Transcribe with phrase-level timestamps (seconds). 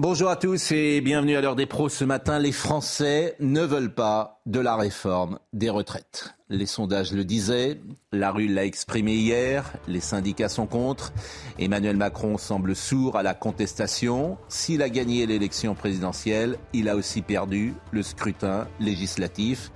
[0.00, 1.88] Bonjour à tous et bienvenue à l'heure des pros.
[1.88, 6.34] Ce matin, les Français ne veulent pas de la réforme des retraites.
[6.48, 7.80] Les sondages le disaient,
[8.12, 11.12] la rue l'a exprimé hier, les syndicats sont contre.
[11.58, 14.38] Emmanuel Macron semble sourd à la contestation.
[14.48, 19.72] S'il a gagné l'élection présidentielle, il a aussi perdu le scrutin législatif.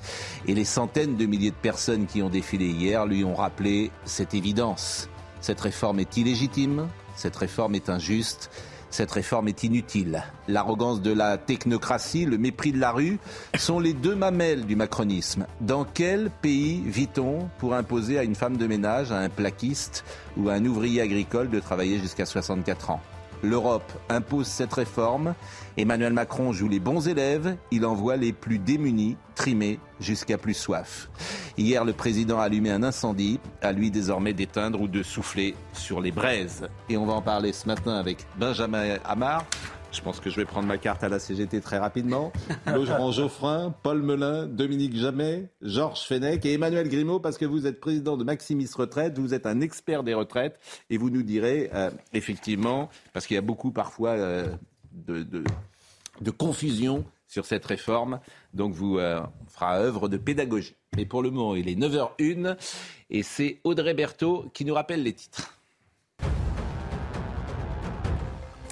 [0.47, 4.35] Et les centaines de milliers de personnes qui ont défilé hier lui ont rappelé cette
[4.35, 5.09] évidence.
[5.41, 6.87] Cette réforme est illégitime,
[7.17, 8.51] cette réforme est injuste.
[8.93, 10.23] Cette réforme est inutile.
[10.49, 13.19] L'arrogance de la technocratie, le mépris de la rue
[13.57, 15.47] sont les deux mamelles du macronisme.
[15.63, 20.05] Dans quel pays vit-on pour imposer à une femme de ménage, à un plaquiste
[20.37, 23.01] ou à un ouvrier agricole de travailler jusqu'à 64 ans?
[23.43, 25.35] L'Europe impose cette réforme.
[25.77, 27.57] Emmanuel Macron joue les bons élèves.
[27.71, 31.09] Il envoie les plus démunis trimer jusqu'à plus soif.
[31.57, 33.41] Hier, le président a allumé un incendie.
[33.61, 36.69] À lui désormais d'éteindre ou de souffler sur les braises.
[36.89, 39.45] Et on va en parler ce matin avec Benjamin Amar.
[39.93, 42.33] Je pense que je vais prendre ma carte à la CGT très rapidement.
[42.67, 47.79] Laurent Geoffrin, Paul Melun, Dominique Jamet, Georges Fenech et Emmanuel Grimaud, parce que vous êtes
[47.79, 51.91] président de Maximis Retraite, vous êtes un expert des retraites, et vous nous direz, euh,
[52.15, 54.49] effectivement, parce qu'il y a beaucoup parfois euh,
[54.93, 55.45] de, de,
[56.23, 58.21] de, confusion sur cette réforme,
[58.55, 60.75] donc vous euh, fera œuvre de pédagogie.
[60.97, 62.57] Mais pour le moment, il est 9h01,
[63.11, 65.62] et c'est Audrey Berthaud qui nous rappelle les titres.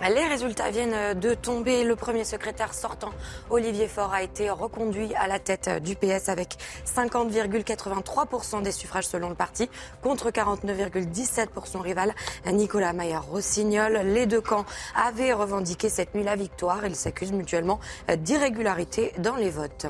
[0.09, 1.85] Les résultats viennent de tomber.
[1.85, 3.11] Le premier secrétaire sortant,
[3.51, 9.29] Olivier Faure, a été reconduit à la tête du PS avec 50,83% des suffrages selon
[9.29, 9.69] le parti,
[10.03, 12.15] contre 49,17% pour son rival
[12.51, 14.01] Nicolas Maillard-Rossignol.
[14.05, 14.65] Les deux camps
[14.97, 16.87] avaient revendiqué cette nuit la victoire.
[16.87, 19.87] Ils s'accusent mutuellement d'irrégularité dans les votes.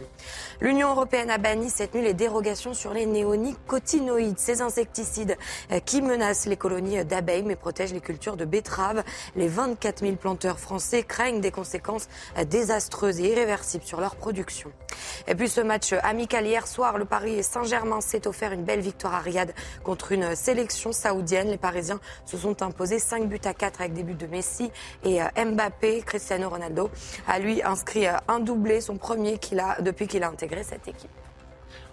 [0.60, 5.38] L'Union européenne a banni cette nuit les dérogations sur les néonicotinoïdes, ces insecticides
[5.86, 9.04] qui menacent les colonies d'abeilles mais protègent les cultures de betteraves.
[9.36, 12.08] Les 24 000 planteurs français craignent des conséquences
[12.48, 14.72] désastreuses et irréversibles sur leur production.
[15.28, 19.14] Et puis ce match amical hier soir, le Paris Saint-Germain s'est offert une belle victoire
[19.14, 21.48] à Riyad contre une sélection saoudienne.
[21.48, 24.70] Les Parisiens se sont imposés 5 buts à 4 avec des buts de Messi
[25.04, 26.02] et Mbappé.
[26.02, 26.90] Cristiano Ronaldo
[27.26, 31.10] a lui inscrit un doublé, son premier qu'il a depuis qu'il a intégré cette équipe.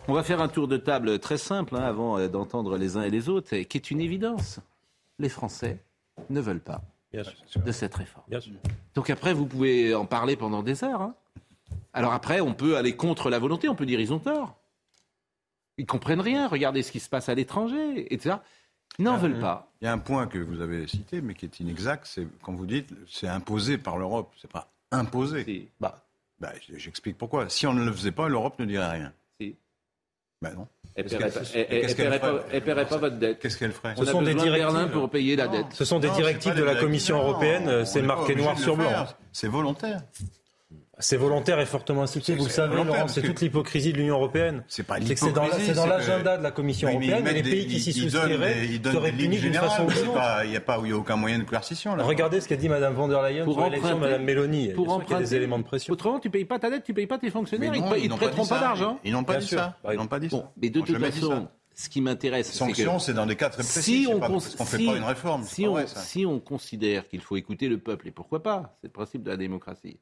[0.08, 3.10] On va faire un tour de table très simple hein, avant d'entendre les uns et
[3.10, 4.60] les autres, qui est une évidence.
[5.20, 5.84] Les Français
[6.30, 6.82] ne veulent pas
[7.14, 8.26] de cette réforme.
[8.96, 11.02] Donc après, vous pouvez en parler pendant des heures.
[11.02, 11.16] Hein.
[11.94, 14.56] Alors après, on peut aller contre la volonté, on peut dire ils ont tort.
[15.78, 16.48] Ils comprennent rien.
[16.48, 18.38] Regardez ce qui se passe à l'étranger, etc.
[19.00, 19.72] Ils n'en veulent pas.
[19.82, 22.54] Il y a un point que vous avez cité, mais qui est inexact, c'est quand
[22.54, 25.70] vous dites c'est imposé par l'Europe, c'est pas imposé.
[25.80, 26.04] Bah,
[26.40, 27.50] bah, j'explique pourquoi.
[27.50, 29.14] Si on ne le faisait pas, l'Europe ne dirait rien.
[30.42, 30.68] Ben non.
[30.96, 33.40] Elle ne paierait pas votre dette.
[33.40, 34.66] Qu'est-ce qu'elle ferait On Ce a sont des de directives.
[34.66, 35.66] Berlin pour payer la dette.
[35.74, 39.08] Ce sont des Non, directives de la Commission européenne, c'est marqué noir sur blanc.
[39.32, 40.02] C'est volontaire.
[41.00, 44.64] C'est volontaire et fortement instructif, vous le savez, Laurent, c'est toute l'hypocrisie de l'Union européenne.
[44.68, 47.44] C'est pas l'hypocrisie, c'est dans que- l'agenda de la Commission Oui, mais européenne et les
[47.44, 49.86] mettent pays des- qui s'y souscriraient des- seraient des punis d'une façon générales.
[49.86, 50.18] ou C'est d'une autre.
[50.18, 52.04] pas- Il n'y a pas, il y a aucun moyen de coercition là.
[52.04, 54.68] Regardez ce qu'a dit Mme von der Leyen Pour sur l'élection de emprunter- Mme Mélanie.
[54.70, 55.94] Pour qu'il y a des éléments de pression.
[55.94, 57.76] Autrement, tu ne payes pas ta dette, tu ne payes pas tes Mais fonctionnaires.
[57.76, 59.00] ils non, ne te prêteront pas d'argent.
[59.04, 59.78] Ils n'ont pas dit ça.
[59.92, 60.52] Ils n'ont pas dit ça.
[60.60, 63.62] mais de toute façon, ce qui m'intéresse, c'est que Sanction, c'est dans des cas très
[63.62, 64.02] précis.
[64.04, 65.44] si on, pas cons- parce qu'on fait pas une réforme.
[65.44, 66.00] c'est si pas on- vrai, ça.
[66.00, 69.30] si on considère qu'il faut écouter le peuple, et pourquoi pas, c'est le principe de
[69.30, 70.00] la démocratie,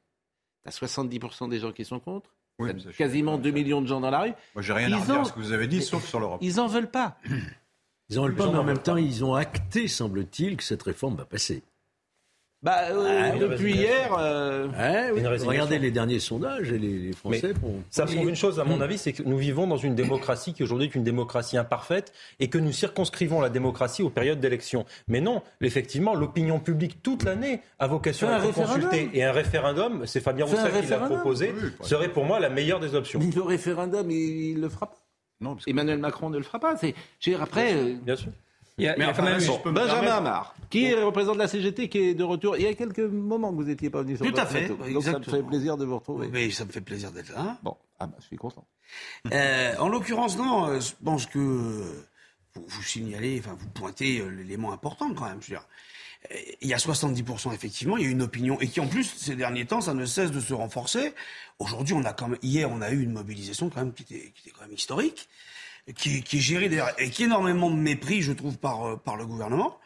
[0.72, 3.64] tu as 70% des gens qui sont contre, Oui, ça, quasiment d'accord 2 avec ça.
[3.64, 5.34] millions de gens dans la rue, Moi, j'ai rien à Ils redire ont- à ce
[5.34, 6.40] que vous avez dit, sauf sur l'Europe.
[6.42, 7.18] ils en veulent pas.
[8.10, 11.16] Ils en veulent pas, mais en même temps, ils ont acté, semble-t-il, que cette réforme
[11.16, 11.64] va passer.
[12.66, 15.22] Bah, euh, Ah, depuis hier, euh, Ouais, oui.
[15.46, 17.76] Regardez les derniers sondages et les, les Français font.
[17.92, 20.64] Ça prouve une chose, à mon avis, c'est que nous vivons dans une démocratie qui
[20.64, 24.86] aujourd'hui est une démocratie imparfaite et que nous circonscrivons la démocratie aux périodes d'élection.
[25.08, 29.12] Mais non, effectivement, l'opinion publique toute l'année a vocation à être consultée.
[29.14, 32.80] Et un référendum, c'est Fabien Roussel qui l'a proposé, Oui, serait pour moi la meilleure
[32.80, 33.20] des options.
[33.20, 34.98] mais le référendum, il ne le fera pas.
[35.40, 36.74] Non, parce que- Emmanuel Macron ne le fera pas.
[37.40, 38.32] Après, euh, Bien sûr.
[38.78, 39.76] Il y a, il y a Mais quand enfin, même si eu- je peux me
[39.76, 42.58] Benjamin Amar, qui est représentant de la CGT, qui est de retour.
[42.58, 44.92] Il y a quelques moments que vous n'étiez pas venu sur Tout à fait, plateau.
[44.94, 46.30] Donc ça me fait plaisir de vous retrouver.
[46.34, 47.58] Oui, ça me fait plaisir d'être là.
[47.64, 48.66] Bon, ah bah, je suis content.
[49.34, 52.06] Euh, en l'occurrence, non, euh, je pense que euh,
[52.54, 55.42] vous, vous signalez, enfin, vous pointez l'élément important quand même.
[55.42, 55.66] Je veux dire.
[56.62, 59.36] il y a 70% effectivement, il y a une opinion et qui en plus ces
[59.36, 61.14] derniers temps ça ne cesse de se renforcer.
[61.60, 64.32] Aujourd'hui, on a quand même hier on a eu une mobilisation quand même qui était,
[64.36, 65.28] qui était quand même historique,
[65.94, 68.96] qui, qui est gérée d'ailleurs et qui est énormément de mépris je trouve par euh,
[68.96, 69.78] par le gouvernement.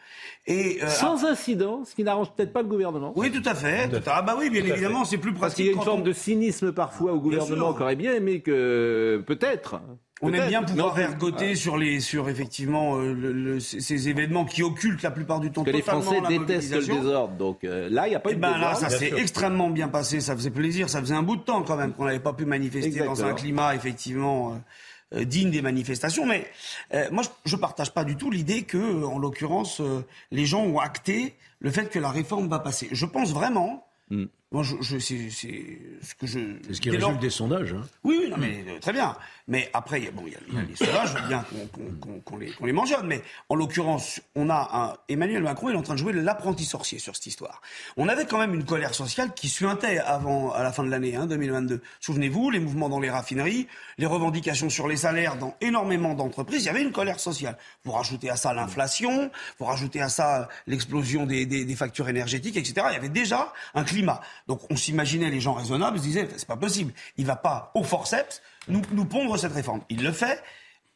[0.46, 3.12] Et, euh, Sans incident, ce qui n'arrange peut-être pas le gouvernement.
[3.14, 3.88] Oui, tout à fait.
[3.88, 4.16] Tout à...
[4.16, 5.40] Ah bah oui, bien évidemment, c'est plus pratique.
[5.40, 8.40] Parce qu'il y a une forme de cynisme parfois au gouvernement qui aurait bien aimé
[8.40, 9.80] que peut-être
[10.22, 15.02] on aime bien pouvoir ergoter sur les, sur effectivement euh, le, ces événements qui occultent
[15.02, 17.34] la plupart du temps que les Français détestent le désordre.
[17.36, 19.88] Donc euh, là, il n'y a pas eu de ben Là, ça s'est extrêmement bien
[19.88, 20.20] passé.
[20.20, 20.90] Ça faisait plaisir.
[20.90, 23.34] Ça faisait un bout de temps quand même qu'on n'avait pas pu manifester dans un
[23.34, 24.60] climat effectivement
[25.14, 26.26] euh, digne des manifestations.
[26.26, 26.50] Mais
[27.10, 29.80] moi, je, ne partage pas du tout l'idée que, en l'occurrence,
[30.30, 32.88] les gens ont acté le fait que la réforme va passer.
[32.92, 33.86] Je pense vraiment.
[34.52, 36.40] Moi, je, je c'est ce que je.
[36.66, 37.72] C'est ce qui résulte des sondages.
[37.72, 37.86] Hein.
[38.02, 39.16] Oui, oui, non, mais très bien.
[39.46, 41.44] Mais après, bon, il y, a, les sondages, bien
[42.24, 43.06] qu'on les, qu les mentionne.
[43.06, 46.64] Mais en l'occurrence, on a un, Emmanuel Macron, il est en train de jouer l'apprenti
[46.64, 47.60] sorcier sur cette histoire.
[47.96, 51.14] On avait quand même une colère sociale qui suintait avant, à la fin de l'année
[51.14, 51.80] hein, 2022.
[52.00, 53.68] Souvenez-vous, les mouvements dans les raffineries,
[53.98, 57.56] les revendications sur les salaires dans énormément d'entreprises, il y avait une colère sociale.
[57.84, 62.56] Vous rajoutez à ça l'inflation, vous rajoutez à ça l'explosion des, des, des, factures énergétiques,
[62.56, 62.86] etc.
[62.90, 64.20] Il y avait déjà un climat.
[64.50, 66.92] Donc on s'imaginait les gens raisonnables, se disaient, c'est pas possible.
[67.16, 69.80] Il va pas au forceps nous, nous pondre cette réforme.
[69.90, 70.42] Il le fait.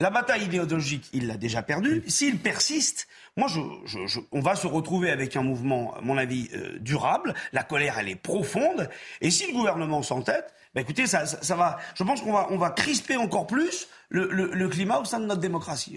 [0.00, 2.02] La bataille idéologique, il l'a déjà perdue.
[2.08, 3.06] S'il persiste,
[3.36, 7.32] moi, je, je, on va se retrouver avec un mouvement, à mon avis, euh, durable.
[7.52, 8.90] La colère, elle est profonde.
[9.20, 11.78] Et si le gouvernement s'entête, bah écoutez, ça, ça, va.
[11.94, 15.20] Je pense qu'on va, on va crisper encore plus le, le, le, climat au sein
[15.20, 15.96] de notre démocratie.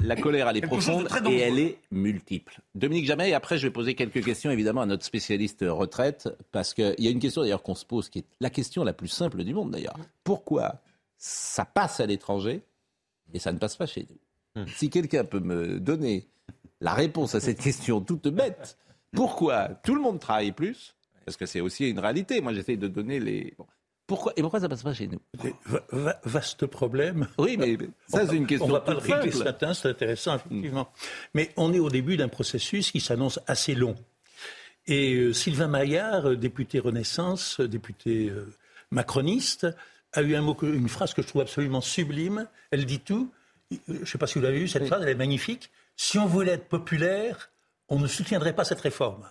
[0.00, 2.60] La colère, elle est profonde et elle est multiple.
[2.74, 6.74] Dominique Jamais, et après, je vais poser quelques questions, évidemment, à notre spécialiste retraite, parce
[6.74, 9.08] qu'il y a une question d'ailleurs qu'on se pose, qui est la question la plus
[9.08, 9.96] simple du monde d'ailleurs.
[10.24, 10.80] Pourquoi
[11.18, 12.62] ça passe à l'étranger
[13.32, 14.62] et ça ne passe pas chez nous?
[14.62, 14.66] Hmm.
[14.74, 16.26] Si quelqu'un peut me donner
[16.80, 18.76] la réponse à cette question toute bête,
[19.12, 20.96] pourquoi tout le monde travaille plus?
[21.24, 22.40] Parce que c'est aussi une réalité.
[22.40, 23.56] Moi, j'essaie de donner les.
[24.06, 25.20] Pourquoi et pourquoi ça passe pas chez nous?
[26.24, 27.26] Vaste problème.
[27.38, 27.76] Oui, mais
[28.08, 28.68] ça c'est une question.
[28.68, 30.88] On va pas le régler ce matin, c'est intéressant effectivement.
[31.34, 33.96] Mais on est au début d'un processus qui s'annonce assez long.
[34.86, 38.32] Et euh, Sylvain Maillard, euh, député Renaissance, euh, député
[38.92, 39.66] macroniste,
[40.12, 42.46] a eu un mot, une phrase que je trouve absolument sublime.
[42.70, 43.32] Elle dit tout.
[43.88, 45.70] Je ne sais pas si vous l'avez vu, cette phrase, elle est magnifique.
[45.96, 47.50] Si on voulait être populaire,
[47.88, 49.28] on ne soutiendrait pas cette réforme.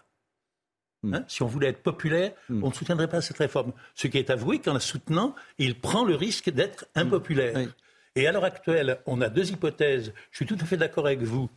[1.06, 1.14] Hmm.
[1.14, 1.26] Hein?
[1.28, 2.64] si on voulait être populaire, hmm.
[2.64, 3.74] on ne soutiendrait pas cette réforme.
[3.94, 7.00] Ce qui est avoué qu'en la soutenant, il prend le risque d'être hmm.
[7.00, 7.68] impopulaire.
[8.16, 10.14] Et à l'heure actuelle, on a deux hypothèses.
[10.32, 11.50] Je suis tout à fait d'accord avec vous.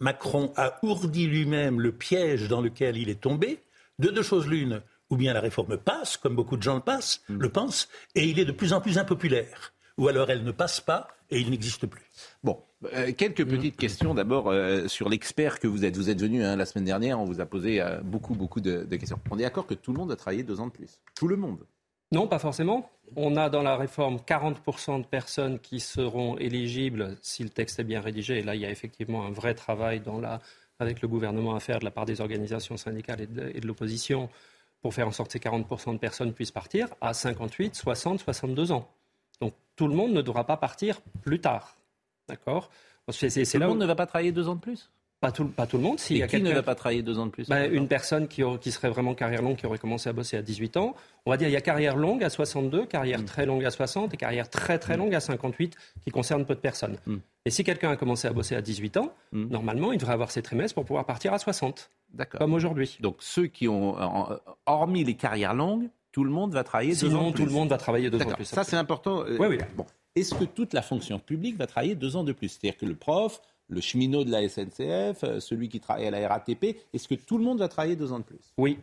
[0.00, 3.60] Macron a ourdi lui-même le piège dans lequel il est tombé.
[3.98, 4.80] De deux choses l'une
[5.10, 7.38] ou bien la réforme passe, comme beaucoup de gens le, passent, mm.
[7.38, 9.72] le pensent, et il est de plus en plus impopulaire.
[9.98, 12.06] Ou alors elle ne passe pas et il n'existe plus.
[12.42, 12.62] Bon,
[12.94, 15.96] euh, quelques petites questions d'abord euh, sur l'expert que vous êtes.
[15.96, 18.84] Vous êtes venu hein, la semaine dernière, on vous a posé euh, beaucoup, beaucoup de,
[18.84, 19.18] de, questions.
[19.30, 21.36] On est d'accord que tout le monde a travaillé deux ans de plus Tout le
[21.36, 21.58] monde
[22.10, 22.90] non, pas forcément.
[23.16, 27.84] On a dans la réforme 40% de personnes qui seront éligibles si le texte est
[27.84, 28.38] bien rédigé.
[28.38, 30.40] Et là, il y a effectivement un vrai travail dans la,
[30.78, 33.66] avec le gouvernement à faire de la part des organisations syndicales et de, et de
[33.66, 34.30] l'opposition
[34.80, 38.72] pour faire en sorte que ces 40% de personnes puissent partir à 58, 60, 62
[38.72, 38.88] ans.
[39.40, 41.76] Donc tout le monde ne devra pas partir plus tard.
[42.28, 42.70] D'accord?
[43.06, 44.90] Tout le monde ne va pas travailler deux ans de plus?
[45.20, 45.98] Pas tout, pas tout le monde.
[45.98, 48.70] Si qui ne va pas travailler deux ans de plus bah, Une personne qui, qui,
[48.70, 50.94] serait vraiment carrière longue, qui aurait commencé à bosser à 18 ans.
[51.26, 53.24] On va dire il y a carrière longue à 62, carrière mm.
[53.24, 55.00] très longue à 60 et carrière très très mm.
[55.00, 56.98] longue à 58 qui concerne peu de personnes.
[57.06, 57.16] Mm.
[57.46, 60.42] Et si quelqu'un a commencé à bosser à 18 ans, normalement, il devrait avoir ses
[60.42, 61.90] trimestres pour pouvoir partir à 60.
[62.12, 62.38] D'accord.
[62.38, 62.98] Comme aujourd'hui.
[63.00, 63.96] Donc ceux qui ont,
[64.66, 67.44] hormis les carrières longues, tout le monde va travailler deux ans de plus.
[67.44, 68.44] tout le monde va travailler deux ans de plus.
[68.44, 69.20] Ça, c'est important.
[69.20, 69.58] Euh, oui, oui.
[69.76, 69.86] Bon.
[70.16, 72.48] Est-ce que toute la fonction publique va travailler deux ans de plus?
[72.48, 76.26] C'est-à-dire que le prof, le cheminot de la SNCF, euh, celui qui travaille à la
[76.26, 78.52] RATP, est-ce que tout le monde va travailler deux ans de plus?
[78.58, 78.80] Oui.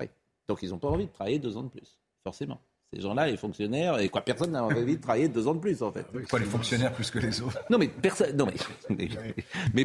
[0.00, 0.06] Oui.
[0.48, 2.58] Donc ils n'ont pas envie de travailler deux ans de plus, forcément.
[2.94, 5.82] Ces gens-là, les fonctionnaires, et quoi, personne n'a envie de travailler deux ans de plus,
[5.82, 6.06] en fait.
[6.30, 8.34] Quoi, les fonctionnaires plus que les autres Non, mais personne.
[8.34, 8.54] Non, mais.
[9.74, 9.84] Mais,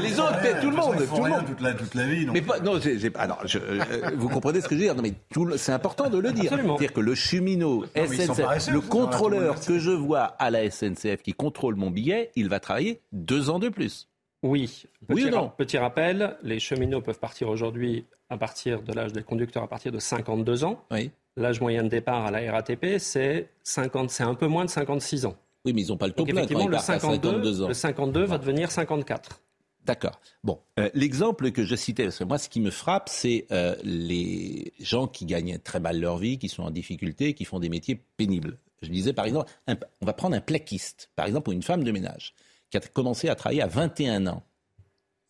[0.00, 0.96] les autres, tout le monde.
[0.96, 1.46] Tout le monde.
[1.46, 2.26] Toute la, toute la vie.
[2.32, 3.28] Mais pas, non, j'ai, pas.
[3.44, 6.32] je, euh, vous comprenez ce que je veux dire Non, mais c'est important de le
[6.32, 6.50] dire.
[6.50, 11.76] C'est-à-dire que le cheminot, SNCF, le contrôleur que je vois à la SNCF qui contrôle
[11.76, 14.08] mon billet, il va travailler deux ans de plus.
[14.42, 14.84] Oui.
[15.06, 15.50] Petit, oui non?
[15.50, 19.92] petit rappel, les cheminots peuvent partir aujourd'hui à partir de l'âge des conducteurs à partir
[19.92, 20.82] de 52 ans.
[20.90, 21.10] Oui.
[21.40, 25.36] L'âge moyen de départ à la RATP, c'est un peu moins de 56 ans.
[25.64, 27.68] Oui, mais ils n'ont pas le taux plein quand le 52, ans.
[27.68, 29.40] Le 52 va devenir 54.
[29.86, 30.20] D'accord.
[30.44, 33.74] Bon, euh, l'exemple que je citais, parce que moi, ce qui me frappe, c'est euh,
[33.82, 37.70] les gens qui gagnent très mal leur vie, qui sont en difficulté, qui font des
[37.70, 38.58] métiers pénibles.
[38.82, 41.90] Je disais, par exemple, on va prendre un plaquiste, par exemple, ou une femme de
[41.90, 42.34] ménage,
[42.70, 44.42] qui a commencé à travailler à 21 ans.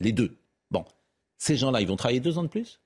[0.00, 0.36] Les deux.
[0.72, 0.84] Bon,
[1.38, 2.80] Ces gens-là, ils vont travailler deux ans de plus?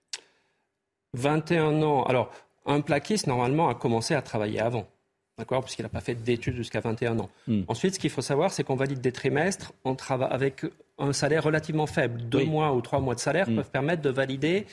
[1.15, 2.05] 21 ans.
[2.05, 2.31] Alors,
[2.67, 4.87] un plaquiste, normalement, a commencé à travailler avant.
[5.37, 7.29] D'accord Puisqu'il n'a pas fait d'études jusqu'à 21 ans.
[7.49, 7.63] Hmm.
[7.67, 9.73] Ensuite, ce qu'il faut savoir, c'est qu'on valide des trimestres
[10.31, 10.65] avec
[10.99, 12.23] un salaire relativement faible.
[12.29, 13.57] Deux mois ou trois mois de salaire hmm.
[13.57, 14.67] peuvent permettre de valider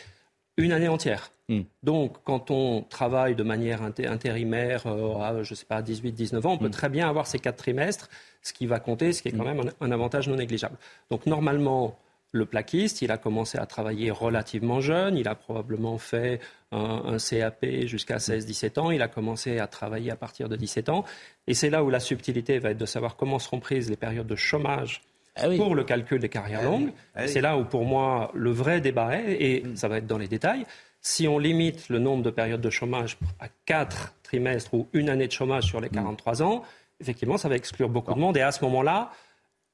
[0.58, 1.32] une année entière.
[1.50, 1.62] Hmm.
[1.82, 6.52] Donc, quand on travaille de manière intérimaire euh, à, je sais pas, 18, 19 ans,
[6.54, 8.10] on peut très bien avoir ces quatre trimestres,
[8.44, 10.78] ce qui va compter, ce qui est quand même un avantage non négligeable.
[11.10, 11.98] Donc, normalement,
[12.32, 16.40] le plaquiste, il a commencé à travailler relativement jeune, il a probablement fait
[16.72, 21.04] un, CAP jusqu'à 16-17 ans, il a commencé à travailler à partir de 17 ans,
[21.48, 24.28] et c'est là où la subtilité va être de savoir comment seront prises les périodes
[24.28, 25.02] de chômage
[25.36, 26.92] ah pour le calcul des carrières ah longues.
[27.16, 29.76] Ah c'est là où pour moi le vrai débat est, et mm.
[29.76, 30.66] ça va être dans les détails.
[31.02, 35.28] Si on limite le nombre de périodes de chômage à 4 trimestres ou une année
[35.28, 36.42] de chômage sur les 43 mm.
[36.42, 36.64] ans,
[37.00, 39.12] effectivement, ça va exclure beaucoup de monde, et à ce moment-là,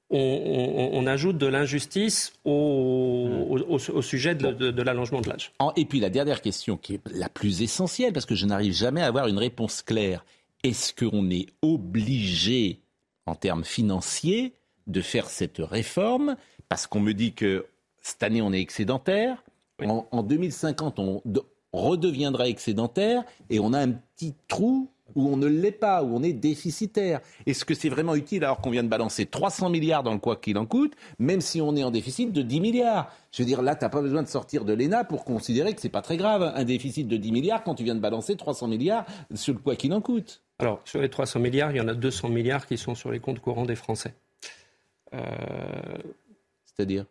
[0.10, 5.52] on, ajoute de l'injustice au, sujet de, l'allongement de l'âge.
[5.76, 9.02] Et puis la dernière question qui est la plus essentielle, parce que je n'arrive jamais
[9.02, 10.26] à avoir une réponse claire.
[10.64, 12.82] Est-ce qu'on est obligé,
[13.26, 14.54] en termes financiers,
[14.88, 16.36] de faire cette réforme?
[16.70, 17.66] Parce qu'on me dit que
[18.02, 19.44] cette année, on est excédentaire.
[19.84, 21.22] En, en 2050, on
[21.74, 26.22] redeviendra excédentaire et on a un petit trou où on ne l'est pas, où on
[26.22, 27.22] est déficitaire.
[27.48, 30.36] Est-ce que c'est vraiment utile alors qu'on vient de balancer 300 milliards dans le quoi
[30.36, 33.12] qu'il en coûte, même si on est en déficit de 10 milliards?
[33.32, 35.82] Je veux dire, là, tu n'as pas besoin de sortir de l'ENA pour considérer que
[35.82, 38.68] c'est pas très grave, un déficit de 10 milliards quand tu viens de balancer 300
[38.68, 40.44] milliards sur le quoi qu'il en coûte.
[40.60, 43.20] Alors, sur les 300 milliards, il y en a 200 milliards qui sont sur les
[43.20, 44.14] comptes courants des Français.
[45.16, 45.20] Euh,
[46.66, 47.06] C'est-à-dire?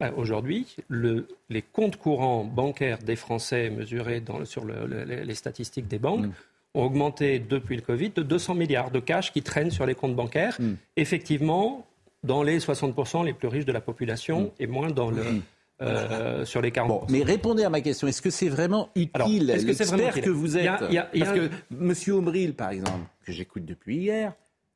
[0.00, 6.32] ben, Aujourd'hui, les comptes courants bancaires des Français mesurés sur les statistiques des banques mm
[6.74, 10.14] ont augmenté depuis le Covid de 200 milliards de cash qui traînent sur les comptes
[10.14, 10.56] bancaires.
[10.58, 10.74] Hmm.
[10.96, 11.86] Effectivement,
[12.22, 14.50] dans les 60% les plus riches de la population hmm.
[14.62, 15.42] et moins dans le, hmm.
[15.82, 16.86] euh, sur les 40%.
[16.86, 18.06] Bon, mais répondez à ma question.
[18.06, 22.16] Est-ce que c'est vraiment utile l'expert que, que vous êtes Parce que M.
[22.16, 24.32] Ombril, par exemple, que j'écoute depuis hier,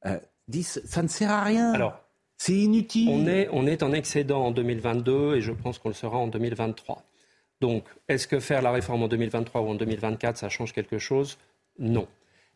[0.06, 1.72] euh, dit ça ne sert à rien.
[1.72, 2.00] Alors,
[2.36, 3.08] c'est inutile.
[3.10, 6.26] On est, on est en excédent en 2022 et je pense qu'on le sera en
[6.26, 7.04] 2023.
[7.60, 11.38] Donc, est-ce que faire la réforme en 2023 ou en 2024, ça change quelque chose?
[11.78, 12.06] Non.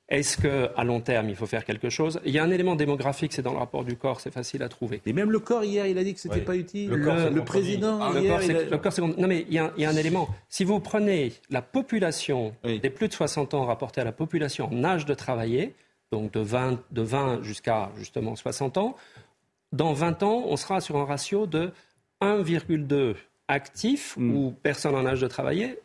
[0.08, 2.18] Est-ce qu'à long terme, il faut faire quelque chose?
[2.24, 4.70] Il y a un élément démographique, c'est dans le rapport du corps, c'est facile à
[4.70, 5.02] trouver.
[5.04, 6.88] Et même le corps, hier, il a dit que ce n'était pas utile.
[6.88, 9.02] Le, président, ah, hier, le corps, c'est...
[9.02, 10.30] Non, mais il y, a, un élément.
[10.48, 14.82] Si vous prenez la population des plus de 60 ans rapportée à la population en
[14.82, 15.74] âge de travailler,
[16.10, 18.96] donc de 20, de 20 jusqu'à justement 60 ans,
[19.72, 21.70] dans 20 ans, on sera sur un ratio de
[22.22, 23.14] 1,2
[23.48, 24.34] actifs hmm.
[24.34, 25.78] ou personnes en âge de travailler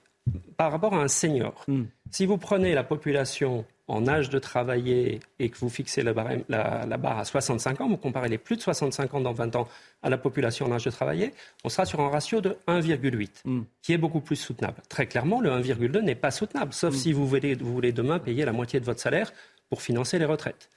[0.58, 1.64] par rapport à un senior.
[1.68, 1.84] Hmm.
[2.12, 7.18] Si vous prenez la population en âge de travailler et que vous fixez la, barre
[7.18, 9.68] à 65 ans, vous comparez les plus de 65 ans dans 20 ans
[10.02, 11.34] à la population en âge de travailler,
[11.66, 13.62] on sera sur un ratio de 1,8, hmm.
[13.82, 14.82] qui est beaucoup plus soutenable.
[14.88, 16.98] Très clairement, le 1,2 n'est pas soutenable, sauf hmm.
[16.98, 19.34] si vous voulez, vous voulez, demain payer la moitié de votre salaire
[19.70, 20.70] pour financer les retraites.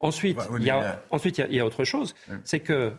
[0.00, 2.92] Ensuite, il y, y, a autre chose, c'est que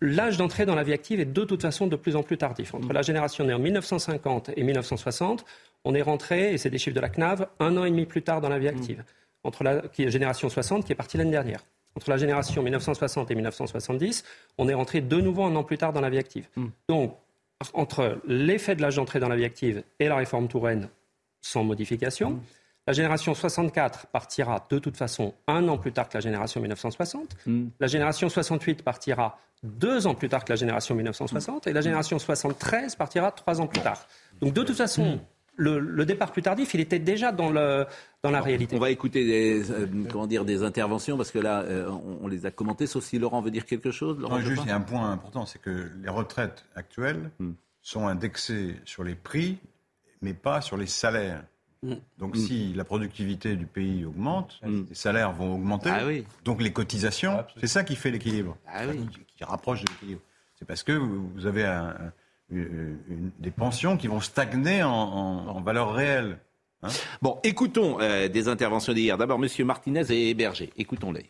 [0.00, 2.74] l'âge d'entrée dans la vie active est de toute façon de plus en plus tardif.
[2.74, 5.44] Entre la génération née en 1950 et 1960,
[5.84, 8.22] on est rentré, et c'est des chiffres de la CNAV, un an et demi plus
[8.22, 9.04] tard dans la vie active.
[9.44, 11.64] Entre la génération 60 qui est partie l'année dernière.
[11.96, 14.24] Entre la génération 1960 et 1970,
[14.58, 16.48] on est rentré de nouveau un an plus tard dans la vie active.
[16.56, 16.66] Mm.
[16.88, 17.16] Donc,
[17.72, 20.88] entre l'effet de l'âge d'entrée dans la vie active et la réforme Touraine,
[21.40, 22.40] sans modification, mm.
[22.88, 27.36] La génération 64 partira de toute façon un an plus tard que la génération 1960.
[27.44, 27.66] Mm.
[27.80, 31.66] La génération 68 partira deux ans plus tard que la génération 1960.
[31.66, 34.06] Et la génération 73 partira trois ans plus tard.
[34.40, 35.20] Donc de toute façon, mm.
[35.56, 37.84] le, départ plus tardif, il était déjà dans, le,
[38.22, 38.74] dans la réalité.
[38.74, 41.90] On va écouter des, euh, comment dire, des interventions parce que là, euh,
[42.22, 44.18] on, les a commentées, sauf si Laurent veut dire quelque chose.
[44.18, 47.50] non, juste, il y a un point important, c'est que les retraites actuelles mm.
[47.82, 49.58] sont indexées sur les prix,
[50.22, 51.44] mais pas sur les salaires.
[51.82, 51.94] Mm.
[52.18, 54.82] Donc si la productivité du pays augmente, mm.
[54.88, 55.90] les salaires vont augmenter.
[55.90, 56.02] Ah
[56.44, 58.82] donc les cotisations, c'est ça qui fait l'équilibre, ah
[59.36, 60.20] qui, rapproche de l'équilibre.
[60.56, 61.64] C'est parce que vous avez
[62.50, 66.40] des pensions qui vont stagner en, valeur réelle.
[66.82, 66.88] Hein.
[67.22, 69.18] bon, écoutons euh, des interventions d'hier.
[69.18, 69.66] D'abord, M.
[69.66, 70.72] Martinez et Berger.
[70.76, 71.28] Écoutons-les.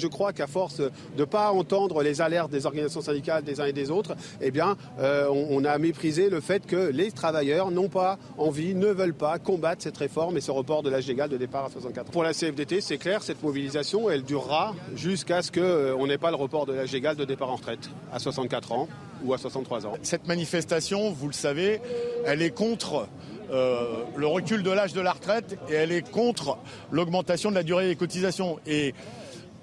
[0.00, 3.66] Je crois qu'à force de ne pas entendre les alertes des organisations syndicales des uns
[3.66, 7.90] et des autres, eh bien, euh, on, a méprisé le fait que les travailleurs n'ont
[7.90, 11.36] pas envie, ne veulent pas combattre cette réforme et ce report de l'âge légal de
[11.36, 12.10] départ à 64 ans.
[12.10, 16.30] Pour la CFDT, c'est clair, cette mobilisation, elle durera jusqu'à ce qu'on euh, n'ait pas
[16.30, 18.88] le report de l'âge légal de départ en retraite à 64 ans
[19.22, 19.92] ou à 63 ans.
[20.02, 21.82] Cette manifestation, vous le savez,
[22.24, 23.08] elle est contre
[23.52, 26.56] euh, le recul de l'âge de la retraite et elle est contre
[26.90, 28.58] l'augmentation de la durée des cotisations.
[28.66, 28.94] Et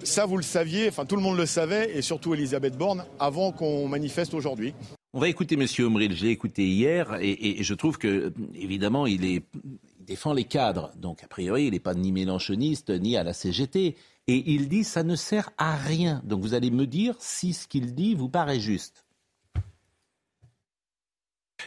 [0.04, 3.52] ça, vous le saviez, enfin tout le monde le savait, et surtout Elisabeth Borne, avant
[3.52, 4.74] qu'on manifeste aujourd'hui.
[5.14, 5.66] On va écouter M.
[5.86, 6.16] Omril.
[6.16, 9.44] Je l'ai écouté hier et, je trouve que, évidemment, il, est,
[10.00, 10.92] il défend les cadres.
[10.98, 13.96] Donc, a priori, il n'est pas ni mélanchoniste ni à la CGT.
[14.28, 16.22] Et il dit ça ne sert à rien.
[16.26, 19.04] Donc, vous allez me dire si ce qu'il dit vous paraît juste.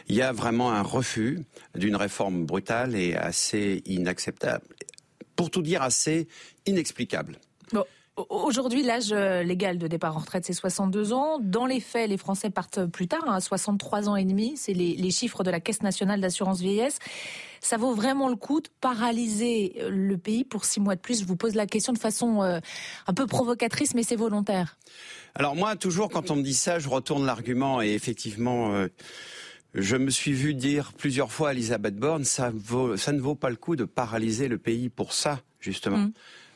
[0.07, 1.43] Il y a vraiment un refus
[1.75, 4.65] d'une réforme brutale et assez inacceptable.
[5.35, 6.29] Pour tout dire, assez
[6.65, 7.39] inexplicable.
[8.15, 11.39] Aujourd'hui, l'âge euh, légal de départ en retraite, c'est 62 ans.
[11.41, 14.53] Dans les faits, les Français partent plus tard, à hein, 63 ans et demi.
[14.55, 16.99] C'est les, chiffres de la Caisse nationale d'assurance vieillesse.
[17.59, 21.21] Ça vaut vraiment le coup de paralyser euh, le pays pour six mois de plus
[21.21, 22.59] Je vous pose la question de façon euh,
[23.07, 24.77] un peu provocatrice, mais c'est volontaire.
[25.33, 28.87] Alors moi, toujours, quand on me dit ça, je retourne l'argument et effectivement...
[29.75, 32.51] Je me suis vu dire plusieurs fois à Elisabeth Borne, ça,
[32.95, 35.97] ça ne vaut pas le coup de paralyser le pays pour ça, justement.
[35.97, 36.13] Mm.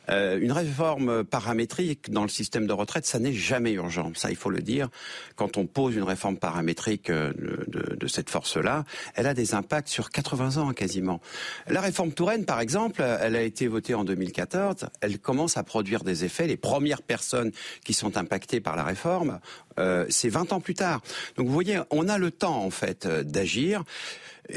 [0.09, 4.11] Euh, une réforme paramétrique dans le système de retraite, ça n'est jamais urgent.
[4.15, 4.89] Ça, il faut le dire.
[5.35, 7.33] Quand on pose une réforme paramétrique euh,
[7.67, 8.83] de, de, cette force-là,
[9.15, 11.19] elle a des impacts sur 80 ans quasiment.
[11.67, 14.87] La réforme Touraine, par exemple, elle a été votée en 2014.
[15.01, 16.47] Elle commence à produire des effets.
[16.47, 17.51] Les premières personnes
[17.83, 19.39] qui sont impactées par la réforme,
[19.79, 21.01] euh, c'est 20 ans plus tard.
[21.35, 23.83] Donc vous voyez, on a le temps en fait euh, d'agir.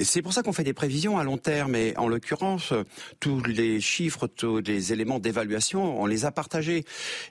[0.03, 1.75] C'est pour ça qu'on fait des prévisions à long terme.
[1.75, 2.73] Et en l'occurrence,
[3.19, 6.85] tous les chiffres, tous les éléments d'évaluation, on les a partagés.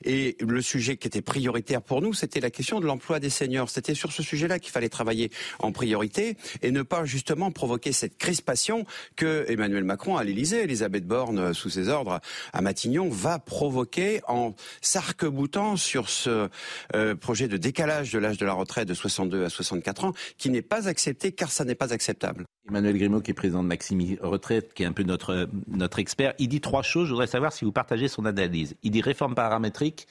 [0.03, 3.69] Et le sujet qui était prioritaire pour nous, c'était la question de l'emploi des seniors.
[3.69, 8.17] C'était sur ce sujet-là qu'il fallait travailler en priorité et ne pas justement provoquer cette
[8.17, 12.19] crispation que Emmanuel Macron à l'Élysée, Elisabeth Borne sous ses ordres
[12.51, 16.49] à Matignon, va provoquer en s'arc-boutant sur ce
[16.95, 20.49] euh, projet de décalage de l'âge de la retraite de 62 à 64 ans, qui
[20.49, 22.45] n'est pas accepté car ça n'est pas acceptable.
[22.67, 26.33] Emmanuel Grimaud, qui est président de Maximi Retraite, qui est un peu notre, notre expert,
[26.39, 27.07] il dit trois choses.
[27.07, 28.75] Je voudrais savoir si vous partagez son analyse.
[28.83, 30.07] Il dit réforme paramétrique,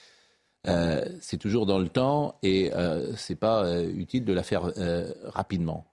[0.67, 4.73] euh, c'est toujours dans le temps et euh, c'est pas euh, utile de la faire
[4.79, 5.87] euh, rapidement.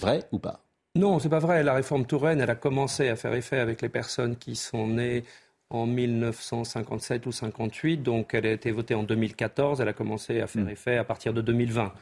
[0.00, 0.60] Vrai ou pas?
[0.96, 1.64] Non, c'est pas vrai.
[1.64, 5.24] La réforme Touraine, elle a commencé à faire effet avec les personnes qui sont nées
[5.70, 10.46] en 1957 ou 58, donc elle a été votée en 2014, elle a commencé à
[10.46, 10.70] faire hmm.
[10.70, 11.92] effet à partir de 2020.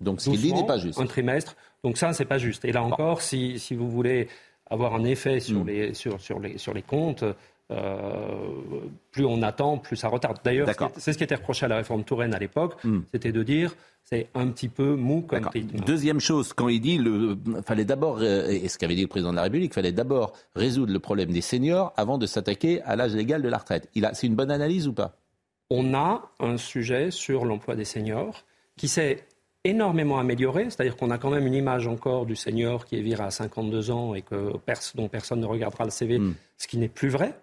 [0.00, 0.98] Donc ce qu'il dit n'est pas juste.
[0.98, 1.56] Un trimestre.
[1.84, 2.64] Donc ça, c'est pas juste.
[2.64, 4.28] Et là encore, si, si, vous voulez
[4.70, 5.66] avoir un effet sur, hmm.
[5.66, 7.24] les, sur, sur, les, sur les comptes,
[7.70, 8.48] euh,
[9.12, 10.38] plus on attend, plus ça retarde.
[10.44, 13.00] D'ailleurs, c'est ce qui était reproché à la réforme Touraine à l'époque, hmm.
[13.12, 15.78] c'était de dire c'est un petit peu mou comme rythme.
[15.80, 19.30] Deuxième chose, quand il dit le fallait d'abord, euh, et ce qu'avait dit le président
[19.30, 23.14] de la République, fallait d'abord résoudre le problème des seniors avant de s'attaquer à l'âge
[23.14, 23.88] légal de la retraite.
[24.12, 25.16] C'est une bonne analyse ou pas?
[25.70, 28.44] On a un sujet sur l'emploi des seniors
[28.76, 29.24] qui s'est
[29.64, 33.22] énormément amélioré, c'est-à-dire qu'on a quand même une image encore du senior qui est viré
[33.22, 34.52] à 52 ans et que
[34.94, 36.34] dont personne ne regardera le CV, hmm.
[36.58, 37.34] ce qui n'est plus vrai.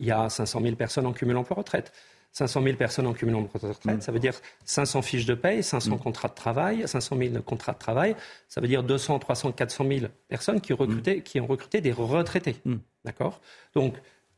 [0.00, 1.92] Il y a 500 000 personnes en cumul emploi-retraite.
[2.32, 4.34] 500 000 personnes en cumul emploi-retraite, ça veut dire
[4.64, 5.98] 500 fiches de paye, 500 hmm.
[5.98, 8.14] contrats de travail, 500 000 contrats de travail,
[8.48, 10.74] ça veut dire 200, 300, 400 000 personnes qui,
[11.22, 12.56] qui ont recruté des retraités.
[13.04, 13.40] D'accord?
[13.74, 13.94] Donc,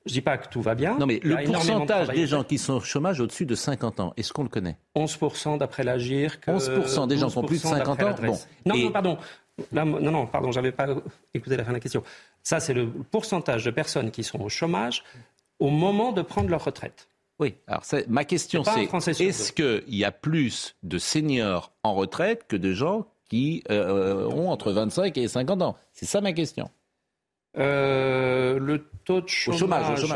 [0.06, 0.96] je ne dis pas que tout va bien.
[0.98, 4.32] Non, mais le pourcentage des gens qui sont au chômage au-dessus de 50 ans, est-ce
[4.32, 4.78] qu'on le connaît?
[4.96, 6.38] 11% d'après l'AGIR.
[6.46, 8.38] 11% des gens qui ont plus de 50 ans bon.
[8.64, 9.18] Non, non, pardon.
[9.72, 10.86] non, non, pardon, j'avais pas
[11.34, 12.02] écouté la fin de la question.
[12.42, 15.04] Ça, c'est le pourcentage de personnes qui sont au chômage
[15.60, 17.08] au moment de prendre leur retraite.
[17.38, 18.84] Oui, alors ma question c'est
[19.24, 24.50] est-ce qu'il y a plus de seniors en retraite que de gens qui euh, ont
[24.50, 25.76] entre 25 et 50 ans?
[25.92, 26.68] C'est ça ma question.
[27.58, 30.06] Euh, le taux de chômage,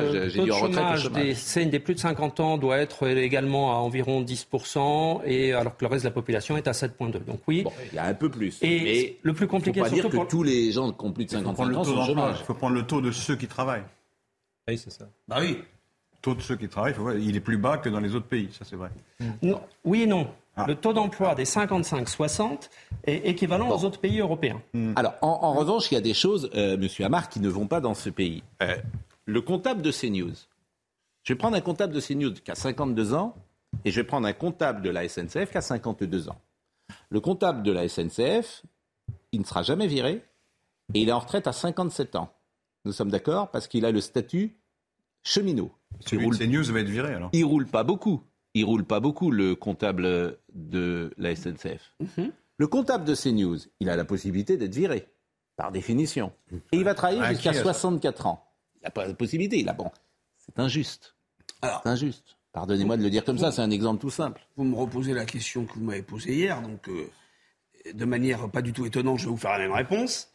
[1.11, 5.85] des, des plus de 50 ans doit être également à environ 10%, et alors que
[5.85, 7.25] le reste de la population est à 7,2.
[7.25, 7.65] Donc oui.
[7.91, 8.59] il y a un peu plus.
[8.63, 11.31] Et le plus compliqué, faut pas dire que tous les gens qui ont plus de
[11.31, 12.37] 50 ans sont au chômage.
[12.41, 13.83] Il faut prendre le taux de ceux qui travaillent.
[14.69, 15.07] Oui, c'est ça.
[15.29, 15.59] Bah oui.
[15.59, 18.49] Le taux de ceux qui travaillent, il est plus bas que dans les autres pays,
[18.53, 18.91] ça c'est vrai.
[19.85, 20.29] oui et non.
[20.57, 20.67] Ah.
[20.69, 22.71] Le taux d'emploi des 55-60
[23.05, 24.63] est équivalent aux autres pays européens.
[24.73, 24.93] Hmm.
[24.95, 27.81] Alors, en, revanche, il y a des choses, euh, Monsieur Amar, qui ne vont pas
[27.81, 28.43] dans ce pays.
[28.63, 28.77] Euh,
[29.27, 30.35] le comptable de CNews.
[31.25, 33.35] Je vais prendre un comptable de CNews qui a 52 ans
[33.85, 36.41] et je vais prendre un comptable de la SNCF qui a 52 ans.
[37.09, 38.63] Le comptable de la SNCF,
[39.33, 40.23] il ne sera jamais viré
[40.93, 42.31] et il est en retraite à 57 ans.
[42.85, 44.59] Nous sommes d'accord parce qu'il a le statut
[45.23, 45.73] cheminot.
[46.01, 48.23] Celui de CNews va être viré alors Il roule pas beaucoup
[48.55, 51.95] il roule pas beaucoup, le comptable de la SNCF.
[52.01, 52.33] Mhm.
[52.57, 55.09] Le comptable de CNews, il a la possibilité d'être viré,
[55.57, 56.33] par définition.
[56.73, 58.49] Et il va travailler ah, jusqu'à 64 ans.
[58.77, 59.59] Il n'a pas la possibilité.
[59.59, 59.91] Il a, bon,
[60.39, 61.17] c'est injuste.
[61.63, 62.37] C'est injuste.
[62.53, 64.47] Pardonnez-moi de le dire comme ça, c'est un exemple tout simple.
[64.57, 67.11] Vous me reposez la question que vous m'avez posée hier, donc euh,
[67.93, 70.33] de manière pas du tout étonnante, je vais vous faire la même réponse.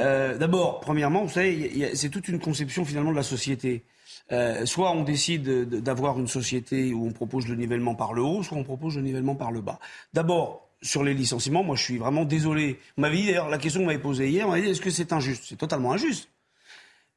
[0.00, 3.84] Euh, d'abord, premièrement, vous savez, c'est toute une conception finalement de la société.
[4.30, 8.42] Euh, soit on décide d'avoir une société où on propose le nivellement par le haut,
[8.42, 9.78] soit on propose le nivellement par le bas.
[10.12, 12.78] D'abord, sur les licenciements, moi je suis vraiment désolé.
[12.96, 14.80] Vous m'avez dit d'ailleurs, la question que vous m'avez posée hier, on m'avait dit est-ce
[14.80, 15.44] que c'est injuste?
[15.48, 16.28] C'est totalement injuste.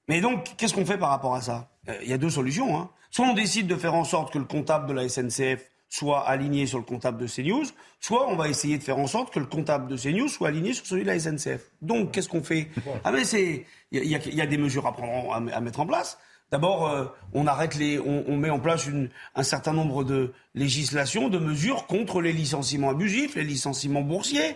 [0.08, 1.70] Mais donc, qu'est-ce qu'on fait par rapport à ça?
[1.90, 2.78] Euh, Il y a deux solutions.
[2.78, 2.90] Hein.
[3.12, 6.66] Soit on décide de faire en sorte que le comptable de la SNCF soit aligné
[6.68, 7.66] sur le comptable de CNews,
[8.00, 10.72] soit on va essayer de faire en sorte que le comptable de CNews soit aligné
[10.74, 11.70] sur celui de la SNCF.
[11.82, 12.70] Donc, qu'est-ce qu'on fait
[13.04, 15.52] Ah mais c'est, il y, a- il y a des mesures à prendre, en- à,
[15.54, 16.18] à mettre en place.
[16.50, 20.34] D'abord, euh, on arrête les, on, on met en place une, un certain nombre de
[20.56, 24.56] législations, de mesures contre les licenciements abusifs, les licenciements boursiers.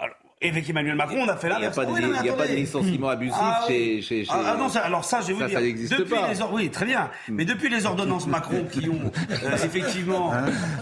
[0.00, 1.76] Alors, et avec Emmanuel Macron, on a fait Il n'y a l'inverse.
[1.76, 3.74] pas de, Oui, non, a pas de licenciement abusif Ah oui.
[3.74, 5.58] chez, chez, chez- Ah, ah non, ça- alors ça, je vais vous Ça, dire.
[5.58, 6.28] ça n'existe depuis pas.
[6.32, 7.10] Les, or- oui, très bien.
[7.28, 10.32] Mais depuis les ordonnances Macron qui ont euh, effectivement,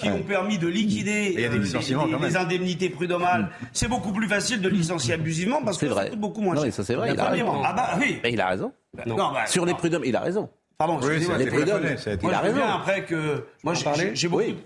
[0.01, 2.22] qui ont permis de liquider des euh, les, même.
[2.22, 6.11] les indemnités prud'homales, c'est beaucoup plus facile de licencier abusivement parce que C'est ça vrai.
[6.11, 6.66] coûte beaucoup moins Non, cher.
[6.66, 7.62] mais ça, c'est vrai, il a raison.
[7.64, 8.18] Ah bah oui.
[8.22, 8.72] Mais il a raison.
[9.07, 10.51] Non, bah, Sur les prud'hommes, il a raison.
[10.77, 11.83] Pardon, Oui, les prud'hommes.
[12.22, 12.62] Il a raison.
[12.64, 13.44] après que.
[13.62, 13.75] Moi,
[14.14, 14.57] j'ai- beaucoup, Oui.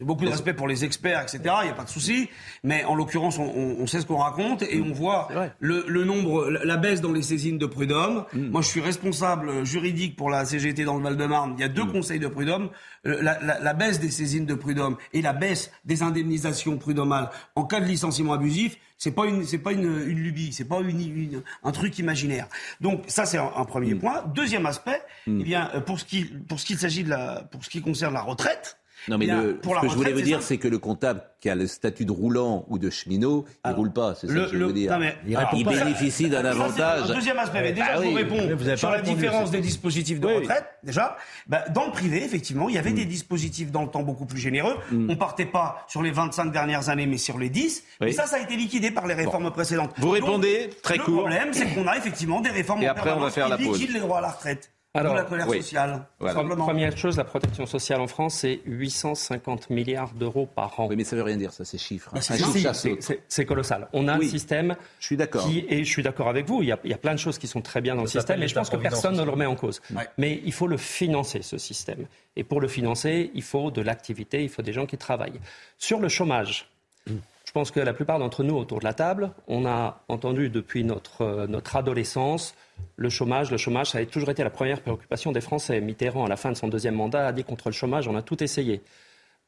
[0.00, 1.38] Beaucoup de respect pour les experts, etc.
[1.62, 2.28] Il n'y a pas de souci.
[2.62, 5.52] Mais en l'occurrence, on, on- on sait ce qu'on raconte et on voit C'est vrai.
[5.60, 8.24] le, le nombre, la baisse dans les saisines de prud'hommes.
[8.32, 11.54] Moi, je suis responsable juridique pour la CGT dans le Val-de-Marne.
[11.58, 12.70] Il y a deux conseils de prud'hommes.
[13.06, 17.30] Euh, La, la- la baisse des saisines de prud'hommes et la baisse des indemnisations prud'homales
[17.56, 20.78] en cas de licenciement abusif, c'est pas une, c'est pas une, une lubie, c'est pas
[20.80, 22.46] une, une- un truc imaginaire.
[22.80, 24.22] Donc ça, c'est un, un premier point.
[24.32, 27.64] Deuxième aspect, eh bien, euh, pour ce qui, pour ce qu'il s'agit de la, pour
[27.64, 28.78] ce qui concerne la retraite.
[29.08, 31.22] Non, mais le- pour ce la que je voulais vous dire, c'est que le comptable
[31.40, 34.32] qui a le statut de roulant ou de cheminot, il ne roule pas, c'est ça
[34.32, 34.92] Le- que je veux le- vous dire.
[34.92, 37.10] non, mais- il alors, ça- bénéficie d'un avantage.
[37.10, 38.22] Un deuxième aspect, mais déjà, Ah je vous oui.
[38.22, 40.34] réponds vous sur la différence des dispositifs de Oui.
[40.34, 40.64] retraite.
[40.84, 41.16] Déjà,
[41.48, 42.80] bah, dans le privé, effectivement, il y Mm.
[42.80, 44.76] avait des dispositifs dans le temps beaucoup plus généreux.
[45.08, 47.82] On partait pas sur les 25 dernières années, mais sur les 10.
[48.00, 48.08] Oui.
[48.08, 49.92] Et ça, ça a été liquidé par les réformes précédentes.
[49.98, 51.18] Vous répondez très le court.
[51.20, 53.64] problème, c'est qu'on a effectivement des réformes Et en après, on va faire la qui
[53.64, 53.78] pause.
[53.80, 54.70] liquident les droits à la retraite.
[54.94, 55.62] Alors, la colère oui.
[55.62, 56.04] sociale.
[56.20, 56.34] Voilà.
[56.34, 56.66] Simplement.
[56.66, 60.86] Première chose, la protection sociale en France, c'est 850 milliards d'euros par an.
[60.88, 62.10] Oui, mais ça veut rien dire, ça, ces chiffres.
[62.12, 63.88] Bah, c'est chiffre, colossal.
[63.94, 64.26] On a Oui.
[64.26, 65.46] un système Je suis d'accord.
[65.46, 67.18] qui, et je suis d'accord avec vous, il y, a, il y a plein de
[67.18, 69.30] choses qui sont très bien dans le système, et je pense que personne ne le
[69.30, 69.80] remet en cause.
[69.94, 70.06] Ouais.
[70.18, 72.06] Mais il faut le financer, ce système.
[72.36, 75.40] Et pour le financer, il faut de l'activité, il faut des gens qui travaillent.
[75.78, 76.68] Sur le chômage,
[77.06, 80.84] je pense que la plupart d'entre nous autour de la table, on a entendu depuis
[80.84, 82.54] notre, euh, notre adolescence
[82.96, 83.50] le chômage.
[83.50, 85.80] Le chômage, ça a toujours été la première préoccupation des Français.
[85.80, 88.22] Mitterrand, à la fin de son deuxième mandat, a dit contre le chômage, on a
[88.22, 88.82] tout essayé.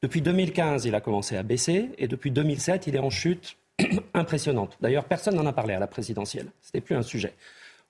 [0.03, 3.57] Depuis 2015, il a commencé à baisser, et depuis 2007, il est en chute
[4.15, 4.77] impressionnante.
[4.81, 6.47] D'ailleurs, personne n'en a parlé à la présidentielle.
[6.61, 7.35] Ce n'était plus un sujet.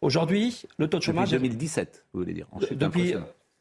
[0.00, 1.30] Aujourd'hui, le taux de Depuis chômage...
[1.30, 2.46] 2017, vous voulez dire.
[2.52, 3.14] en chute Depuis,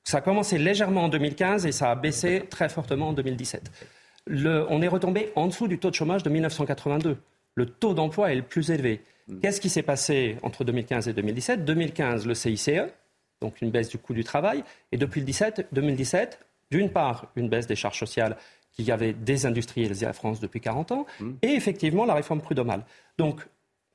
[0.03, 3.71] ça a commencé légèrement en 2015 et ça a baissé très fortement en 2017.
[4.27, 7.17] Le- on est retombé en dessous du taux de chômage de 1982.
[7.55, 9.01] Le taux d'emploi est le plus élevé.
[9.41, 12.69] Qu'est-ce qui s'est passé entre 2015 et 2017 2015, le CICE,
[13.41, 16.39] donc une baisse du coût du travail, et depuis le 17 2017,
[16.71, 18.37] d'une part, une baisse des charges sociales
[18.73, 21.05] qui avait désindustrialisé la France depuis 40 ans,
[21.41, 22.83] et effectivement la réforme prud'homale.
[23.17, 23.45] Donc,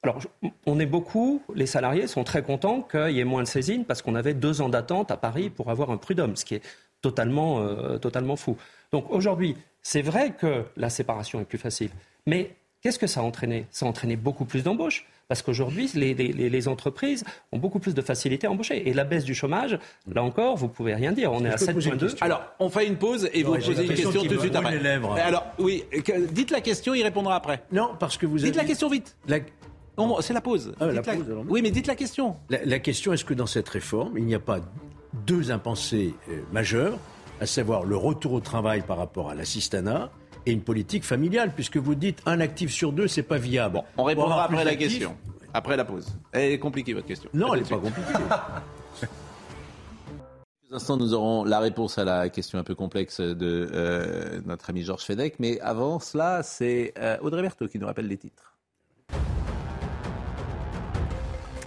[0.03, 0.21] alors,
[0.65, 4.01] on est beaucoup, les salariés sont très contents qu'il y ait moins de saisines parce
[4.01, 6.63] qu'on avait deux ans d'attente à Paris pour avoir un prud'homme, ce qui est
[7.03, 8.57] totalement, euh, totalement fou.
[8.93, 11.91] Donc aujourd'hui, c'est vrai que la séparation est plus facile,
[12.27, 13.67] mais qu'est-ce que ça a entraîné?
[13.71, 15.05] Ça a entraîné beaucoup plus d'embauches.
[15.29, 18.89] Parce qu'aujourd'hui, les, les- les- les entreprises ont beaucoup plus de facilité à embaucher.
[18.89, 19.79] Et la baisse du chômage,
[20.11, 21.33] là encore, vous pouvez rien dire.
[21.33, 22.01] On est à Je peux poser une 7,2.
[22.01, 24.57] question Alors, on fait une pause et vous Ouais, posez une question tout de suite
[24.57, 24.77] après.
[24.77, 25.13] les lèvres.
[25.17, 27.63] Alors, oui, que- dites la question, il répondra après.
[27.71, 28.57] Non, parce que vous Dites avez...
[28.57, 29.17] la question vite.
[29.27, 29.41] La,
[29.99, 30.73] Non, c'est la pause.
[30.81, 31.45] Ah, la Dites pause, alors.
[31.47, 32.37] Oui, mais dites la question.
[32.49, 34.61] la- la question, est-ce que dans cette réforme, il n'y a pas
[35.27, 36.97] deux impensés euh, majeurs,
[37.41, 40.11] à savoir le retour au travail par rapport à l'assistanat
[40.47, 43.75] et une politique familiale, puisque vous dites un actif sur deux, c'est pas viable.
[43.75, 45.17] Bon, on répondra après la question.
[45.55, 46.07] Après la pause.
[46.33, 47.31] Elle est compliquée, votre question.
[47.33, 48.13] Non, elle n'est pas compliquée.
[49.01, 54.71] quelques instants, nous aurons la réponse à la question un peu complexe de euh, notre
[54.71, 55.37] ami Georges Fenech.
[55.39, 58.58] Mais avant cela, c'est euh, Audrey Berthaud qui nous rappelle les titres.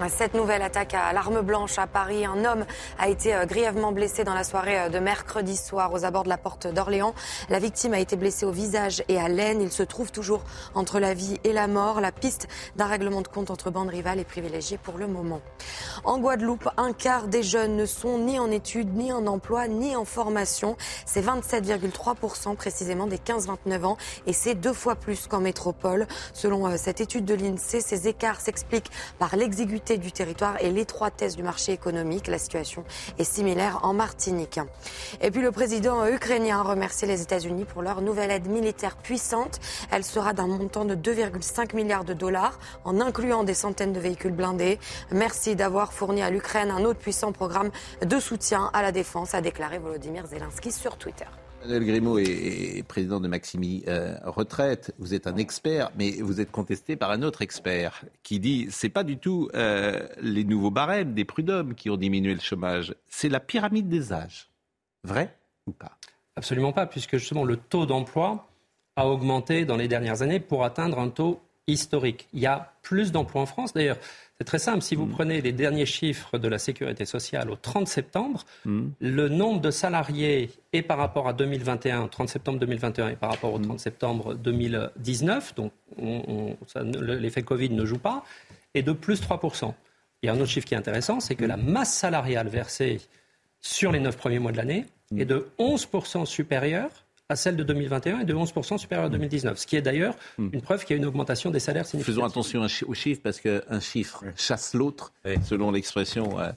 [0.09, 2.65] Cette nouvelle attaque à l'arme blanche à Paris, un homme
[2.97, 6.29] a été euh, grièvement blessé dans la soirée euh, de mercredi soir aux abords de
[6.29, 7.13] la porte d'Orléans.
[7.49, 9.61] La victime a été blessée au visage et à l'aine.
[9.61, 12.01] Il se trouve toujours entre la vie et la mort.
[12.01, 15.41] La piste d'un règlement de compte entre bandes rivales est privilégiée pour le moment.
[16.03, 19.95] En Guadeloupe, un quart des jeunes ne sont ni en études, ni en emploi, ni
[19.95, 20.77] en formation.
[21.05, 26.07] C'est 27,3% précisément des 15-29 ans et c'est deux fois plus qu'en métropole.
[26.33, 31.35] Selon euh, cette étude de l'INSEE, ces écarts s'expliquent par l'exiguïté du territoire et l'étroitesse
[31.35, 32.27] du marché économique.
[32.27, 32.83] La situation
[33.19, 34.59] est similaire en Martinique.
[35.21, 39.59] Et puis le président ukrainien a remercié les États-Unis pour leur nouvelle aide militaire puissante.
[39.91, 44.33] Elle sera d'un montant de 2,5 milliards de dollars, en incluant des centaines de véhicules
[44.33, 44.79] blindés.
[45.11, 49.41] Merci d'avoir fourni à l'Ukraine un autre puissant programme de soutien à la défense, a
[49.41, 51.25] déclaré Volodymyr Zelensky sur Twitter.
[51.63, 54.95] Emmanuel Grimaud est, président de Maximi euh, Retraite.
[54.97, 58.89] Vous êtes un expert, mais vous êtes contesté par un autre expert qui dit c'est
[58.89, 63.29] pas du tout euh, les nouveaux barèmes des prud'hommes qui ont diminué le chômage, c'est
[63.29, 64.49] la pyramide des âges.
[65.03, 65.91] Vrai ou pas?
[66.35, 68.47] Absolument pas, puisque justement le taux d'emploi
[68.95, 72.27] a augmenté dans les dernières années pour atteindre un taux historique.
[72.33, 73.73] Il y a plus d'emplois en France.
[73.73, 73.97] D'ailleurs,
[74.41, 74.81] c'est très simple.
[74.81, 75.11] Si vous mm.
[75.11, 78.87] prenez les derniers chiffres de la sécurité sociale au 30 septembre, mm.
[78.99, 83.53] le nombre de salariés est par rapport à 2021, 30 septembre 2021 et par rapport
[83.53, 83.77] au 30 mm.
[83.77, 85.71] septembre 2019, donc
[86.99, 88.23] l'effet Covid ne joue pas,
[88.73, 89.75] est de plus 3%.
[90.23, 92.99] Il y a un autre chiffre qui est intéressant, c'est que la masse salariale versée
[93.59, 97.00] sur les 9 premiers mois de l'année est de 11% supérieure
[97.31, 99.57] à celle de 2021 et de 11% supérieure à 2019.
[99.57, 100.49] Ce qui est d'ailleurs hmm.
[100.51, 102.15] une preuve qu'il y a une augmentation des salaires significative.
[102.15, 105.13] Faisons attention aux chiffres parce qu'un chiffre chasse l'autre,
[105.43, 106.51] selon l'expression euh,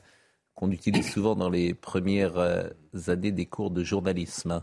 [0.54, 2.64] qu'on utilise souvent dans les premières euh,
[3.06, 4.62] années des cours de journalisme.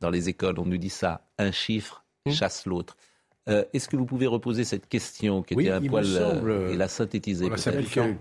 [0.00, 2.30] Dans les écoles, on nous dit ça, un chiffre hmm.
[2.30, 2.96] chasse l'autre.
[3.48, 6.06] Euh, est-ce que vous pouvez reposer cette question qui était un poil
[6.70, 7.56] et la synthétiser peut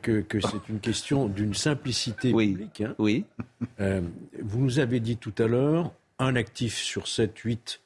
[0.01, 2.81] que, que, c'est une question d'une simplicité publique.
[2.81, 2.95] Hein.
[2.99, 3.25] Oui.
[3.77, 7.81] vous nous avez dit tout à l'heure, un actif sur 7, 8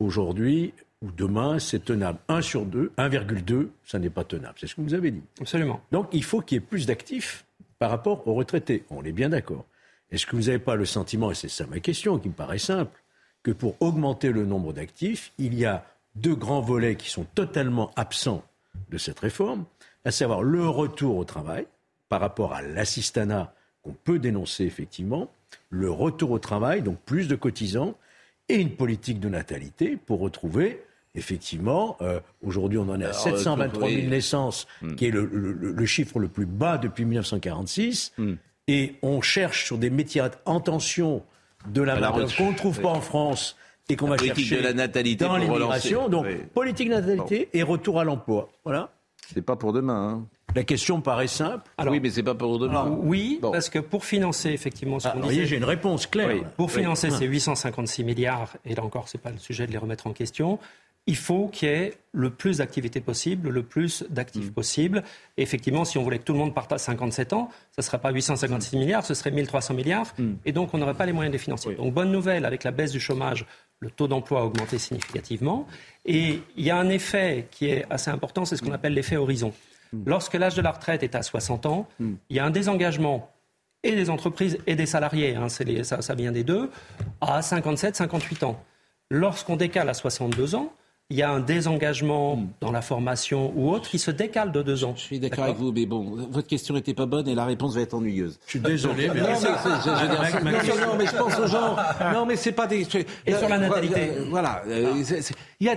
[0.00, 2.18] aujourd'hui ou demain, c'est tenable.
[2.28, 4.54] 1 sur 2, 1,2, ça n'est pas tenable.
[4.58, 5.22] C'est ce que vous avez dit.
[5.40, 5.80] Absolument.
[5.90, 7.44] Donc il faut qu'il y ait plus d'actifs
[7.78, 8.84] par rapport aux retraités.
[8.90, 9.64] On est bien d'accord.
[10.10, 12.58] Est-ce que vous n'avez pas le sentiment, et c'est ça ma question qui me paraît
[12.58, 13.02] simple,
[13.42, 15.84] que pour augmenter le nombre d'actifs, il y a
[16.14, 18.44] deux grands volets qui sont totalement absents
[18.90, 19.64] de cette réforme,
[20.04, 21.66] à savoir le retour au travail
[22.08, 25.30] par rapport à l'assistanat qu'on peut dénoncer effectivement,
[25.70, 27.96] le retour au travail, donc plus de cotisants,
[28.48, 30.82] et une politique de natalité pour retrouver
[31.14, 34.94] effectivement, euh, aujourd'hui on en est à 723 000 naissances, hmm.
[34.94, 38.34] qui est le, chiffre le plus bas depuis 1946, hmm.
[38.68, 41.22] et on cherche sur des métiers en tension
[41.68, 43.56] de la main qu'on ne trouve pas en France
[43.88, 46.08] et qu'on va chercher de la natalité dans l'immigration.
[46.08, 48.48] Donc, politique de natalité et retour à l'emploi.
[48.64, 48.90] Voilà.
[49.32, 50.08] C'est pas pour demain.
[50.08, 50.26] Hein.
[50.54, 51.70] La question paraît simple.
[51.86, 52.96] oui, mais c'est pas pour demain.
[53.02, 56.44] oui, parce que pour financer effectivement ce ah, qu'on disait, j'ai une réponse claire.
[56.56, 60.06] Pour financer ces 856 milliards, et là encore, c'est pas le sujet de les remettre
[60.06, 60.58] en question.
[61.08, 64.52] Il faut qu'il y ait le plus d'activité possible, le plus d'actifs mm.
[64.52, 65.02] possible.
[65.36, 67.98] effectivement, si on voulait que tout le monde parte à 57 ans, ce ne serait
[67.98, 70.14] pas 856 milliards, ce serait 1300 milliards.
[70.16, 70.34] Mm.
[70.44, 71.74] Et donc, on n'aurait pas les moyens de les financer.
[71.74, 73.46] Donc, bonne nouvelle, avec la baisse du chômage,
[73.80, 75.66] le taux d'emploi a augmenté significativement.
[76.06, 78.74] Et il y a un effet qui est assez important, c'est ce qu'on mm.
[78.74, 79.52] appelle l'effet horizon.
[79.92, 80.02] Hmm.
[80.06, 82.14] Lorsque l'âge de la retraite est à 60 ans, hmm.
[82.30, 83.30] il y a un désengagement
[83.82, 86.70] et des entreprises et des salariés, hein, ça, ça, vient des deux,
[87.20, 88.62] à 57, 58 ans.
[89.10, 90.72] Lorsqu'on décale à 62 ans,
[91.10, 92.48] il y a un désengagement hmm.
[92.60, 94.94] dans la formation ou autre qui se décale de deux ans.
[94.96, 97.74] Je suis d'accord avec vous, mais bon, votre question n'était pas bonne et la réponse
[97.74, 98.40] va être ennuyeuse.
[98.46, 99.28] Je suis désolé, mais, non,
[100.98, 101.76] mais, je pense aux gens.
[102.14, 102.86] Non, mais c'est pas des.
[103.26, 104.12] Et sur la natalité.
[104.30, 104.62] Voilà.
[104.66, 104.94] Euh,
[105.60, 105.76] il y, a,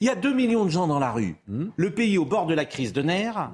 [0.00, 1.36] il y a 2 millions de gens dans la rue.
[1.46, 1.66] Hmm.
[1.76, 3.50] Le pays au bord de la crise de nerfs.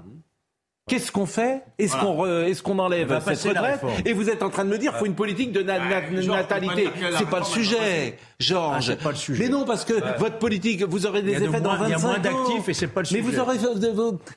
[0.89, 1.63] Qu'est-ce qu'on fait?
[1.79, 3.81] Est-ce qu'on est qu'on enlève cette retraite?
[4.05, 6.89] Et vous êtes en train de me dire qu'il faut une politique de natalité.
[7.17, 8.97] C'est pas le sujet, Georges.
[8.99, 9.45] Ah, pas le sujet.
[9.45, 11.87] Mais non, parce que votre politique, vous aurez des effets dans 25 ans.
[11.87, 13.23] Il y a moins d'actifs et c'est pas le sujet.
[13.23, 13.59] Mais vous aurez,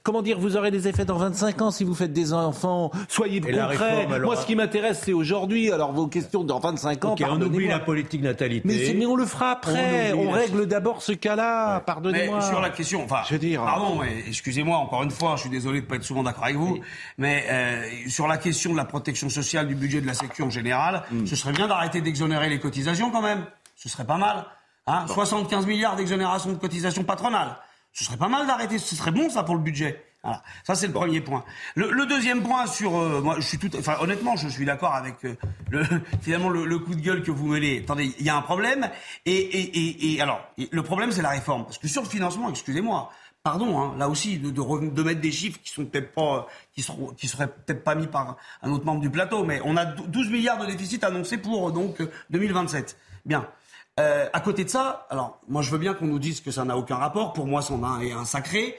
[0.04, 2.92] comment dire, vous aurez des effets dans 25 ans si vous faites des enfants.
[3.08, 4.08] Soyez concrets.
[4.20, 5.72] Moi, ce qui m'intéresse, c'est aujourd'hui.
[5.72, 7.16] Alors, vos questions dans 25 ans.
[7.20, 8.94] on oublie la politique natalité.
[8.96, 10.14] Mais, on le fera après.
[10.14, 11.80] On, règle d'abord ce cas-là.
[11.82, 12.42] Pardonnez-moi.
[12.42, 15.82] Sur la question, enfin, je veux dire, pardon, excusez-moi encore une fois, je suis désolé
[15.82, 16.80] de pas être souvent d'accord avec vous,
[17.18, 20.50] mais euh, sur la question de la protection sociale, du budget de la Sécu en
[20.50, 21.26] général, hmm.
[21.26, 23.46] ce serait bien d'arrêter d'exonérer les cotisations quand même.
[23.76, 24.46] Ce serait pas mal.
[24.88, 27.56] Hein 75 milliards d'exonération de cotisations patronales.
[27.94, 28.80] Ce serait pas mal d'arrêter.
[28.80, 30.04] Ce serait bon ça pour le budget.
[30.24, 30.42] Voilà.
[30.64, 31.44] Ça c'est le premier point.
[31.76, 35.16] Le, deuxième point sur, euh, moi je suis tout, enfin honnêtement je suis d'accord avec
[35.26, 35.36] euh,
[35.70, 35.84] le,
[36.22, 37.80] finalement le, coup de gueule que vous menez.
[37.80, 38.90] Attendez, il y a un problème
[39.26, 42.50] et, et, et, et alors le problème c'est la réforme parce que sur le financement,
[42.50, 43.12] excusez-moi,
[43.44, 47.08] pardon, hein, là aussi, de, de, mettre des chiffres qui sont peut-être pas, qui seront,
[47.08, 50.30] qui seraient peut-être pas mis par un autre membre du plateau, mais on a 12
[50.30, 52.98] milliards de déficit annoncés pour donc 2027.
[53.26, 53.48] Bien.
[54.00, 56.66] Euh, à côté de ça, alors moi je veux bien qu'on nous dise que ça
[56.66, 57.34] n'a aucun rapport.
[57.34, 58.76] Pour moi, c'en a un, un sacré.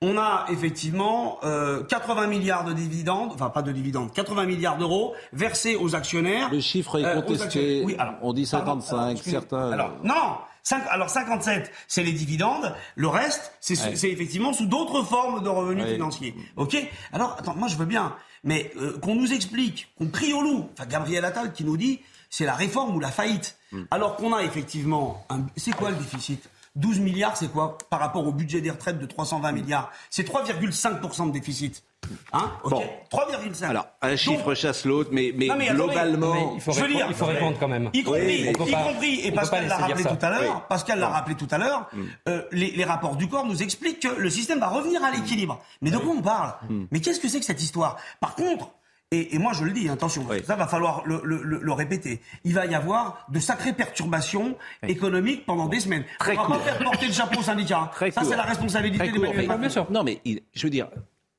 [0.00, 5.14] On a effectivement euh, 80 milliards de dividendes, enfin pas de dividendes, 80 milliards d'euros
[5.32, 6.50] versés aux actionnaires.
[6.52, 7.82] Le chiffre est euh, contesté.
[7.84, 9.72] oui, alors, on dit 55, certains.
[9.72, 10.36] Alors non,
[10.90, 12.74] alors 57, c'est les dividendes.
[12.94, 16.34] Le reste, c'est effectivement sous d'autres formes de revenus financiers.
[16.56, 16.76] Ok?
[17.12, 20.68] Alors attends, moi je veux bien, mais euh, qu'on nous explique, qu'on crie au loup.
[20.74, 22.00] Enfin, Gabriel Attal qui nous dit,
[22.30, 23.56] c'est la réforme ou la faillite.
[23.72, 23.84] Hmm.
[23.90, 26.48] Alors qu'on a effectivement, c'est quoi le déficit?
[26.76, 27.76] 12 milliards, c'est quoi?
[27.90, 31.82] Par rapport au budget des retraites de 320 milliards C'est 3,5% de déficit.
[32.32, 32.52] Hein?
[32.62, 32.82] Ok Bon.
[33.10, 33.64] 3,5.
[33.68, 36.34] Alors, un chiffre Donc, chasse l'autre, mais, mais globalement.
[36.34, 37.90] mais il faut je veux répondre- dire, il faut répondre quand même.
[37.92, 40.62] Y compris, Oui, mais- y compris, et Pascal pas l'a rappelé tout à l'heure, Oui.
[40.68, 42.02] Pascal l'a rappelé tout à l'heure, Mm.
[42.28, 45.60] euh, les, les rapports du corps nous expliquent que le système va revenir à l'équilibre.
[45.82, 46.54] Mais de quoi on parle?
[46.70, 46.84] Mm.
[46.92, 47.96] Mais qu'est-ce que c'est que cette histoire?
[48.20, 48.70] Par contre,
[49.10, 50.38] et, et moi je le dis, attention, Oui.
[50.44, 54.56] ça va falloir le, le- le- le répéter, il va y avoir de sacrées perturbations
[54.86, 56.04] économiques pendant des semaines.
[56.18, 56.58] Très on va court.
[56.58, 57.90] pas faire porter le chapeau au syndicat.
[57.94, 60.88] Très ça c'est la responsabilité Très d'Emmanuel Non, mais il- je veux dire,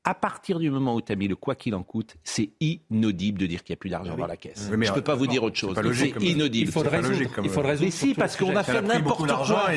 [0.05, 3.37] à partir du moment où tu as mis le quoi qu'il en coûte, c'est inaudible
[3.39, 4.67] de dire qu'il n'y a plus d'argent dans la caisse.
[4.71, 5.75] Oui, mais je ne peux pas vous dire autre chose.
[5.93, 6.69] C'est inaudible.
[6.69, 7.09] Il faut le résoudre.
[7.09, 9.67] logique Il faut le résoudre Mais si, parce qu'on a fait n'importe quoi.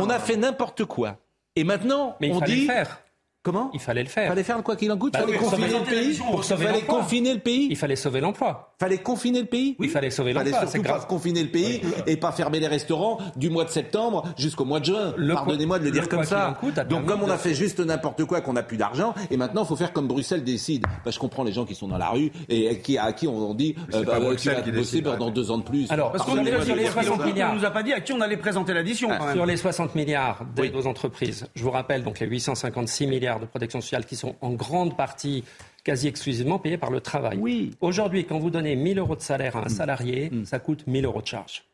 [0.00, 1.18] On a fait n'importe quoi.
[1.56, 2.62] Et maintenant, Mais il on dit.
[2.62, 3.00] le faire.
[3.44, 4.28] Comment Il fallait le faire.
[4.28, 5.12] Fallait faire quoi qu'il en coûte.
[5.12, 6.18] Bah fallait oui, confiner sauver le pays.
[6.18, 6.98] pour sauver fallait l'emploi.
[6.98, 7.66] confiner le pays.
[7.70, 8.74] Il fallait sauver l'emploi.
[8.80, 9.76] Fallait confiner le pays.
[9.78, 10.66] Il fallait sauver Fallait l'emploi.
[10.66, 11.06] C'est surtout pas grave.
[11.06, 14.86] confiner le pays et pas fermer les restaurants du mois de septembre jusqu'au mois de
[14.86, 15.12] juin.
[15.18, 16.56] Le Pardonnez-moi de le dire le comme ça.
[16.58, 19.36] coûte Donc comme on a de- fait juste n'importe quoi, qu'on n'a plus d'argent, et
[19.36, 20.86] maintenant il faut faire comme Bruxelles décide.
[21.04, 23.52] Bah, je comprends les gens qui sont dans la rue et qui, à qui on
[23.52, 25.32] dit c'est euh, pas bah, tu Bruxelles vas qui bosser décide, pendant arrêtez.
[25.34, 25.90] deux ans de plus.
[25.90, 27.54] Alors, Parce qu'on Sur les- a sur les 60 on milliards.
[27.54, 29.10] nous a pas dit à qui on allait présenter l'addition.
[29.34, 30.80] Sur les 60 milliards d'aide Oui.
[30.82, 34.52] aux entreprises, je vous rappelle donc les 856 milliards de protection sociale qui sont en
[34.52, 35.44] grande partie
[35.84, 37.38] quasi exclusivement payés par le travail.
[37.38, 37.72] Oui.
[37.80, 41.22] Aujourd'hui, quand vous donnez 1000 euros de salaire à un salarié, ça coûte 1000 euros
[41.22, 41.64] de charge.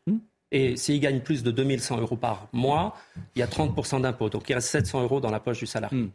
[0.51, 2.95] Et s'il gagne plus de 2100 euros par mois,
[3.35, 4.29] il y a 30% d'impôts.
[4.29, 6.09] Donc il reste 700 euros dans la poche du salarié.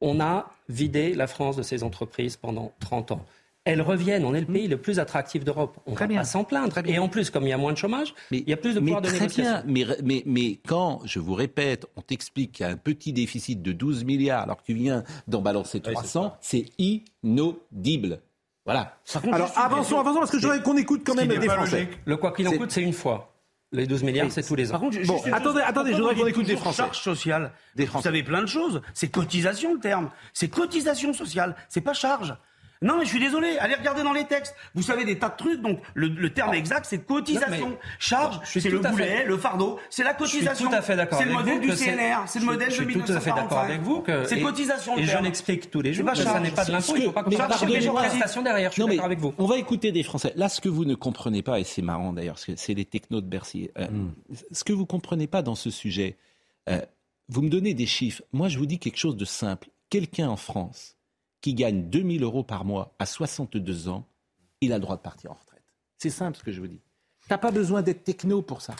[0.00, 3.24] On a vidé la France de ses entreprises pendant 30 ans.
[3.68, 5.76] Elles reviennent, on est le pays le plus attractif d'Europe.
[5.86, 6.18] On Très va bien.
[6.20, 6.76] pas s'en plaindre.
[6.86, 8.74] Et en plus, comme il y a moins de chômage, Mais, il y a plus
[8.74, 9.42] de mais pouvoir de très négociation.
[9.42, 9.62] bien.
[9.66, 13.60] Mais, mais, mais quand, je vous répète, on t'explique qu'il y a un petit déficit
[13.62, 18.20] de 12 milliards alors que tu viens d'en balancer 300, c'est inaudible.
[18.64, 18.96] Voilà.
[19.12, 21.84] Contre, Alors avançons, avançons parce que je voudrais qu'on écoute quand même des Français.
[21.84, 21.98] logique.
[22.04, 23.34] Le quoi qu'il en C'est- coûte, c'est une fois.
[23.72, 24.72] Les 12 milliards, c'est tous les ans.
[24.72, 25.62] Par contre, Bon, juste attendez, chose.
[25.66, 26.82] attendez, je voudrais qu'on vous écoute des Français.
[26.84, 27.52] Charge sociale.
[27.76, 28.04] Des Vous Français.
[28.08, 28.80] savez plein de choses.
[28.94, 30.10] C'est cotisation le terme.
[30.32, 31.54] C'est cotisation sociale.
[31.68, 32.34] C'est pas charge.
[32.80, 33.58] Non, mais je suis désolé.
[33.58, 34.54] Allez regarder dans les textes.
[34.74, 35.60] Vous savez des tas de trucs.
[35.60, 37.70] Donc, le, le terme exact, c'est cotisation.
[37.70, 39.80] Non, mais- Charge, Je c'est le boulet, fait- le fardeau.
[39.90, 40.68] C'est la Je suis cotisation.
[40.70, 42.24] tout à fait d'accord C'est le avec modèle vous du CNR.
[42.28, 44.40] C'est le je- modèle je de suis tout à fait d'accord avec vous que C'est
[44.40, 45.24] cotisation Et je terme.
[45.24, 47.22] l'explique tous les jours pas que ça n'est pas de l'impôt, il ne faut pas
[47.24, 48.02] qu'on charge les pardonnez-moi.
[48.02, 48.70] prestations derrière.
[48.70, 49.34] Je suis d'accord avec vous.
[49.38, 50.32] On va écouter des Français.
[50.36, 53.26] Là, ce que vous ne comprenez pas, et c'est marrant d'ailleurs, c'est les technos de
[53.26, 53.86] Bercy, euh,
[54.52, 56.16] ce que vous comprenez pas dans ce sujet,
[56.68, 56.80] euh,
[57.28, 58.22] vous me donnez des chiffres.
[58.32, 59.68] Moi, je vous dis quelque chose de simple.
[59.90, 60.94] Quelqu'un en France
[61.40, 64.06] qui gagne 2000 euros par mois à 62 ans,
[64.60, 65.62] il a le droit de partir en retraite.
[65.98, 66.80] C'est simple ce que je vous dis.
[67.28, 68.74] T'as pas besoin d'être techno pour ça.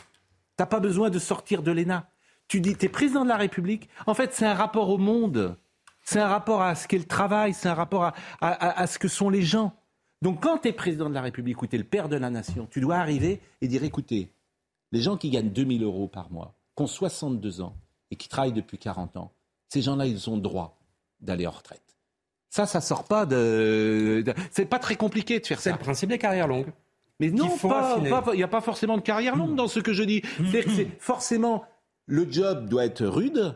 [0.57, 2.11] T'as pas besoin de sortir de l'ENA.
[2.49, 3.89] Tu dis, tu es président de la République.
[4.07, 5.57] En fait, c'est un rapport au monde.
[6.05, 7.53] C'est un rapport à ce qu'est le travail.
[7.53, 9.75] C'est un rapport à, ce que sont les gens.
[10.23, 12.31] Donc, quand tu es président de la République ou tu es le père de la
[12.31, 14.33] nation, tu dois arriver et dire, écoutez,
[14.91, 17.77] les gens qui gagnent 2000 euros par mois, qui ont 62 ans
[18.11, 19.33] et qui travaillent depuis 40 ans,
[19.69, 20.81] ces gens-là, ils ont droit
[21.21, 21.88] d'aller en retraite.
[22.51, 24.23] Ça, ça sort pas de.
[24.25, 25.77] de- C'est pas très compliqué de faire C'est ça.
[25.77, 26.73] le principe des carrières longues.
[27.21, 27.49] Mais non,
[28.33, 30.23] il n'y a pas forcément de carrière longue dans ce que je dis.
[30.53, 31.65] C'est que c'est forcément
[32.07, 33.55] le job doit être rude.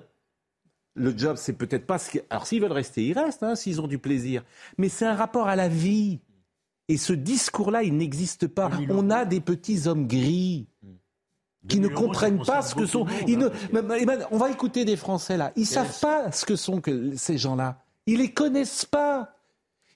[0.94, 2.18] Le job, c'est peut-être pas ce que.
[2.28, 4.44] Alors, s'ils veulent rester, ils restent, hein, s'ils ont du plaisir.
[4.76, 6.20] Mais c'est un rapport à la vie.
[6.88, 8.70] Et ce discours-là, il n'existe pas.
[8.90, 10.66] On a des petits hommes gris
[11.68, 13.06] qui ne 2000 euros, comprennent pas ce que sont.
[13.26, 13.46] Ils ne...
[13.46, 15.52] hein, on va écouter des Français là.
[15.56, 17.81] Ils savent pas ce que sont que ces gens-là.
[18.06, 19.36] Ils les connaissent pas.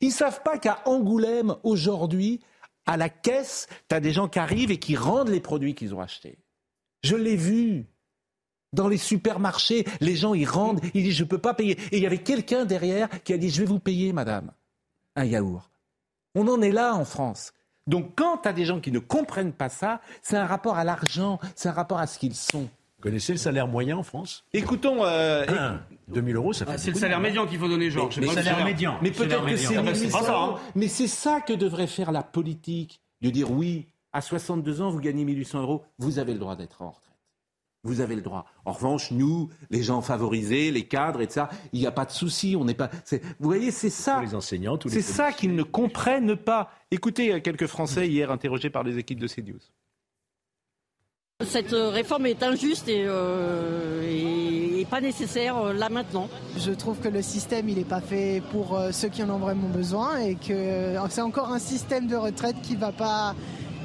[0.01, 2.41] Ils savent pas qu'à Angoulême aujourd'hui,
[2.87, 5.95] à la caisse, tu as des gens qui arrivent et qui rendent les produits qu'ils
[5.95, 6.39] ont achetés.
[7.03, 7.87] Je l'ai vu.
[8.73, 11.79] Dans les supermarchés, les gens ils rendent, ils disent je peux pas payer.
[11.93, 14.53] Et il y avait quelqu'un derrière qui a dit je vais vous payer, madame,
[15.15, 15.71] un yaourt.
[16.35, 17.53] On en est là en France.
[17.87, 20.85] Donc quand tu as des gens qui ne comprennent pas ça, c'est un rapport à
[20.85, 22.69] l'argent, c'est un rapport à ce qu'ils sont.
[22.99, 24.45] Vous connaissez le salaire moyen en France?
[24.55, 25.05] Écoutons.
[25.05, 28.19] euh, Un, 2000 euros, ça fait Ah, C'est le salaire médian qu'il faut donner, Georges.
[28.19, 28.99] Mais c'est pas salaire médian.
[29.03, 29.77] Mais peut-être que c'est.
[29.77, 30.47] Ah c'est 1800 pas ça, hein.
[30.47, 30.59] euros.
[30.75, 33.01] Mais c'est ça que devrait faire la politique.
[33.23, 36.81] De dire oui, à 62 ans, vous gagnez 1800 euros, vous avez le droit d'être
[36.83, 37.03] en retraite.
[37.85, 38.47] Vous avez le droit.
[38.65, 42.05] En revanche, nous, les gens favorisés, les cadres et tout ça, il n'y a pas
[42.05, 42.57] de souci.
[42.59, 42.91] On n'est pas.
[43.05, 44.17] c'est- Vous voyez, c'est ça.
[44.21, 46.71] Tous les enseignants, tous les C'est ça qu'ils ne comprennent pas.
[46.91, 49.61] Écoutez euh, quelques Français hier interrogés par les équipes de CNews.
[51.45, 56.31] Cette euh, réforme est injuste et, euh, et- et pas nécessaire euh, là maintenant.
[56.57, 59.69] Je trouve que le système il n'est pas fait pour ceux qui en ont vraiment
[59.69, 63.35] besoin et que c'est encore un système de retraite qui va pas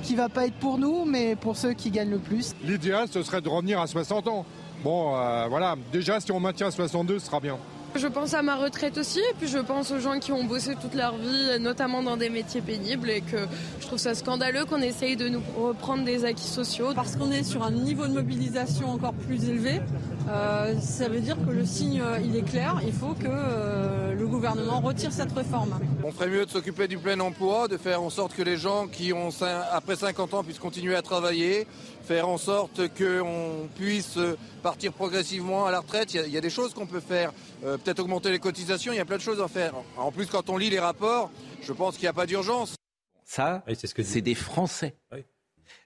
[0.02, 2.56] qui va pas être pour nous mais pour ceux qui gagnent le plus.
[2.64, 4.46] L'idéal, ce serait de revenir à 60 ans.
[4.82, 5.76] Bon, euh, voilà.
[5.92, 7.58] Déjà, si on maintient 62, ce sera bien.
[7.94, 10.76] Je pense à ma retraite aussi, et puis je pense aux gens qui ont bossé
[10.82, 13.38] toute leur vie, notamment dans des métiers pénibles, et que
[13.82, 16.94] je trouve ça scandaleux qu'on essaye de nous reprendre des acquis sociaux.
[16.96, 19.82] Parce qu'on est sur un niveau de mobilisation encore plus élevé,
[20.30, 24.14] euh, ça veut dire que le signe, euh, il est clair, il faut que euh,
[24.14, 25.78] le gouvernement retire cette réforme.
[26.04, 28.88] On ferait mieux de s'occuper du plein emploi, de faire en sorte que les gens
[28.88, 29.30] qui ont
[29.72, 31.68] après 50 ans puissent continuer à travailler,
[32.04, 34.18] faire en sorte qu'on puisse
[34.64, 36.14] partir progressivement à la retraite.
[36.14, 37.32] Il y a, des choses qu'on peut faire,
[37.62, 39.74] peut-être augmenter les cotisations, il y a plein de choses à faire.
[39.98, 41.32] En plus, quand on lit les rapports,
[41.62, 42.76] je pense qu'il n'y a pas d'urgence.
[43.24, 43.64] Ça,
[44.04, 44.96] c'est des Français.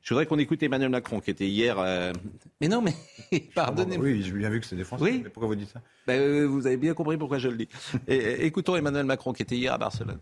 [0.06, 1.80] Je voudrais qu'on écoute Emmanuel Macron qui était hier.
[1.80, 2.14] Euh,
[2.62, 2.94] mais non, mais
[3.56, 4.06] pardonnez-moi.
[4.06, 5.04] Oui, j'ai bien vu que c'était des Français.
[5.04, 5.24] Oui.
[5.34, 5.82] pourquoi vous dites ça?
[6.06, 7.68] Ben, euh, Vous avez bien compris pourquoi je le dis.
[8.08, 10.20] Et, écoutons Emmanuel Macron qui était hier à Barcelone.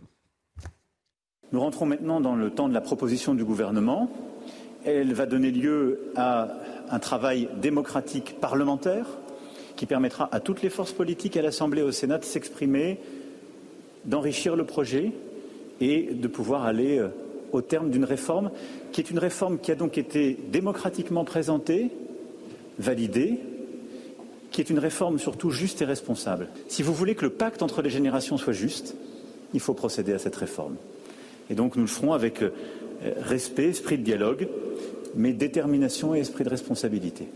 [1.51, 4.09] Nous rentrons maintenant dans le temps de la proposition du gouvernement.
[4.85, 6.49] Elle va donner lieu à
[6.89, 9.05] un travail démocratique parlementaire
[9.75, 12.99] qui permettra à toutes les forces politiques à l'Assemblée et au Sénat de s'exprimer,
[14.05, 15.11] d'enrichir le projet
[15.79, 17.07] et de pouvoir aller euh,
[17.51, 18.51] au terme d'une réforme
[18.91, 21.89] qui est une réforme qui a donc été démocratiquement présentée,
[22.77, 23.39] validée,
[24.51, 26.49] qui est une réforme surtout juste et responsable.
[26.67, 28.95] Si vous voulez que le pacte entre les générations soit juste,
[29.53, 30.75] il faut procéder à cette réforme.
[31.49, 32.51] Et donc nous le ferons avec euh,
[33.17, 34.47] respect, esprit de dialogue,
[35.15, 37.27] mais détermination et esprit de responsabilité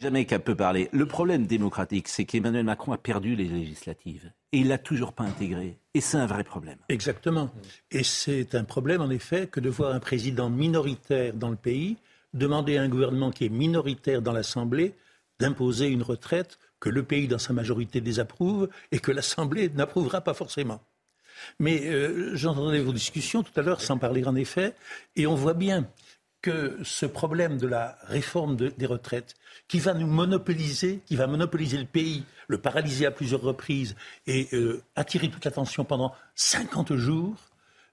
[0.00, 0.88] jamais qu'elle peut parler.
[0.92, 5.24] Le problème démocratique, c'est qu'Emmanuel Macron a perdu les législatives et il l'a toujours pas
[5.24, 5.78] intégré.
[5.94, 6.78] Et c'est un vrai problème.
[6.88, 7.50] Exactement.
[7.90, 11.98] Et c'est un problème, en effet, que de voir un président minoritaire dans le pays
[12.32, 14.94] demander à un gouvernement qui est minoritaire dans l'Assemblée
[15.38, 20.34] d'imposer une retraite que le pays, dans sa majorité, désapprouve et que l'Assemblée n'approuvera pas
[20.34, 20.80] forcément.
[21.58, 24.74] Mais euh, j'entendais vos discussions tout à l'heure, sans parler en effet,
[25.16, 25.88] et on voit bien
[26.42, 29.34] que ce problème de la réforme des retraites,
[29.68, 33.94] qui va nous monopoliser, qui va monopoliser le pays, le paralyser à plusieurs reprises
[34.26, 37.34] et euh, attirer toute l'attention pendant 50 jours,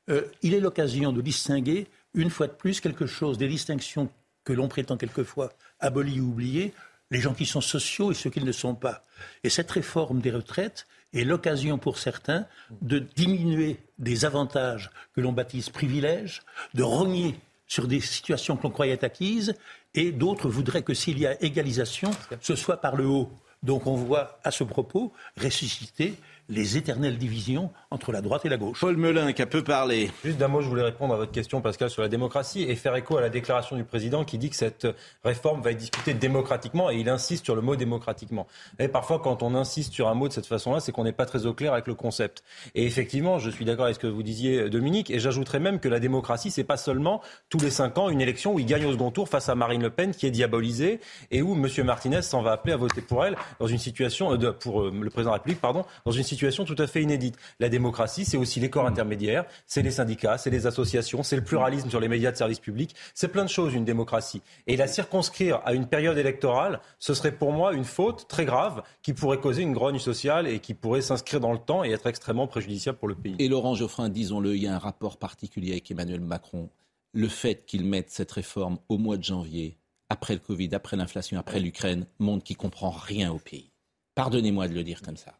[0.10, 4.10] euh, il est l'occasion de distinguer une fois de plus quelque chose des distinctions
[4.46, 6.74] que l'on prétend quelquefois abolies ou oubliées,
[7.12, 9.04] les gens qui sont sociaux et ceux qui ne le sont pas.
[9.44, 12.46] Et cette réforme des retraites est l'occasion pour certains
[12.82, 16.42] de diminuer des avantages que l'on baptise privilèges,
[16.74, 19.56] de rogner sur des situations qu'on croyait acquises,
[19.94, 23.32] et d'autres voudraient que s'il y a égalisation, ce soit par le haut.
[23.64, 26.14] Donc on voit à ce propos ressusciter
[26.50, 28.80] les éternelles divisions entre la droite et la gauche.
[28.80, 30.12] Paul Melun qui a peu parlé.
[30.24, 32.96] Juste d'un mot, je voulais répondre à votre question, Pascal, sur la démocratie et faire
[32.96, 34.88] écho à la déclaration du président qui dit que cette
[35.24, 38.48] réforme va être discutée démocratiquement et il insiste sur le mot démocratiquement.
[38.80, 41.26] Et parfois, quand on insiste sur un mot de cette façon-là, c'est qu'on n'est pas
[41.26, 42.44] très au clair avec le concept.
[42.76, 45.90] Et effectivement, je suis d'accord avec ce que vous disiez, Dominique, et j'ajouterais même que
[45.90, 48.92] la démocratie, c'est pas seulement tous les cinq ans une élection où il gagne au
[48.92, 51.00] second tour face à Marine Le Pen qui est diabolisée
[51.32, 51.86] et où M.
[51.86, 55.10] Martinez s'en va appeler à voter pour elle dans une situation, euh, pour euh, le
[55.10, 57.36] président de la République, pardon, dans une situation situation tout à fait inédite.
[57.60, 58.94] La démocratie, c'est aussi les corps mm.
[58.94, 62.60] intermédiaires, c'est les syndicats, c'est les associations, c'est le pluralisme sur les médias de service
[62.60, 62.96] public.
[63.14, 64.42] C'est plein de choses, une démocratie.
[64.68, 68.84] Et la circonscrire à une période électorale, ce serait pour moi une faute très grave
[69.02, 72.08] qui pourrait causer une grogne sociale et qui pourrait s'inscrire dans le temps et être
[72.08, 73.36] extrêmement préjudiciable pour le pays.
[73.40, 76.70] Et Laurent Geoffrin, disons-le, il y a un rapport particulier avec Emmanuel Macron.
[77.14, 79.78] Le fait qu'il mette cette réforme au mois de janvier,
[80.10, 83.72] après le Covid, après l'inflation, après l'Ukraine, montre qu'il comprend rien au pays.
[84.16, 85.34] Pardonnez-moi de le dire comme ça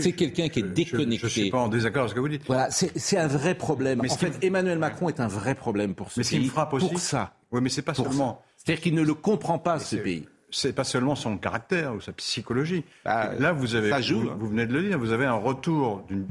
[0.00, 1.18] c'est quelqu'un qui est déconnecté.
[1.18, 2.42] Je ne suis pas en désaccord avec ce que vous dites.
[2.46, 4.00] Voilà, c'est un vrai problème.
[4.00, 6.38] en fait, Emmanuel Macron est un vrai problème pour ce mais pays.
[6.38, 6.88] Mais ce qui me frappe aussi.
[6.88, 7.34] Pour ça.
[7.52, 8.42] Oui, mais c'est pas seulement.
[8.56, 10.26] C'est-à-dire qu'il ne le comprend pas, ce pays.
[10.50, 12.84] C'est pas seulement son caractère ou sa psychologie.
[13.04, 14.00] Bah, Là, vous avez, hein.
[14.38, 16.26] vous, venez de le dire, vous avez un retour d'une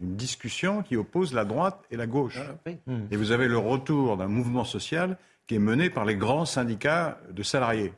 [0.00, 2.38] discussion qui oppose la droite et la gauche.
[2.66, 2.70] Ah,
[3.10, 7.18] et vous avez le retour d'un mouvement social qui est mené par les grands syndicats
[7.30, 7.92] de salariés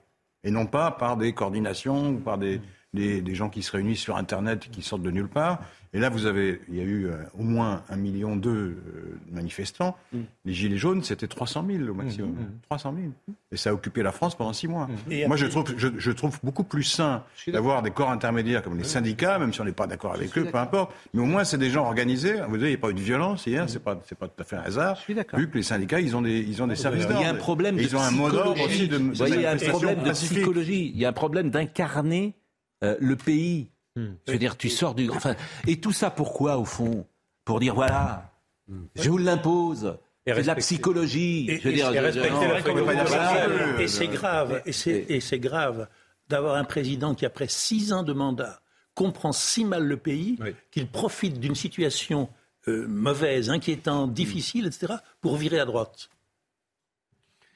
[0.44, 2.61] et non pas par des coordinations ou par des,
[2.93, 5.61] des, gens qui se réunissent sur Internet qui sortent de nulle part.
[5.93, 9.18] Et là, vous avez, il y a eu euh, au moins un million de euh,
[9.32, 9.97] manifestants.
[10.12, 10.18] Mm.
[10.45, 12.36] Les Gilets jaunes, c'était 300 000 au maximum.
[12.68, 13.09] 300 mm, 000.
[13.09, 13.32] Mm.
[13.51, 14.88] Et ça a occupé la France pendant six mois.
[15.26, 19.41] Moi, je trouve, je, trouve beaucoup plus sain d'avoir des corps intermédiaires comme les syndicats,
[19.41, 20.95] même si on n'est pas d'accord avec eux, peu importe.
[21.12, 22.34] Mais au moins, c'est des gens organisés.
[22.34, 24.41] Vous voyez, il n'y a pas eu de violence hier, c'est pas, c'est pas tout
[24.41, 24.97] à fait un hasard.
[25.34, 27.20] Vu que les syndicats, ils ont des, ils ont des services d'ordre.
[27.20, 29.47] Il y a un problème de Ils ont un mot d'ordre aussi de, il y
[29.47, 30.93] a un problème de psychologie.
[30.95, 32.34] Il y a un problème d'incarner
[32.83, 33.70] euh, le pays.
[33.97, 34.12] Hmm.
[34.26, 35.11] Je veux dire, tu sors du.
[35.11, 35.35] Enfin,
[35.66, 37.07] et tout ça pourquoi, au fond
[37.45, 38.33] Pour dire voilà,
[38.95, 39.97] je vous l'impose.
[40.26, 41.47] C'est de la psychologie.
[41.51, 41.55] Et,
[43.83, 44.62] et, c'est grave.
[44.66, 45.89] Et c'est grave
[46.28, 48.62] d'avoir un président qui, après six ans de mandat,
[48.95, 50.39] comprend si mal le pays
[50.70, 52.28] qu'il profite d'une situation
[52.68, 56.11] euh, mauvaise, inquiétante, difficile, etc., pour virer à droite.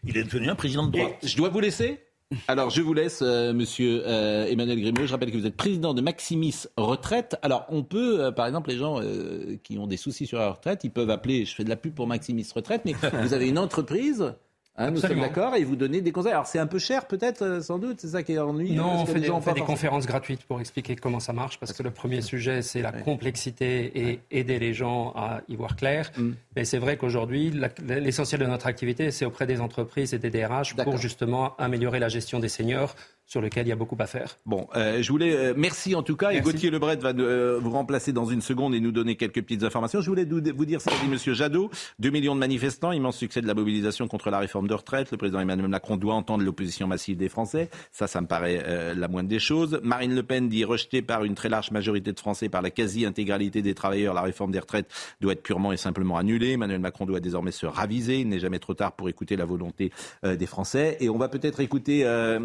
[0.02, 1.16] Il est devenu un président de droite.
[1.22, 2.00] je dois vous laisser?
[2.48, 5.06] Alors, je vous laisse, euh, monsieur euh, Emmanuel Grimaud.
[5.06, 7.36] Je rappelle que vous êtes président de Maximis Retraite.
[7.42, 10.50] Alors, on peut, euh, par exemple, les gens euh, qui ont des soucis sur la
[10.50, 13.48] retraite, ils peuvent appeler, je fais de la pub pour Maximis Retraite, mais vous avez
[13.48, 14.34] une entreprise.
[14.76, 16.32] Hein, nous sommes d'accord et vous donnez des conseils.
[16.32, 18.74] Alors c'est un peu cher peut-être, euh, sans doute, c'est ça qui est ennuyeux.
[18.74, 21.82] Non, on fait des, on fait conférences gratuites pour expliquer comment ça marche, parce que
[21.82, 26.10] le premier sujet, c'est la complexité et aider les gens à y voir clair.
[26.16, 26.30] Mm.
[26.56, 27.52] Mais c'est vrai qu'aujourd'hui,
[27.86, 32.08] l'essentiel de notre activité, c'est auprès des entreprises et des DRH pour justement améliorer la
[32.08, 32.94] gestion des seniors,
[33.26, 34.38] sur lequel il y a beaucoup à faire.
[34.44, 36.30] Bon, euh, je voulais euh, merci en tout cas.
[36.30, 36.40] Et.
[36.40, 40.00] Gauthier Lebret va euh, vous remplacer dans une seconde et nous donner quelques petites informations.
[40.00, 41.70] Je voulais vous dire ce qu'a dit Monsieur Jadot.
[41.98, 45.10] Deux millions de manifestants, immense succès de la mobilisation contre la réforme de retraite.
[45.10, 47.70] Le président Emmanuel Macron doit entendre l'opposition massive des Français.
[47.92, 49.80] Ça, ça me paraît euh, la moindre des choses.
[49.82, 53.62] Marine Le Pen dit rejetée par une très large majorité de Français, par la quasi-intégralité
[53.62, 56.52] des travailleurs, la réforme des retraites doit être purement et simplement annulée.
[56.52, 58.20] Emmanuel Macron doit désormais se raviser.
[58.20, 59.92] Il n'est jamais trop tard pour écouter la volonté
[60.24, 60.96] euh, des Français.
[61.00, 62.38] Et on va peut-être écouter euh,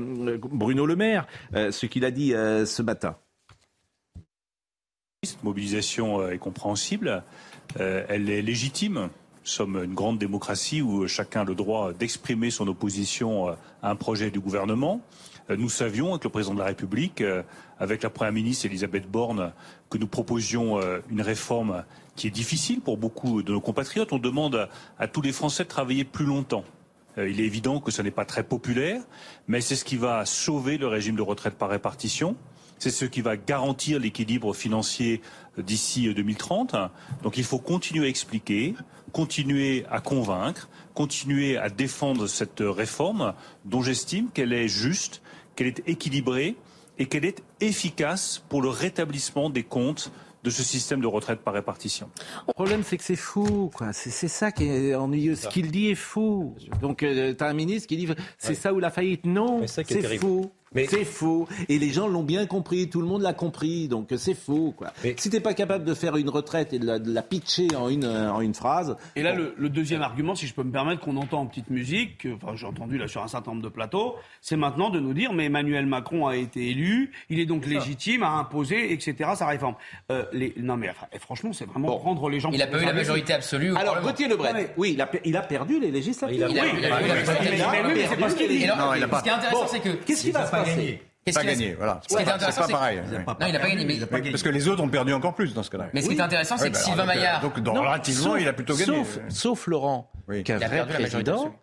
[0.70, 3.16] Bruno Le Maire, euh, ce qu'il a dit euh, ce matin.
[5.24, 7.24] Cette mobilisation euh, est compréhensible,
[7.80, 9.10] elle est légitime.
[9.42, 13.48] Nous sommes une grande démocratie où chacun a le droit d'exprimer son opposition
[13.82, 15.02] à un projet du gouvernement.
[15.50, 17.24] Nous savions avec le président de la République,
[17.80, 19.52] avec la première ministre Elisabeth Borne,
[19.90, 21.84] que nous proposions une réforme
[22.16, 24.14] qui est difficile pour beaucoup de nos compatriotes.
[24.14, 26.64] On demande à tous les Français de travailler plus longtemps.
[27.18, 29.02] Euh, Il est évident que ce n'est pas très populaire,
[29.48, 32.36] mais c'est ce qui va sauver le régime de retraite par répartition.
[32.80, 35.22] C'est ce qui va garantir l'équilibre financier
[35.58, 36.76] euh, d'ici euh, 2030.
[37.24, 38.74] Donc il faut continuer à expliquer,
[39.12, 43.34] continuer à convaincre, continuer à défendre cette euh, réforme
[43.66, 45.22] dont j'estime qu'elle est juste,
[45.56, 46.56] qu'elle est équilibrée
[47.00, 50.12] et qu'elle est efficace pour le rétablissement des comptes
[50.44, 52.10] de ce système de retraite par répartition.
[52.48, 53.94] Le problème, c'est que c'est fou, quoi.
[53.94, 55.36] C'est c'est ça qui est ennuyeux.
[55.36, 56.56] Ce qu'il dit est fou.
[56.82, 59.26] Donc, euh, t'as un ministre qui dit c'est ça ou la faillite.
[59.26, 60.50] Non, ça qui est c'est terrible.
[60.76, 61.48] C'est faux.
[61.68, 62.90] Et les gens l'ont bien compris.
[62.90, 63.88] Tout le monde l'a compris.
[63.88, 64.92] Donc, c'est faux, quoi.
[65.18, 67.90] Si t'es pas capable de faire une retraite et de la, de la pitcher en
[67.90, 68.96] une, euh, en une phrase.
[69.16, 71.70] Et là, le, le deuxième argument, si je peux me permettre, qu'on entend en petite
[71.70, 75.00] musique, que, enfin, j'ai entendu là sur un certain nombre de plateaux, c'est maintenant de
[75.00, 79.32] nous dire, mais Emmanuel Macron a été élu, il est donc légitime à imposer, etc.,
[79.36, 79.76] sa réforme.
[80.12, 82.52] Euh, les, non, mais enfin, franchement, c'est vraiment prendre les gens.
[82.52, 83.76] Il a pas eu la majorité absolue.
[83.76, 84.02] Alors.
[84.02, 86.38] Gauthier Lebret, oui, il a, il a perdu les législatives.
[86.38, 87.12] Il a- a- il a- il a- il
[87.62, 89.30] a- mais oui, mais c'est qu'il perdu les- Et alors, Non, il a ce qui
[89.30, 92.02] est intéressant, Bon, c'est que- Qu'est-ce qui va se Pas qui va- gagné, voilà.
[92.04, 93.02] Ce qui est C'est intéressant, pas c'est- pareil.
[93.28, 95.70] Non, il a pas gagné, Parce que les autres ont perdu encore plus dans ce
[95.70, 95.90] cas-là.
[95.94, 98.48] Mais ce qui est intéressant, c'est que bah, Sylvain euh, Maillard- Donc, relativement, sauf- il
[98.48, 99.04] a plutôt gagné.
[99.30, 100.12] Sauf, Laurent,
[100.46, 101.54] qu'un vrai président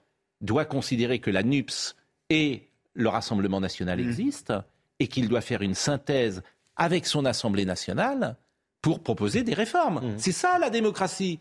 [0.41, 1.97] doit considérer que la NUPS
[2.31, 4.09] et le Rassemblement national Mm.
[4.09, 4.63] existent
[5.01, 6.43] et qu'il doit faire une synthèse
[6.77, 8.37] avec son Assemblée nationale
[8.83, 10.01] pour proposer des réformes.
[10.01, 10.19] Mm.
[10.19, 11.41] C'est ça la démocratie.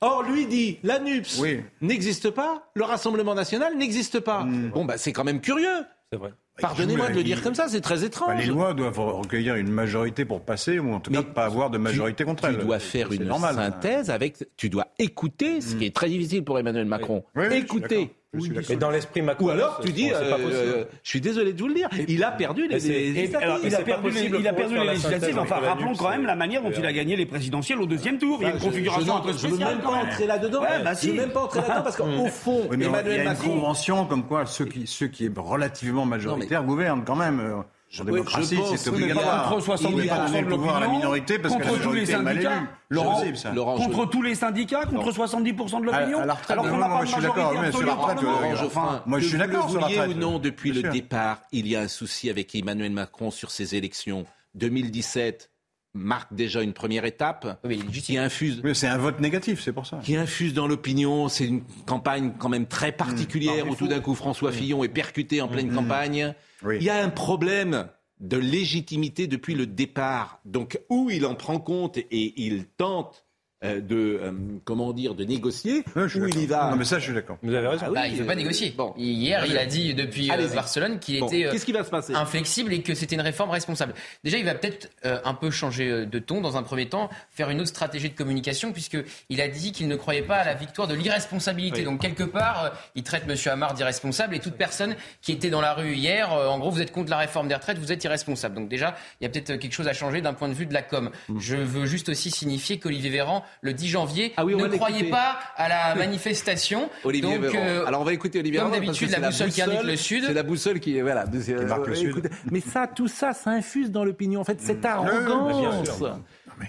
[0.00, 1.40] Or, lui dit, la NUPS
[1.80, 4.44] n'existe pas, le Rassemblement national n'existe pas.
[4.74, 5.86] Bon, bah, c'est quand même curieux.
[6.12, 6.32] C'est vrai.
[6.60, 8.28] Pardonnez-moi de le dire comme ça, c'est très étrange.
[8.28, 11.70] Bah, les lois doivent recueillir une majorité pour passer, ou en tout cas pas avoir
[11.70, 12.58] de majorité contre elles.
[12.58, 13.54] Tu dois faire une normal.
[13.54, 14.44] synthèse avec.
[14.56, 17.24] Tu dois écouter, ce qui est très difficile pour Emmanuel Macron.
[17.34, 18.52] Oui, oui, je suis.
[18.70, 20.52] Mais dans l'esprit Macron, Ou alors tu dis, pas euh, possible.
[20.54, 23.60] euh, je suis désolé de vous le dire, il a perdu les, législatives.
[23.64, 25.38] Il a perdu, les, il a perdu législatives.
[25.38, 28.38] Enfin, rappelons quand même la manière dont il a gagné les présidentielles au deuxième tour.
[28.40, 29.74] Il y a une je- configuration je, un peu ne- je veux spéciale.
[29.74, 30.06] même pas même.
[30.08, 30.60] entrer là-dedans.
[30.62, 31.10] Bah Je si.
[31.10, 33.28] veux même pas entrer là-dedans parce qu'au fond, Oui, mais il y Emmanuel a une
[33.28, 33.48] Macron.
[33.50, 37.62] convention comme quoi ceux qui, ceux qui est relativement majoritaire gouvernent quand même.
[38.00, 39.48] En démocratie, c'est oui, obligatoire.
[39.50, 41.60] contre 70% Il faut pas donner de le pouvoir à la l'opinion, minorité parce que
[41.60, 42.56] la contre tous les majorité est mal syndicats.
[42.56, 42.66] élue.
[42.88, 43.52] Laurent, possible, ça.
[43.52, 46.18] Laurent, Contre tous les syndicats, contre 70% de l'opinion.
[46.20, 48.18] alors non, qu'on non, n'a moi, pas je de suis d'accord, mais sur la retraite,
[48.24, 50.10] euh, Geoffrin, moi, je suis vous d'accord sur la retraite.
[50.10, 50.92] ou non, depuis Bien le sûr.
[50.92, 54.24] départ, il y a un souci avec Emmanuel Macron sur ces élections.
[54.54, 55.50] 2017
[55.94, 57.60] marque déjà une première étape
[58.02, 58.62] qui infuse.
[58.64, 59.98] Mais c'est un vote négatif, c'est pour ça.
[60.02, 61.28] Qui infuse dans l'opinion.
[61.28, 63.68] C'est une campagne quand même très particulière Mmh.
[63.68, 65.74] Non, où tout d'un coup François Fillon est percuté en pleine Mmh.
[65.74, 66.34] campagne.
[66.70, 67.88] Il y a un problème
[68.20, 70.40] de légitimité depuis le départ.
[70.44, 73.26] Donc, où il en prend compte et il tente
[73.62, 74.32] de, euh,
[74.64, 76.70] comment dire, de négocier, où il y va.
[76.70, 77.38] Non, mais ça, je suis d'accord.
[77.42, 77.84] Vous avez raison.
[77.86, 78.74] Ah oui, Bah, il ne veut pas euh, négocier.
[78.76, 78.92] bon.
[78.96, 80.48] Hier, il a dit depuis euh.
[80.54, 82.14] Barcelone qu'il Bon, était euh, Qu'est-ce qui va se passer?
[82.14, 83.94] inflexible et que c'était une réforme responsable.
[84.24, 87.08] Déjà, il va peut-être euh, un peu changer euh, de ton dans un premier temps,
[87.30, 90.54] faire une autre stratégie de communication, puisqu'il a dit qu'il ne croyait pas à la
[90.54, 91.78] victoire de l'irresponsabilité.
[91.80, 91.84] Oui.
[91.84, 93.36] Donc, quelque part, euh, il traite M.
[93.46, 96.80] Hamar d'irresponsable et toute personne qui était dans la rue hier, euh, en gros, vous
[96.82, 98.54] êtes contre la réforme des retraites, vous êtes irresponsable.
[98.56, 100.66] Donc, déjà, il y a peut-être euh, quelque chose à changer d'un point de vue
[100.66, 101.10] de la com.
[101.38, 105.10] Je veux juste aussi signifier qu'Olivier Véran, le 10 janvier, Ah oui, ne l'écouter.
[105.10, 106.88] pas à la manifestation.
[107.04, 107.64] Olivier Donc, Véran.
[107.64, 109.96] euh, Alors on va écouter Olivier comme Véran, que d'habitude, la boussole qui indique le
[109.96, 110.24] sud.
[110.26, 111.26] C'est la boussole qui est voilà.
[111.26, 112.30] de- marque le euh, sud.
[112.50, 114.40] mais ça, tout ça, ça infuse dans l'opinion.
[114.40, 116.00] En fait, cette oui, arrogance.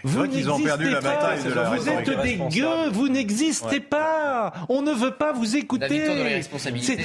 [0.04, 0.28] la
[0.78, 1.02] n'existez pas.
[1.02, 4.54] bataille de la Vous êtes des gueux, vous n'existez pas.
[4.70, 6.04] On ne veut pas vous écouter.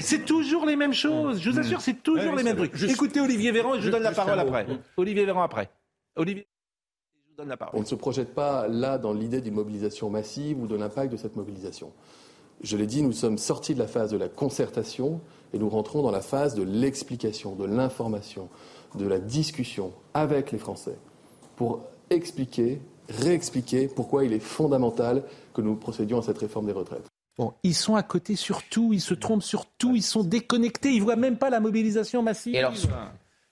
[0.03, 1.41] C'est toujours les mêmes choses.
[1.43, 2.83] Je vous assure, c'est toujours Ouais, les mêmes trucs.
[2.83, 4.67] Écoutez Olivier Véran et je vous donne la parole après.
[4.97, 5.71] Olivier Véran après.
[6.17, 6.58] Olivier, vous
[7.39, 10.75] donne la On ne se projette pas là dans l'idée d'une mobilisation massive ou de
[10.75, 11.93] l'impact de cette mobilisation.
[12.63, 15.21] Je l'ai dit, nous sommes sortis de la phase de la concertation
[15.53, 18.49] et nous rentrons dans la phase de l'explication, de l'information,
[18.97, 20.99] de la discussion avec les Français
[21.55, 25.23] pour expliquer, réexpliquer pourquoi il est fondamental
[25.55, 27.07] que nous procédions à cette réforme des retraites.
[27.39, 30.91] Bon, ils sont à côté sur tout, ils se trompent sur tout, ils sont déconnectés,
[30.91, 32.57] ils voient même pas la mobilisation massive.
[32.57, 32.75] Et alors,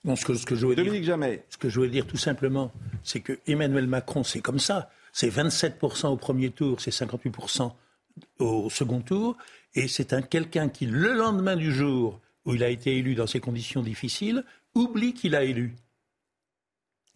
[0.07, 1.44] Non, ce que, ce que je veux Dominique dire, Jamais.
[1.50, 4.88] ce que je veux dire tout simplement, c'est que Emmanuel Macron, c'est comme ça.
[5.12, 7.72] C'est 27% au premier tour, c'est 58%
[8.38, 9.36] au second tour,
[9.74, 13.26] et c'est un quelqu'un qui, le lendemain du jour où il a été élu dans
[13.26, 14.44] ces conditions difficiles,
[14.74, 15.74] oublie qu'il a élu.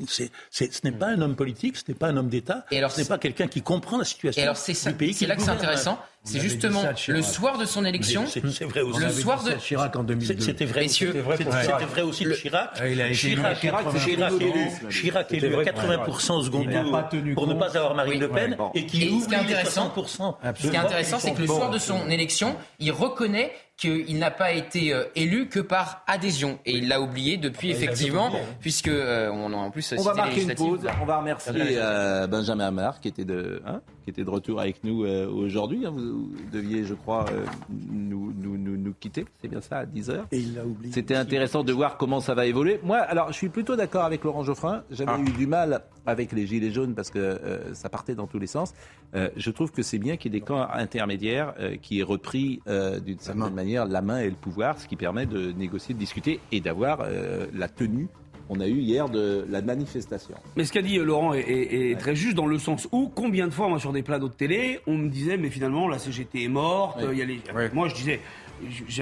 [0.08, 2.78] C'est- c'est- ce n'est pas un homme politique, ce n'est pas un homme d'État, Et
[2.78, 5.12] alors, ce n'est pas quelqu'un qui comprend la situation Et alors c'est ça, du pays
[5.12, 5.98] c'est là que c'est intéressant.
[6.22, 9.00] C'est justement le soir de son élection, C'est vrai aussi.
[9.00, 10.40] le soir de Chirac en 2002.
[10.40, 12.70] C'était vrai, c'était vrai, aussi de Chirac.
[12.78, 14.40] Ah, il a été Chirac, élu Chirac, Chirac 80%.
[14.40, 15.72] élu, Chirac C'était élu à vrai
[16.04, 19.06] pour 80% au second tour pour ne pas avoir Marine Le Pen et qui Et
[19.20, 20.34] ce qui est oublie les intéressant, 60%.
[20.56, 24.30] Ce qui est intéressant, c'est que le soir de son élection, il reconnaît qu'il n'a
[24.30, 26.58] pas été euh, élu que par adhésion.
[26.66, 30.42] Et il l'a oublié depuis, effectivement, puisque euh, on a en plus On va marquer
[30.42, 30.80] une pause.
[31.00, 34.84] On va remercier euh, Benjamin Amar qui était de hein, qui était de retour avec
[34.84, 35.86] nous euh, aujourd'hui.
[35.86, 35.92] hein.
[35.96, 39.24] Vous, vous deviez, je crois, euh, nous, nous, nous, nous quitter.
[39.40, 40.26] C'est bien ça à 10 heures.
[40.32, 40.92] Et il l'a oublié.
[40.92, 42.80] C'était intéressant de voir comment ça va évoluer.
[42.82, 44.82] Moi, alors, je suis plutôt d'accord avec Laurent Geoffrin.
[44.90, 48.38] J'avais eu du mal avec les gilets jaunes parce que euh, ça partait dans tous
[48.38, 48.74] les sens.
[49.14, 52.04] Euh, je trouve que c'est bien qu'il y ait des camps intermédiaires euh, qui aient
[52.04, 55.94] repris euh, d'une certaine manière la main et le pouvoir, ce qui permet de négocier,
[55.94, 58.08] de discuter et d'avoir euh, la tenue
[58.50, 60.34] qu'on a eue hier de la manifestation.
[60.56, 63.08] Mais ce qu'a dit euh, Laurent est, est- est très juste dans le sens où
[63.14, 65.98] combien de fois moi sur des plateaux de télé on me disait mais finalement la
[65.98, 66.98] CGT est morte.
[67.00, 67.06] Oui.
[67.06, 67.40] euh, il y a les-
[67.72, 68.20] Moi je disais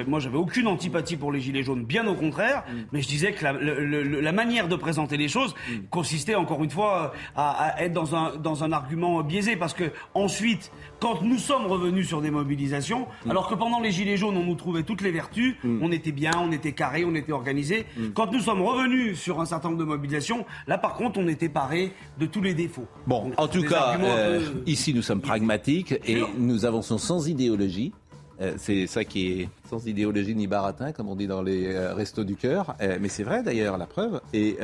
[0.07, 2.63] moi j'avais aucune antipathie pour les gilets jaunes, bien au contraire.
[2.71, 2.77] Mm.
[2.93, 5.55] Mais je disais que la, le- le- la manière de présenter les choses
[5.91, 9.85] consistait encore une fois à, à être dans un dans un argument biaisé parce que
[10.15, 10.71] ensuite
[11.01, 13.31] quand nous sommes revenus sur des mobilisations, Mm.
[13.31, 16.33] alors que pendant les gilets jaunes on nous trouvait toutes les vertus, on était bien,
[16.39, 17.87] on était carré, on était organisé.
[17.97, 18.09] Mm.
[18.15, 21.49] Quand nous sommes revenus sur un certain nombre de mobilisations, là par contre on était
[21.49, 22.87] paré de tous les défauts.
[23.07, 27.29] Bon, Donc, en tout cas, euh, peu- ici nous sommes pragmatiques et nous avançons sans
[27.29, 27.93] idéologie.
[28.41, 31.93] Euh, c'est ça qui est sans idéologie ni baratin, comme on dit dans les euh,
[31.93, 32.77] restos du cœur.
[33.01, 34.21] Mais c'est vrai d'ailleurs, la preuve.
[34.33, 34.57] Et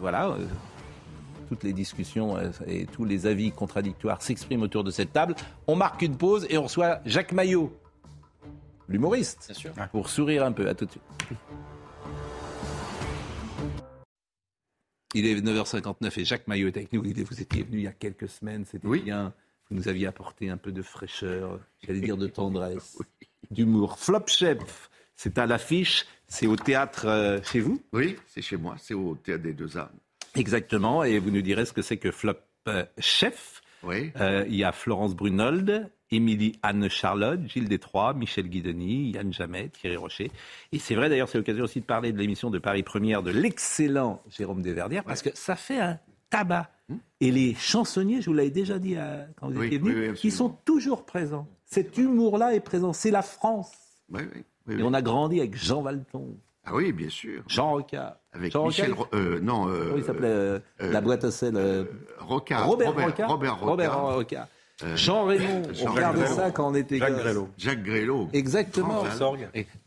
[0.00, 0.36] voilà,
[1.50, 5.34] toutes les discussions euh, et tous les avis contradictoires s'expriment autour de cette table.
[5.66, 7.76] On marque une pause et on reçoit Jacques Maillot,
[8.88, 9.52] l'humoriste,
[9.90, 10.68] pour sourire un peu.
[10.68, 11.02] À tout de suite.
[15.14, 17.02] Il est 9h59 et Jacques Maillot est avec nous.
[17.02, 19.32] Vous étiez venu il y a quelques semaines, c'était bien.
[19.68, 22.96] Vous nous aviez apporté un peu de fraîcheur, j'allais dire de tendresse,
[23.50, 23.98] d'humour.
[23.98, 27.82] Flop Chef, c'est à l'affiche, c'est au théâtre euh, chez vous?
[27.92, 29.90] Oui, c'est chez moi, c'est au Théâtre des Deux Âmes.
[30.36, 32.34] Exactement, et vous nous direz ce que c'est que Flop
[32.68, 33.62] euh, Chef.
[33.82, 34.12] Oui.
[34.20, 39.96] Euh, il y a Florence Brunold, Émilie Anne-Charlotte, Gilles Détroit, Michel Guidoni, Yann Jamet, Thierry
[39.96, 40.30] Rocher.
[40.72, 43.30] Et c'est vrai d'ailleurs, c'est l'occasion aussi de parler de l'émission de Paris Première de
[43.30, 46.70] l'excellent Jérôme Desverdières, parce que ça fait un tabac.
[47.20, 50.10] Et les chansonniers, je vous l'avais déjà dit euh, quand vous Oui, étiez oui, venus,
[50.12, 51.46] oui, ils sont toujours présents.
[51.64, 52.92] Cet humour-là est présent.
[52.92, 53.70] C'est la France.
[54.10, 54.82] Oui, oui, oui, Et oui.
[54.84, 57.44] on a grandi avec Jean Valton, Ah oui, bien sûr.
[57.46, 58.16] Jean Rocard.
[58.32, 58.94] Avec Jean Michel...
[59.14, 61.54] Euh, non, euh, il s'appelait euh, euh, La boîte à sel.
[61.56, 61.84] euh,
[62.18, 62.66] Rocard.
[62.66, 63.28] Robert, Robert, Rocard.
[63.30, 63.60] Robert.
[63.60, 64.46] Robert Rocard.
[64.82, 67.20] Euh, Jean Raymond, on Jean regardait ça quand on était Jacques gosse.
[67.22, 67.48] Grélot.
[67.58, 68.28] Jacques Grélot.
[68.32, 69.02] Exactement.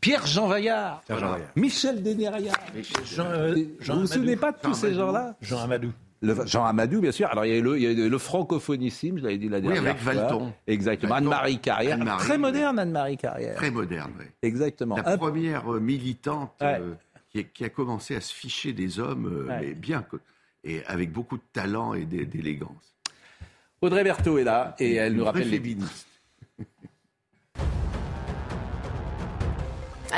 [0.00, 1.00] Pierre-Jean Vaillard.
[1.06, 1.48] Pierre-Jean Vaillard.
[1.56, 2.56] Michel Dénéraillard.
[3.04, 5.90] Jean, euh, Jean vous vous souvenez pas de tous Jean ces gens-là Jean Amadou.
[6.22, 7.28] Le- Jean Amadou, bien sûr.
[7.28, 9.58] Alors, il y a eu le, il y a le francophonissime, je l'avais dit la
[9.58, 10.12] Oui, dernière avec fois.
[10.14, 10.52] Valton.
[10.66, 11.14] Exactement.
[11.16, 11.94] Anne-Marie Carrière.
[11.94, 12.40] Anne-Marie, Très oui.
[12.40, 13.56] moderne, Anne-Marie Carrière.
[13.56, 14.24] Très moderne, oui.
[14.42, 14.96] Exactement.
[14.96, 16.80] La Un- première militante Ouais.
[17.34, 19.60] Qui, a, qui a commencé à se ficher des hommes, euh, Ouais.
[19.60, 20.06] mais bien,
[20.62, 22.94] et avec beaucoup de talent et d'é- d'élégance.
[23.80, 26.06] Audrey Berthaud est là et elle nous rappelle les féministe.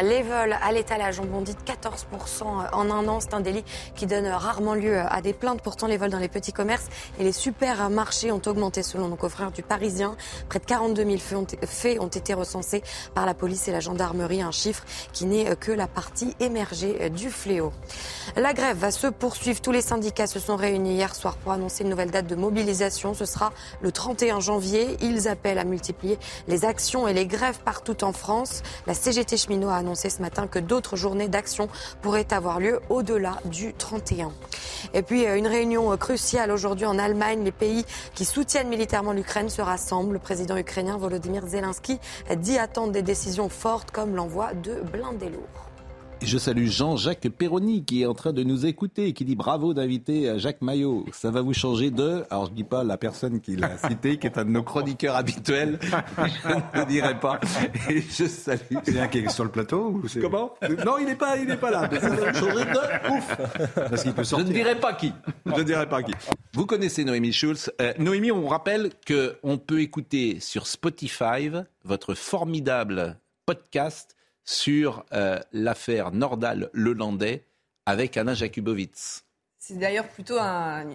[0.03, 3.21] Les vols à l'étalage ont bondi de 14% en un an.
[3.21, 5.63] C'est un délit qui donne rarement lieu à des plaintes.
[5.63, 6.87] Pourtant, les vols dans les petits commerces
[7.19, 10.17] et les supermarchés ont augmenté selon nos confrères du Parisien.
[10.51, 11.17] Près de 42 000
[11.65, 12.83] faits ont, été recensés
[13.15, 14.43] par la police et la gendarmerie.
[14.43, 17.73] Un chiffre qui n'est que la partie émergée du fléau.
[18.37, 19.63] La grève va se poursuivre.
[19.63, 23.15] Tous les syndicats se sont réunis hier soir pour annoncer une nouvelle date de mobilisation.
[23.15, 24.99] Ce sera le 31 janvier.
[25.01, 26.19] Ils appellent à multiplier
[26.49, 28.63] les actions et les grèves partout en France.
[28.87, 31.69] La CGT cheminot a annoncé ce matin que d'autres journées d'action
[32.03, 34.33] pourraient avoir lieu au-delà du 31.
[34.95, 37.45] Et puis euh, une réunion euh, cruciale aujourd'hui en Allemagne.
[37.45, 37.85] Les pays
[38.15, 40.15] qui soutiennent militairement l'Ukraine se rassemblent.
[40.15, 42.01] Le président ukrainien Volodymyr Zelensky
[42.37, 45.66] dit attendre des décisions fortes comme l'envoi de blindés lourds.
[46.23, 49.75] Je salue Jean-Jacques Perroni qui est en train de nous écouter et qui dit bravo
[49.75, 51.07] d'inviter euh, Jacques Maillot.
[51.13, 54.27] Ça va vous changer de, alors je dis pas la personne qui l'a cité, qui
[54.27, 57.39] est un de nos chroniqueurs habituels, je ne dirai pas.
[57.91, 58.59] Et je salue.
[58.83, 60.55] C'est un qui est sur le plateau ou c'est- Comment?
[60.85, 61.89] Non, il n'est pas, il n'est pas là.
[61.93, 63.37] Mais ça va vous changer de ouf.
[63.75, 64.49] Parce qu'il peut Je sortir.
[64.49, 65.13] ne dirai pas qui.
[65.45, 66.13] Je ne dirai pas qui.
[66.55, 67.71] Vous connaissez Noémie Schulz.
[67.81, 71.51] Euh, Noémie, on rappelle qu'on peut écouter sur Spotify
[71.85, 74.16] votre formidable podcast
[74.47, 77.45] sur euh, l'affaire Nordal-Lelandais
[77.85, 79.25] avec Anna Jakubowicz.
[79.59, 80.87] C'est d'ailleurs plutôt un,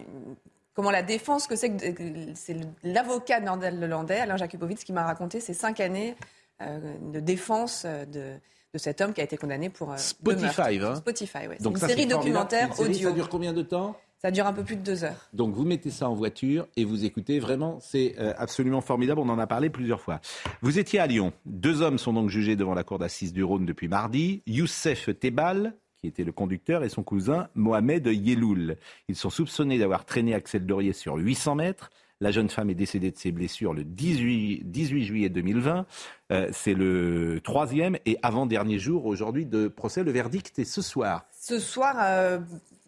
[0.74, 5.04] comment la défense que c'est que c'est l'avocat de Nordal Lelandais, Alain Jakubowicz, qui m'a
[5.04, 6.16] raconté ces cinq années
[6.62, 6.80] euh,
[7.12, 8.34] de défense euh, de,
[8.74, 11.56] de cet homme qui a été condamné pour euh, Spotify, hein Spotify, ouais.
[11.58, 13.10] C'est Donc une ça, série documentaire Une série, audio.
[13.10, 13.98] Ça dure combien de temps?
[14.22, 15.30] Ça dure un peu plus de deux heures.
[15.34, 17.40] Donc vous mettez ça en voiture et vous écoutez.
[17.40, 19.20] Vraiment, c'est euh, absolument formidable.
[19.20, 20.22] On en a parlé plusieurs fois.
[20.62, 21.34] Vous étiez à Lyon.
[21.48, 24.44] Deux hommes sont donc jugés devant la cour d'assises du Rhône depuis mardi.
[24.46, 28.78] Youssef Tebal, qui était le conducteur, et son cousin Mohamed Yeloul.
[29.08, 31.90] Ils sont soupçonnés d'avoir traîné Axel Dorier sur 800 mètres.
[32.20, 35.88] La jeune femme est décédée de ses blessures le 18, 18 juillet 2020.
[36.32, 40.04] Euh, c'est le troisième et avant-dernier jour aujourd'hui de procès.
[40.04, 41.26] Le verdict est ce soir.
[41.32, 42.38] Ce soir, euh,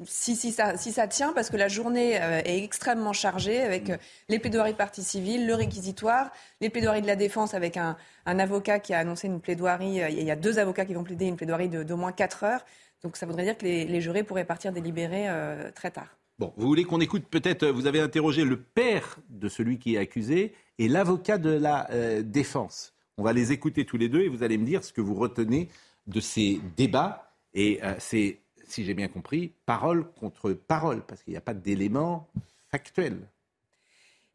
[0.06, 3.89] si, si, ça, si ça tient, parce que la journée euh, est extrêmement chargée avec
[3.89, 3.98] euh,
[4.30, 6.32] les plaidoiries de partie civile, le réquisitoire,
[6.62, 10.02] les plaidoiries de la défense avec un, un avocat qui a annoncé une plaidoirie.
[10.02, 12.66] euh, il y a deux avocats qui vont plaider une plaidoirie d'au moins 4 heures.
[13.04, 16.18] Donc ça voudrait dire que les, les jurés pourraient partir délibérer euh, très tard.
[16.39, 19.98] Bon, vous voulez qu'on écoute peut-être, vous avez interrogé le père de celui qui est
[20.00, 22.94] accusé et l'avocat de la euh, défense.
[23.18, 25.14] On va les écouter tous les deux et vous allez me dire ce que vous
[25.14, 25.70] retenez
[26.08, 27.32] de ces débats.
[27.54, 31.53] Et euh, c'est, si j'ai bien compris, parole contre parole, parce qu'il n'y a pas
[31.53, 32.30] d'éléments
[32.70, 33.28] factuels.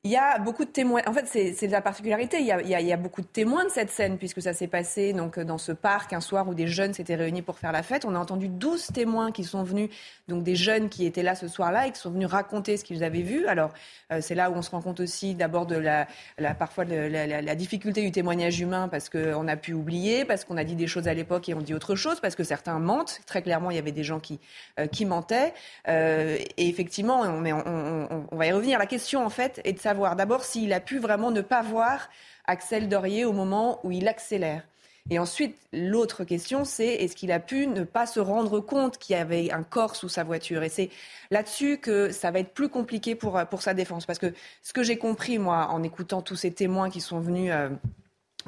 [0.04, 1.02] Il y a beaucoup de témoins.
[1.08, 2.38] En fait, c'est la particularité.
[2.38, 5.58] Il y, a, beaucoup de témoins de cette scène, puisque ça s'est passé donc, dans
[5.58, 8.04] ce parc un soir où des jeunes s'étaient réunis pour faire la fête.
[8.04, 9.90] On a entendu 12 témoins qui sont venus,
[10.28, 13.02] donc des jeunes qui étaient là ce soir-là et qui sont venus raconter ce qu'ils
[13.02, 13.48] avaient vu.
[13.48, 13.72] Alors,
[14.12, 16.06] euh, c'est là où on se rend compte aussi d'abord de la,
[16.54, 20.64] parfois de la, difficulté du témoignage humain, parce qu'on a pu oublier, parce qu'on a
[20.64, 23.20] dit des choses à l'époque et on dit autre chose, parce que certains mentent.
[23.26, 24.38] Très clairement, il y avait des gens qui,
[24.78, 25.54] euh, qui mentaient.
[25.88, 28.78] Euh, et effectivement, on, va y revenir.
[28.78, 32.10] La question, en fait, est de savoir d'abord s'il a pu vraiment ne pas voir
[32.44, 34.62] Axel Dorier au moment où il accélère.
[35.08, 39.16] Et ensuite, l'autre question, c'est est-ce qu'il a pu ne pas se rendre compte qu'il
[39.16, 40.62] y avait un corps sous sa voiture?
[40.62, 40.90] Et c'est
[41.30, 44.04] là-dessus que ça va être plus compliqué pour, pour sa défense.
[44.04, 47.50] Parce que ce que j'ai compris, moi, en écoutant tous ces témoins qui sont venus
[47.50, 47.70] euh,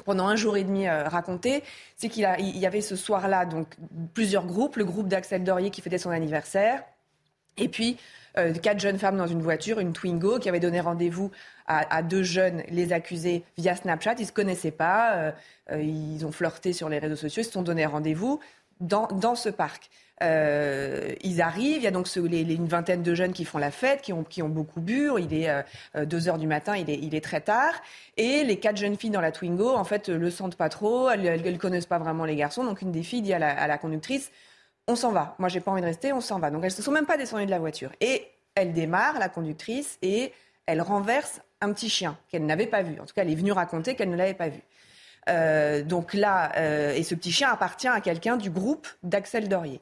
[0.05, 1.63] pendant un jour et demi euh, raconter,
[1.97, 3.67] c'est qu'il il y avait ce soir-là donc
[4.13, 6.83] plusieurs groupes, le groupe d'Axel Dorier qui fêtait son anniversaire,
[7.57, 7.97] et puis
[8.37, 11.31] euh, quatre jeunes femmes dans une voiture, une Twingo, qui avait donné rendez-vous
[11.67, 14.15] à, deux jeunes, les accusés, via Snapchat.
[14.19, 15.31] Ils se connaissaient pas, euh,
[15.71, 18.41] euh, ils ont flirté sur les réseaux sociaux, ils se sont donné rendez-vous
[18.81, 19.89] dans, dans ce parc.
[20.21, 24.13] Ils arrivent, il y a donc une vingtaine de jeunes qui font la fête, qui
[24.13, 25.09] ont, qui ont beaucoup bu.
[25.17, 25.61] Il est euh,
[25.95, 27.73] euh, 2 heures du matin, il est, il est très tard.
[28.17, 31.25] Et les quatre jeunes filles dans la Twingo, en fait, le sentent pas trop, elles,
[31.25, 32.63] elles connaissent pas vraiment les garçons.
[32.63, 34.29] Donc une des filles dit à la conductrice
[34.87, 35.35] on s'en va.
[35.39, 36.49] Moi, j'ai pas envie de rester, on s'en va.
[36.49, 37.91] Donc, elles se sont même pas descendues de la voiture.
[38.01, 40.33] Et elle démarre, la conductrice, et
[40.65, 42.99] elle renverse un petit chien qu'elle n'avait pas vu.
[42.99, 44.61] En tout cas, elle est venue raconter qu'elle ne l'avait pas vu.
[45.29, 49.81] Euh, donc là, euh, et ce petit chien appartient à quelqu'un du groupe d'Axel Dorier.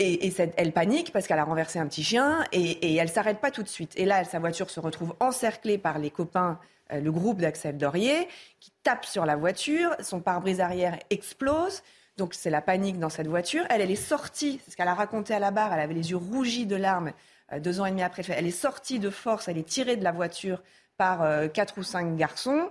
[0.00, 3.50] Et, elle panique parce qu'elle a renversé un petit chien et, et elle s'arrête pas
[3.50, 3.94] tout de suite.
[3.96, 6.60] Et là, sa voiture se retrouve encerclée par les copains,
[6.92, 8.28] euh, le groupe d'Axel Dorier,
[8.60, 9.96] qui tape sur la voiture.
[10.00, 11.82] Son pare-brise arrière explose.
[12.18, 13.64] Donc c'est la panique dans cette voiture.
[13.70, 15.72] Elle, elle est sortie, c'est ce qu'elle a raconté à la barre.
[15.72, 17.12] Elle avait les yeux rougis de larmes
[17.52, 18.22] euh, deux ans et demi après.
[18.28, 20.60] Elle est sortie de force, elle est tirée de la voiture
[20.96, 22.70] par euh, quatre ou cinq garçons.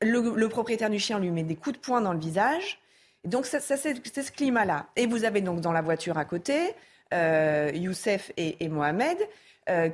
[0.00, 2.78] Le, propriétaire du chien lui met des coups de poing dans le visage.
[3.24, 4.86] Et donc, ça, c'est ce climat-là.
[4.96, 6.74] Et vous avez donc dans la voiture à côté
[7.12, 9.18] euh, Youssef et, Mohamed.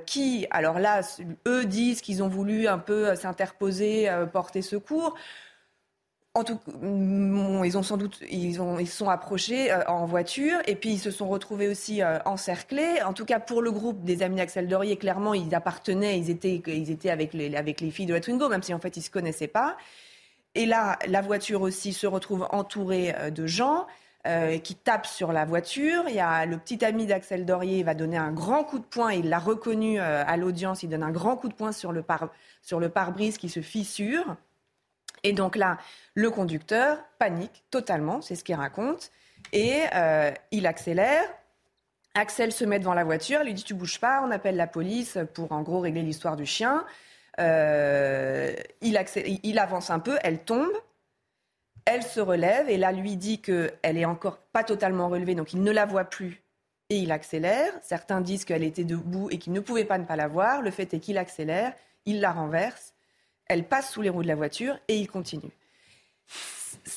[0.06, 1.02] qui, alors là,
[1.46, 5.14] eux disent qu'ils ont voulu un peu s'interposer, porter secours.
[6.80, 11.10] Mm, ils ont sans doute, ils sont approchés euh, en voiture et puis ils se
[11.10, 13.02] sont retrouvés aussi euh, encerclés.
[13.02, 16.62] En tout cas, pour le groupe des amis d'Axel Dorier, clairement, ils appartenaient, ils étaient,
[17.10, 19.76] avec les, filles de la Twingo, même si en fait ils se connaissaient pas.
[20.54, 23.86] Et là, la voiture aussi se retrouve entourée euh, de gens
[24.62, 26.04] qui tapent sur la voiture.
[26.08, 29.10] Il y a le petit ami d'Axel Dorier va donner un grand coup de poing.
[29.10, 30.82] Il l'a reconnu à l'audience.
[30.82, 34.36] Il donne un grand coup de poing sur le pare-brise qui se fissure.
[35.28, 35.76] Et donc là,
[36.14, 39.10] le conducteur panique totalement, c'est ce qu'il raconte,
[39.52, 41.22] et euh, il accélère.
[42.14, 45.18] Axel se met devant la voiture, lui dit tu bouges pas, on appelle la police
[45.34, 46.82] pour en gros régler l'histoire du chien.
[47.40, 48.98] Euh, il,
[49.42, 50.72] il avance un peu, elle tombe,
[51.84, 55.62] elle se relève et là lui dit qu'elle est encore pas totalement relevée, donc il
[55.62, 56.42] ne la voit plus
[56.88, 57.70] et il accélère.
[57.82, 60.62] Certains disent qu'elle était debout et qu'il ne pouvait pas ne pas la voir.
[60.62, 61.74] Le fait est qu'il accélère,
[62.06, 62.94] il la renverse,
[63.48, 65.52] elle passe sous les roues de la voiture et il continue.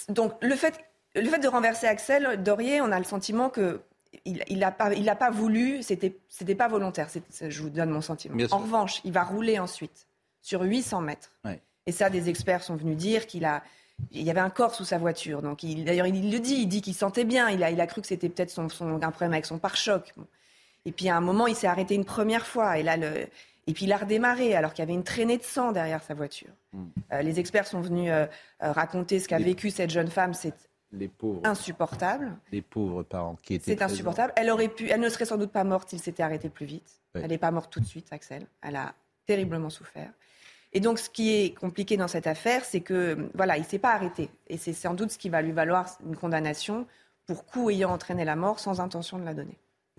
[0.09, 0.79] Donc le fait,
[1.15, 3.81] le fait de renverser Axel Dorier, on a le sentiment que
[4.25, 7.07] il n'a pas, il pas voulu, c'était, c'était pas volontaire.
[7.41, 8.35] je vous donne mon sentiment.
[8.51, 10.05] En revanche, il va rouler ensuite
[10.41, 11.31] sur 800 mètres.
[11.87, 13.63] Et ça, des experts sont venus dire qu'il a,
[14.11, 15.41] il y avait un corps sous sa voiture.
[15.41, 17.49] Donc, d'ailleurs, il le dit, il dit qu'il sentait bien.
[17.49, 20.13] Il a, il a cru que c'était peut-être son, son, un problème avec son pare-choc.
[20.85, 22.77] Et puis, à un moment, il s'est arrêté une première fois.
[22.77, 23.27] Et là, le,
[23.67, 26.13] et puis, il a redémarré alors qu'il y avait une traînée de sang derrière sa
[26.13, 26.49] voiture.
[26.73, 26.85] Hmm.
[27.13, 28.25] Euh, les experts sont venus euh,
[28.63, 30.33] euh, raconter ce qu'a vécu cette jeune femme.
[30.33, 30.53] C'est
[30.91, 31.41] les pauvres.
[31.43, 32.35] insupportable.
[32.51, 33.75] Les pauvres parents qui étaient.
[33.75, 34.33] C'est insupportable.
[34.35, 37.01] Elle aurait pu, elle ne serait sans doute pas morte s'il s'était arrêté plus vite.
[37.13, 38.45] Elle n'est pas morte tout de suite, Axel.
[38.61, 38.95] Elle a
[39.25, 40.11] terriblement souffert.
[40.73, 43.93] Et donc, ce qui est compliqué dans cette affaire, c'est que voilà, il s'est pas
[43.93, 46.87] arrêté, et c'est sans doute ce qui va lui valoir une condamnation
[47.25, 49.57] pour coup ayant entraîné la mort sans intention de la donner.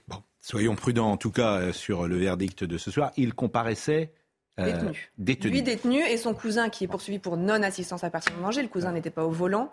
[0.09, 3.13] Bon, soyons prudents en tout cas euh, sur le verdict de ce soir.
[3.17, 4.13] Il comparaissait
[4.59, 5.51] euh, détenu.
[5.51, 8.63] Lui détenu et son cousin qui est poursuivi pour non-assistance à personne en danger.
[8.63, 9.73] Le cousin n'était pas au volant,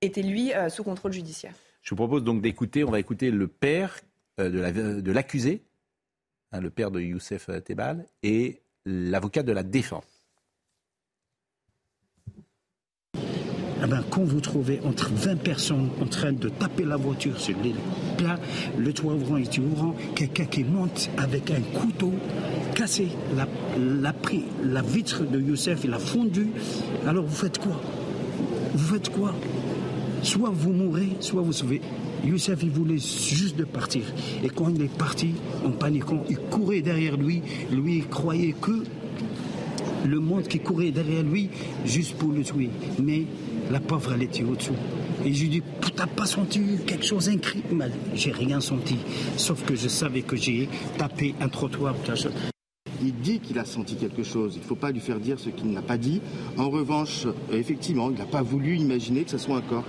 [0.00, 1.54] était lui euh, sous contrôle judiciaire.
[1.82, 2.84] Je vous propose donc d'écouter.
[2.84, 4.00] On va écouter le père
[4.38, 5.62] de l'accusé,
[6.50, 10.04] hein, le père de Youssef Tebal, et l'avocat de la défense.
[13.84, 17.60] Eh ben, quand vous trouvez entre 20 personnes en train de taper la voiture sur
[17.60, 17.74] les
[18.16, 18.38] plats,
[18.78, 22.12] le toit ouvrant est ouvrant, quelqu'un qui monte avec un couteau,
[22.74, 23.46] cassé la,
[23.78, 24.14] la,
[24.64, 26.48] la vitre de Youssef, il a fondu.
[27.06, 27.80] Alors vous faites quoi?
[28.74, 29.34] Vous faites quoi?
[30.22, 31.80] Soit vous mourrez, soit vous sauvez.
[32.24, 34.02] Youssef, il voulait juste de partir.
[34.42, 35.34] Et quand il est parti,
[35.66, 37.42] en paniquant, il courait derrière lui.
[37.70, 38.84] Lui, croyait que
[40.06, 41.50] le monde qui courait derrière lui,
[41.84, 42.70] juste pour le tuer.
[43.02, 43.24] Mais
[43.70, 44.74] la pauvre, elle était au-dessous.
[45.24, 45.62] Et je lui dis,
[45.96, 48.96] t'as pas senti quelque chose incroyable J'ai rien senti.
[49.36, 51.94] Sauf que je savais que j'ai tapé un trottoir.
[53.02, 54.54] Il dit qu'il a senti quelque chose.
[54.56, 56.20] Il ne faut pas lui faire dire ce qu'il n'a pas dit.
[56.56, 59.84] En revanche, effectivement, il n'a pas voulu imaginer que ce soit un corps.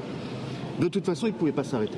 [0.80, 1.98] De toute façon, il ne pouvait pas s'arrêter.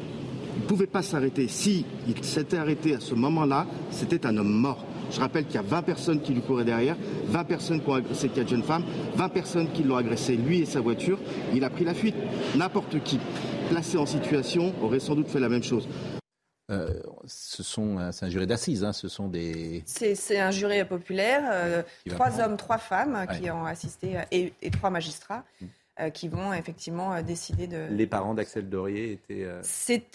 [0.56, 1.48] Il ne pouvait pas s'arrêter.
[1.48, 4.86] Si il s'était arrêté à ce moment-là, c'était un homme mort.
[5.12, 6.96] Je rappelle qu'il y a 20 personnes qui lui couraient derrière,
[7.26, 8.86] 20 personnes qui ont agressé quatre jeunes femmes,
[9.16, 11.20] 20 personnes qui l'ont agressé lui et sa voiture.
[11.54, 12.16] Il a pris la fuite.
[12.56, 13.20] N'importe qui
[13.70, 15.88] placé en situation aurait sans doute fait la même chose.
[16.70, 19.84] Euh, ce sont, c'est un jury d'assises, hein, ce sont des.
[19.86, 25.44] C'est, un jury populaire, euh, trois hommes, trois femmes qui ont assisté et, trois magistrats.
[25.62, 25.66] Mm.
[26.00, 27.88] Euh, qui vont effectivement euh, décider de.
[27.90, 29.46] Les parents d'Axel Dorier étaient.
[29.46, 29.64] Euh,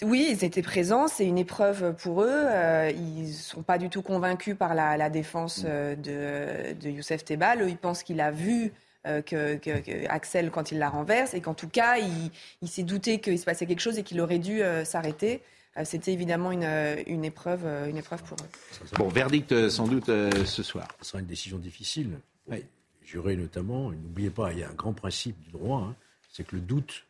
[0.03, 1.09] oui, ils étaient présents.
[1.09, 2.45] C'est une épreuve pour eux.
[2.95, 5.95] ils ne sont pas du tout convaincus par la, défense mm.
[6.01, 7.67] de, de, Youssef Tebal.
[7.67, 8.71] ils pensent qu'il a vu.
[9.03, 13.43] que, Axel quand il la renverse et qu'en tout cas il, s'est douté qu'il se
[13.43, 15.41] passait quelque chose et qu'il aurait dû s'arrêter.
[15.83, 16.69] C'était évidemment une,
[17.07, 18.87] une, épreuve, une épreuve pour eux.
[18.97, 20.05] Bon, verdict sans doute
[20.45, 20.87] ce soir.
[21.01, 22.11] Ce sera une décision difficile.
[22.47, 22.63] Oui
[23.17, 25.95] notamment, n'oubliez pas, il y a un grand principe du droit, hein,
[26.31, 27.05] c'est que le doute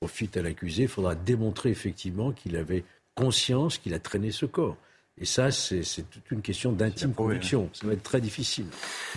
[0.00, 0.82] profite à l'accusé.
[0.82, 4.76] Il faudra démontrer effectivement qu'il avait conscience qu'il a traîné ce corps.
[5.18, 7.68] Et ça, c'est toute une question d'intime conviction.
[7.72, 8.66] Ça va être très difficile.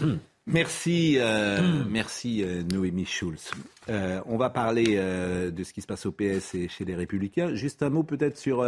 [0.02, 0.20] Hum.
[0.48, 1.88] Merci, euh, hmm.
[1.90, 3.50] merci euh, Noémie Schulz.
[3.90, 7.56] Euh, on va parler de ce qui se passe au PS et chez les Républicains.
[7.56, 8.66] Juste un mot peut-être sur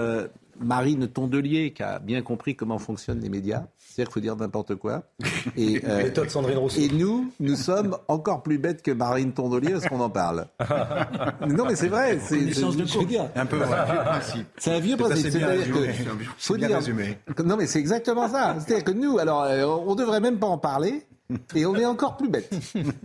[0.60, 3.64] Marine Tondelier, qui a bien compris comment fonctionnent les médias.
[3.78, 5.04] C'est-à-dire qu'il faut dire n'importe quoi.
[5.56, 10.46] Et, et nous, nous sommes encore plus bêtes que Marine Tondelier parce qu'on en parle.
[11.48, 12.20] non, mais c'est vrai.
[12.20, 12.38] C'est
[13.36, 14.48] un peu un vieux principe.
[14.58, 15.32] C'est un vieux principe.
[15.32, 15.76] C'est-à-dire
[16.38, 16.80] faut dire.
[17.44, 18.56] Non, mais c'est exactement ça.
[18.60, 19.48] C'est-à-dire que nous, alors,
[19.88, 21.06] on devrait même pas en parler.
[21.56, 22.50] Et on est encore plus bête.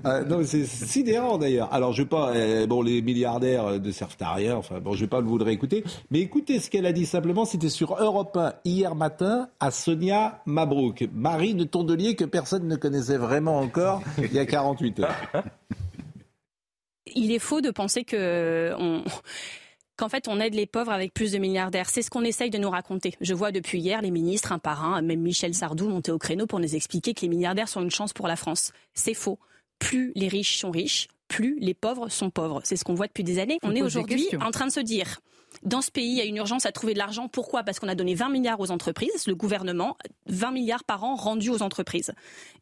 [0.06, 1.72] Euh, non, c'est sidérant d'ailleurs.
[1.72, 2.32] Alors, je vais pas.
[2.34, 4.56] Euh, bon, les milliardaires euh, ne servent à rien.
[4.56, 5.82] Enfin, bon, je vais pas vous le réécouter.
[6.10, 7.44] Mais écoutez ce qu'elle a dit simplement.
[7.44, 12.76] C'était sur Europe 1 hier matin à Sonia Mabrouk, Marie de Tondelier que personne ne
[12.76, 15.16] connaissait vraiment encore il y a 48 heures.
[17.14, 19.02] Il est faux de penser que on
[19.96, 21.90] qu'en fait on aide les pauvres avec plus de milliardaires.
[21.90, 23.14] C'est ce qu'on essaye de nous raconter.
[23.20, 26.46] Je vois depuis hier les ministres un par un, même Michel Sardou monter au créneau
[26.46, 28.72] pour nous expliquer que les milliardaires sont une chance pour la France.
[28.94, 29.38] C'est faux.
[29.78, 32.60] Plus les riches sont riches, plus les pauvres sont pauvres.
[32.62, 33.58] C'est ce qu'on voit depuis des années.
[33.62, 35.20] On, est aujourd'hui en train de se dire
[35.62, 37.26] Dans ce pays, il y a une urgence à trouver de l'argent.
[37.26, 37.62] Pourquoi?
[37.62, 41.50] Parce qu'on a donné 20 milliards aux entreprises, le gouvernement, 20 milliards par an rendus
[41.50, 42.12] aux entreprises.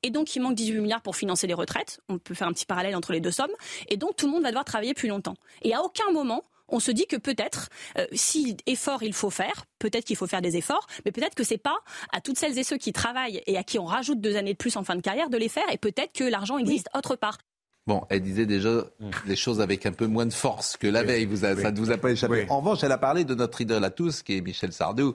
[0.03, 2.01] Et donc, il manque 18 milliards pour financer les retraites.
[2.09, 3.51] On peut faire un petit parallèle entre les deux sommes.
[3.89, 5.35] Et donc, tout le monde va devoir travailler plus longtemps.
[5.62, 7.68] Et à aucun moment, on se dit que peut-être,
[7.99, 11.45] euh, si effort il faut faire, peut-être qu'il faut faire des efforts, mais peut-être que
[11.45, 11.79] c'est pas
[12.12, 14.59] à toutes celles et ceux qui travaillent et à qui on rajoute deux années de
[14.59, 17.39] plus en fin de carrière de les faire, et peut-être que l'argent existe autre part.
[17.87, 18.85] Bon, elle disait déjà
[19.27, 21.25] les choses avec un peu moins de force que la veille.
[21.25, 22.47] Vous a- Ça ne vous a pas échappé.
[22.51, 25.14] En revanche, elle a parlé de notre idole à tous, qui est Michel Sardou.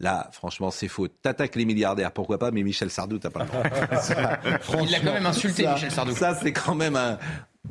[0.00, 1.08] Là, franchement, c'est faux.
[1.08, 3.62] T'attaques les milliardaires, pourquoi pas, mais Michel Sardou, t'as pas le droit.
[4.00, 4.40] Ça,
[4.82, 6.14] Il l'a quand même insulté, ça- Michel Sardou.
[6.14, 7.18] Ça, c'est quand même un.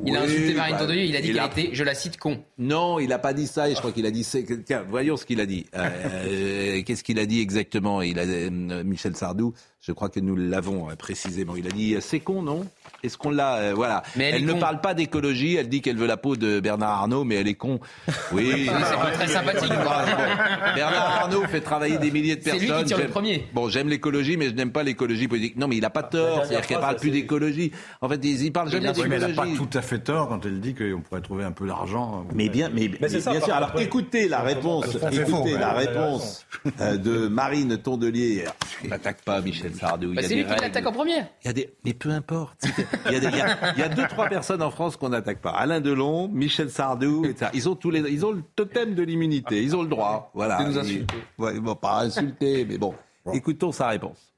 [0.05, 2.17] Il a insulté Marine bah, Tondelier, il a dit qu'elle a- était, je la cite,
[2.17, 2.43] con.
[2.59, 4.27] Non, il n'a pas dit ça, et je crois qu'il a dit.
[4.65, 5.65] Tiens, voyons ce qu'il a dit.
[5.75, 9.53] Euh, Qu'est-ce qu'il a dit exactement il a, euh, Michel Sardou,
[9.87, 11.55] je crois que nous l'avons euh, précisément.
[11.55, 12.65] Il a dit euh, c'est con, non?
[13.03, 14.03] Est-ce qu'on l'a euh, Voilà.
[14.17, 14.59] Mais elle ne con.
[14.59, 17.53] parle pas d'écologie, elle dit qu'elle veut la peau de Bernard Arnault, mais elle est
[17.53, 17.79] con.
[18.33, 18.51] Oui.
[18.53, 19.71] Oui, c'est pas très sympathique.
[19.77, 22.75] Bon, Bernard Arnault fait travailler des milliers de C'est personnes.
[22.75, 23.47] lui qui tire le premier.
[23.53, 25.55] Bon, j'aime l'écologie, mais je n'aime pas l'écologie politique.
[25.55, 26.45] Non, mais il n'a pas tort.
[26.45, 27.71] C'est-à-dire qu'elle parle plus d'écologie.
[28.01, 29.69] En fait, il, parle jamais Oui, mais elle n'a pas d'écologie.
[29.69, 32.25] tout à fait tort quand elle dit qu'on pourrait trouver un peu d'argent.
[32.33, 33.53] Mais bien, mais, mais c'est ça, bien sûr.
[33.53, 36.45] Alors écoutez la réponse, C'est écoutez la réponse
[36.77, 38.45] de Marine Tondelier.
[38.83, 40.13] N'attaque pas Michel Sardou.
[40.13, 41.19] Bah, c'est lui qui l'attaque en premier.
[41.43, 42.65] Il y a des, mais peu importe.
[43.05, 44.97] Il y a, des- il y a- il y a deux, trois personnes en France
[44.97, 45.51] qu'on n'attaque pas.
[45.51, 47.51] Alain Delon, Michel Sardou, etc.
[47.53, 49.61] Ils ont tous les, ils ont le totem de l'immunité.
[49.63, 50.31] Ils ont le droit.
[50.33, 50.57] Voilà.
[50.59, 51.15] De nous Ils- insulter.
[51.37, 52.93] Ouais, ils vont pas insulter, mais bon.
[53.33, 54.33] Écoutons sa réponse.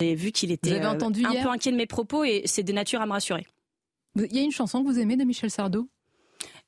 [0.00, 2.24] J'ai vu qu'il était Vous avez euh, entendu un hier peu inquiet de mes propos
[2.24, 3.46] et c'est de nature à me rassurer.
[4.16, 5.88] Il y a une chanson que vous aimez de Michel Sardou?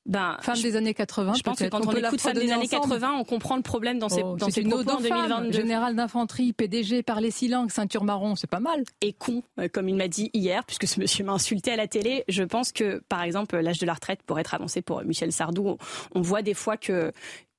[0.04, 2.64] Ben, Femme des années 80, Je pense que quand on, la écoute Femme des années
[2.64, 2.88] ensemble.
[2.94, 5.28] 80, on comprend le problème dans ses, Oh, dans ode propos en aux femmes.
[5.28, 5.52] 2022.
[5.52, 8.82] Général d'infanterie, PDG, parler six langues, ceinture marron, c'est pas mal.
[9.00, 11.86] Et con, euh, comme il m'a dit hier, puisque ce monsieur m'a insulté à la
[11.86, 15.32] télé, je pense que, par exemple, l'âge de la retraite pourrait être avancé pour Michel
[15.32, 15.68] Sardou.
[15.68, 15.78] On,
[16.16, 17.12] on voit des fois que,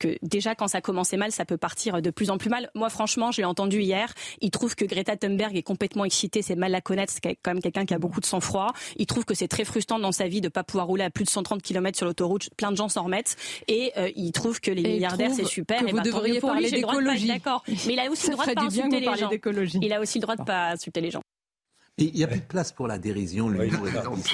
[0.04, 2.70] que déjà quand ça commençait mal, ça peut partir de plus en plus mal.
[2.76, 4.14] Moi, franchement, je l'ai entendu hier.
[4.42, 7.62] Il trouve que Greta Thunberg est complètement excitée, c'est mal la connaître, c'est quand même
[7.62, 8.74] quelqu'un qui a beaucoup de sang-froid.
[8.98, 11.24] Il trouve que c'est très frustrant dans sa vie de pas pouvoir rouler à plus
[11.24, 12.50] de 130 km sur l'autoroute.
[12.58, 13.38] Plein de gens s'en remettent.
[13.68, 15.80] Et euh, il trouve que les Et milliardaires, c'est super.
[15.80, 17.28] que et vous bah, devriez parler d'écologie.
[17.28, 17.64] D'accord.
[17.68, 19.30] Mais il a aussi Ça le droit de pas insulter les gens.
[19.82, 21.22] Il a aussi le droit de pas insulter les gens.
[22.00, 23.86] Il n'y a plus de place pour la dérision, l'humour.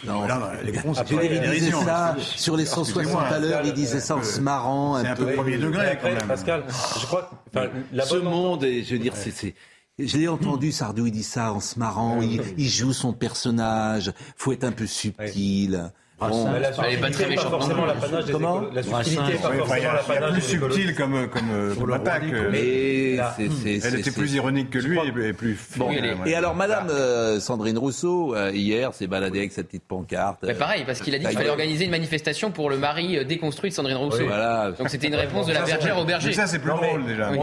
[0.07, 0.21] non,
[0.63, 1.83] les cons, c'est Je pas veux la dire, il disait dérision.
[1.83, 5.33] ça sur les 160 à l'heure, il disait ça en se marrant C'est un peu
[5.33, 6.27] premier degré, quand même.
[6.27, 9.55] Pascal, je crois Ce bonne monde, je veux dire, c'est, c'est-
[9.99, 14.13] je l'ai entendu, Sardou, il dit ça en se marrant, il, il joue son personnage,
[14.37, 15.91] faut être un peu subtil.
[16.19, 16.51] Bon.
[16.51, 19.21] Mais la Elle est pas très subtilité, méchante, forcément non l'apanage des Comment La subtilité
[19.21, 22.23] n'est pas forcément plus subtil comme, comme, euh, comme attaque.
[22.33, 25.89] euh, Mais c'est, c'est, Elle c'est- était c'est- plus ironique que lui et plus Bon,
[26.25, 30.39] et alors, Madame euh, Sandrine Rousseau, euh, hier, s'est baladée avec sa petite pancarte.
[30.43, 33.23] Mais pareil, parce qu'il a dit qu'il fallait organiser une manifestation pour le mari euh,
[33.23, 34.25] déconstruit de Sandrine Rousseau.
[34.25, 34.71] Voilà.
[34.77, 36.27] Donc c'était une réponse de la bergère au berger.
[36.27, 37.31] Mais ça, c'est plus drôle déjà.
[37.31, 37.39] Oui.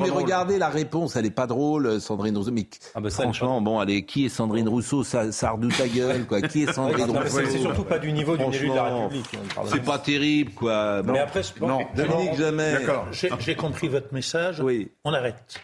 [0.00, 2.52] Mais regardez la réponse, elle est pas drôle, Sandrine Rousseau.
[2.52, 5.02] Mais Ah, bah, ça, elle est franchement, bon, allez, qui est Sandrine Rousseau?
[5.02, 6.40] Ça, Sardou ta gueule, quoi.
[6.42, 7.71] Qui est Sandrine Rousseau?
[7.74, 9.38] Surtout pas du niveau d'une élue de la République.
[9.54, 9.68] parle.
[9.70, 11.02] C'est pas terrible, quoi.
[11.04, 12.72] Mais après, je- Dominique jamais.
[12.72, 13.06] D'accord.
[13.40, 14.60] J'ai compris votre message.
[14.60, 14.90] Oui.
[15.04, 15.60] On arrête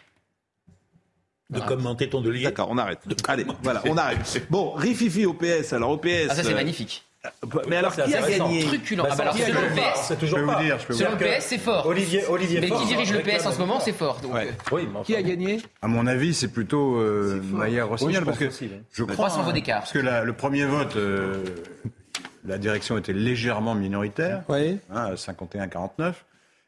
[1.51, 2.45] de commenter ton delier.
[2.45, 2.99] D'accord, on arrête.
[3.27, 4.19] Allez, voilà, on arrête.
[4.51, 5.73] Bon, Rififi au PS.
[5.73, 6.27] Alors, au PS.
[6.31, 7.05] Ah ça c'est euh, magnifique.
[7.69, 9.03] Mais alors, C'est qui a gagné Truculent.
[9.03, 10.57] Bah, Ah bah alors selon le c'est- PS, C'est Je toujours peux pas.
[10.59, 11.19] vous dire, je peux vous selon dire.
[11.27, 11.87] le PS c'est fort.
[11.87, 14.21] Olivier, Olivier Mais Faure, qui dirige le PS en ce moment c'est fort.
[14.23, 14.49] Donc, Ouais.
[14.49, 18.21] euh, Oui, mais enfin, Qui a gagné À mon avis, c'est plutôt euh, Maya Rossignol,
[18.21, 18.81] je parce que aussi, oui.
[18.93, 19.79] je crois, 300 voix hein, d'écart.
[19.81, 21.43] parce que la- le premier vote, euh,
[22.49, 24.79] la direction était légèrement minoritaire, Oui.
[24.93, 26.15] hein, 51-49,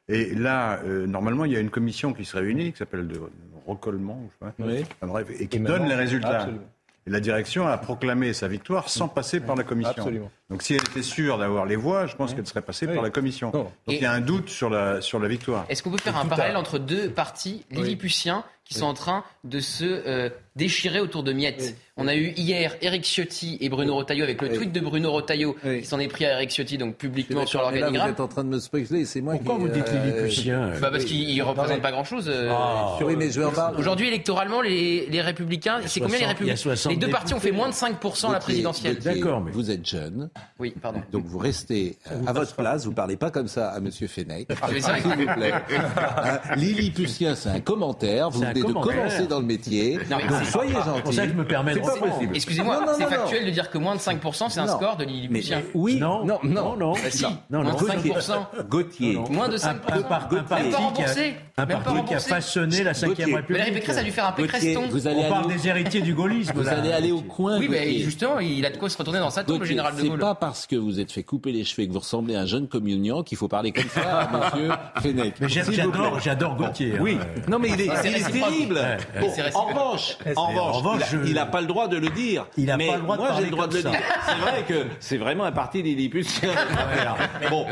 [0.09, 3.21] et là, euh, normalement, il y a une commission qui se réunit, qui s'appelle de
[3.67, 4.85] recollement, je sais pas, Oui.
[5.01, 6.41] enfin, bref, et qui Et donne les résultats.
[6.41, 6.65] Absolument.
[7.07, 9.91] Et la direction a proclamé sa victoire sans passer par la commission.
[9.97, 10.31] Absolument.
[10.51, 12.93] Donc si elle était sûre d'avoir les voix, je pense qu'elle serait passée Oui.
[12.95, 13.51] par la commission.
[13.55, 13.63] Non.
[13.65, 15.65] Donc il y a un doute sur la, sur la victoire.
[15.71, 18.95] Est-ce qu'on peut faire Et un parallèle à- entre deux partis lilliputiens qui sont en
[18.95, 23.69] train de se euh, déchirer autour de miettes On a eu hier Eric Ciotti et
[23.69, 24.57] Bruno Retailleau avec le Oui.
[24.57, 25.81] tweet de Bruno Retailleau Oui.
[25.81, 28.11] qui s'en est pris à Eric Ciotti donc publiquement sur là, vous l'organigramme.
[28.11, 29.61] êtes en train de me spoiler, c'est moi Pourquoi qui...
[29.63, 32.31] vous dites euh, Lilliputien Bah parce qu'il il représente pas grand chose.
[32.51, 32.97] Ah.
[33.03, 33.41] Oui, mais je.
[33.77, 36.99] Aujourd'hui, électoralement, les, les Républicains, c'est combien les 60 il y a Républicains 60 Les
[36.99, 38.99] deux partis ont fait moins de 5% à la présidentielle.
[38.99, 41.03] D'accord, mais- Vous êtes jeune, Oui, pardon.
[41.11, 44.49] donc vous restez euh, à votre place, vous parlez pas comme ça à Monsieur Fenech,
[44.53, 45.53] vrai s'il vous plaît.
[46.57, 49.99] Lilliputien, c'est un commentaire, vous de commencer dans le métier.
[50.09, 51.15] Donc soyez gentils.
[51.15, 52.35] ça que je me permets de possible.
[52.35, 55.63] Excusez-moi, c'est factuel de dire que moins de 5% c'est un score de Lilliputien.
[55.75, 56.77] Oui, non, non, non.
[56.77, 56.95] non,
[57.51, 58.69] Moins de 5%.
[58.69, 59.19] Gauthier.
[59.31, 59.77] Moins de 5%.
[61.57, 63.49] Un parti qui a façonné la 5ème République.
[63.51, 64.85] Valérie Pécresse a dû faire un Pécreston.
[64.93, 66.53] On parle des héritiers du gaullisme.
[66.55, 67.59] Vous allez aller au coin.
[67.59, 70.01] Oui, mais justement, il a de quoi se retourner dans sa tombe, le général de
[70.03, 70.11] Gaulle.
[70.13, 72.41] C'est pas parce que vous êtes fait couper les cheveux et que vous ressemblez à
[72.41, 75.35] un jeune communion qu'il faut parler comme ça à monsieur Fenech.
[75.41, 76.95] Mais j'adore Gauthier.
[77.01, 77.19] Oui.
[77.21, 77.43] Hein.
[77.49, 77.89] Non, mais il est
[78.51, 78.81] horrible.
[79.15, 82.47] Eh, en revanche, en revanche, il n'a pas le droit de le dire.
[82.57, 84.01] Il n'a pas le droit Moi, j'ai le droit de le dire.
[84.27, 86.51] C'est vrai que c'est vraiment un parti lilliputien.
[86.73, 87.67] Ah bon,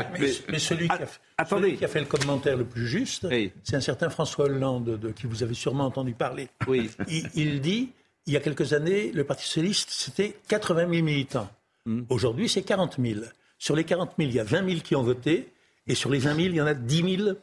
[0.49, 0.99] mais celui qui a
[1.37, 1.55] ah, fait.
[1.55, 3.27] Celui qui a fait le commentaire le plus juste,
[3.63, 6.47] c'est un certain François Hollande, de, qui vous avez sûrement entendu parler.
[6.67, 6.89] Oui.
[7.35, 7.91] Il, dit,
[8.25, 11.49] il y a quelques années, le Parti socialiste, c'était 80 000 militants.
[11.85, 12.03] Hmm.
[12.09, 13.21] Aujourd'hui, c'est 40 000.
[13.57, 15.51] Sur les 40 000, il y a 20 000 qui ont voté,
[15.87, 17.35] et sur les 20 000, il y en a 10 000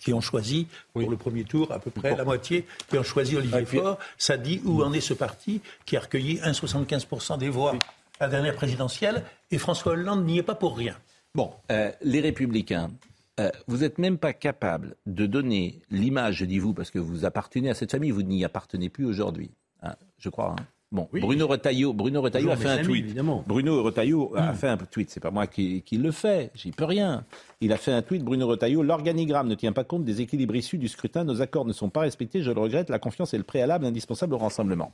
[0.00, 3.36] qui ont choisi pour le premier tour à peu près la moitié qui ont choisi
[3.36, 3.98] Olivier ah, Faure.
[4.18, 7.74] Ça dit où en est ce parti qui a recueilli 1,75% des voix
[8.20, 10.96] à la dernière présidentielle et François Hollande n'y est pas pour rien.
[11.34, 12.90] Bon, euh, les Républicains,
[13.38, 17.26] euh, vous n'êtes même pas capable de donner l'image, je dis vous, parce que vous
[17.26, 19.50] appartenez à cette famille, vous n'y appartenez plus aujourd'hui,
[19.82, 20.56] hein, je crois.
[20.58, 20.66] Hein.
[20.92, 23.14] Bruno Retailleau, Bruno Retailleau a fait un tweet.
[23.46, 25.10] Bruno Retailleau a fait un tweet.
[25.10, 26.50] C'est pas moi qui, le fais.
[26.54, 27.24] J'y peux rien.
[27.60, 28.22] Il a fait un tweet.
[28.22, 28.82] Bruno Retailleau.
[28.82, 31.24] L'organigramme ne tient pas compte des équilibres issus du scrutin.
[31.24, 32.42] Nos accords ne sont pas respectés.
[32.42, 32.88] Je le regrette.
[32.88, 34.92] La confiance est le préalable indispensable au rassemblement.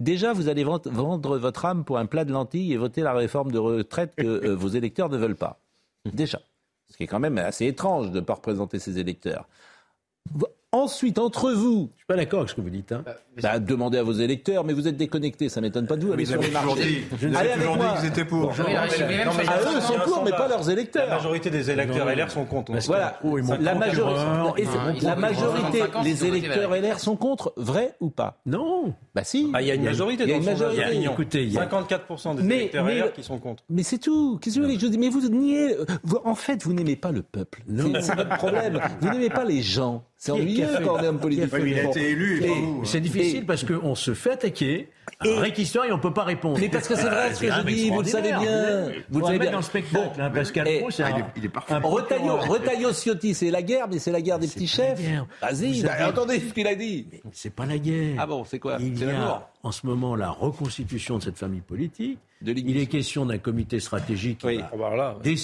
[0.00, 3.52] Déjà, vous allez vendre votre âme pour un plat de lentilles et voter la réforme
[3.52, 5.60] de retraite que euh, vos électeurs ne veulent pas.
[6.12, 6.40] Déjà.
[6.90, 9.46] Ce qui est quand même assez étrange de ne pas représenter ses électeurs.
[10.72, 12.90] Ensuite, entre vous, pas d'accord avec ce que vous dites.
[12.90, 13.04] Hein.
[13.40, 16.12] Bah, demandez à vos électeurs, mais vous êtes déconnectés, ça m'étonne pas de vous.
[16.12, 16.48] Allez sur les.
[16.48, 18.52] Je toujours dit qu'ils étaient pour.
[18.58, 21.06] Ah, eux, ils sont pour, mais pas leurs électeurs.
[21.08, 22.72] La majorité des électeurs LR sont contre.
[22.86, 23.20] Voilà.
[23.60, 24.66] La majorité,
[25.02, 28.40] la majorité des électeurs LR sont contre, vrai ou pas?
[28.44, 28.92] Non.
[29.14, 29.48] Bah si.
[29.54, 30.24] Ah, il y a une majorité.
[30.24, 31.12] Il y a.
[31.12, 33.62] Écoutez, il y a 54% des électeurs LR qui sont contre.
[33.70, 34.40] Mais c'est tout.
[34.42, 35.76] Qu'est-ce que vous voulez Mais vous niez.
[36.24, 37.62] En fait, vous n'aimez pas le peuple.
[38.00, 38.80] C'est votre problème.
[39.00, 40.02] Vous n'aimez pas les gens.
[40.16, 41.50] C'est ennuyeux quand on est un politique.
[42.00, 42.80] Hein.
[42.84, 44.88] c'est difficile parce qu'on se fait attaquer.
[45.22, 46.58] Rick Histoire et on ne peut pas répondre.
[46.60, 48.92] Mais parce que c'est vrai ah, ce que je dis, vous le savez bien.
[49.10, 49.50] Vous le savez bien.
[49.50, 51.74] dans le spectacle, hein, Pascal ah, Il est parfait.
[51.74, 55.00] Retaillot Ciotti, c'est la guerre, mais c'est la guerre des petits chefs.
[55.42, 57.06] Vas-y, attendez ce qu'il a dit.
[57.32, 58.16] C'est pas la guerre.
[58.18, 61.60] Ah bon, c'est quoi C'est la mort en ce moment la reconstitution de cette famille
[61.60, 62.18] politique.
[62.42, 65.34] Il est question d'un comité stratégique qui va ah bah voilà, ouais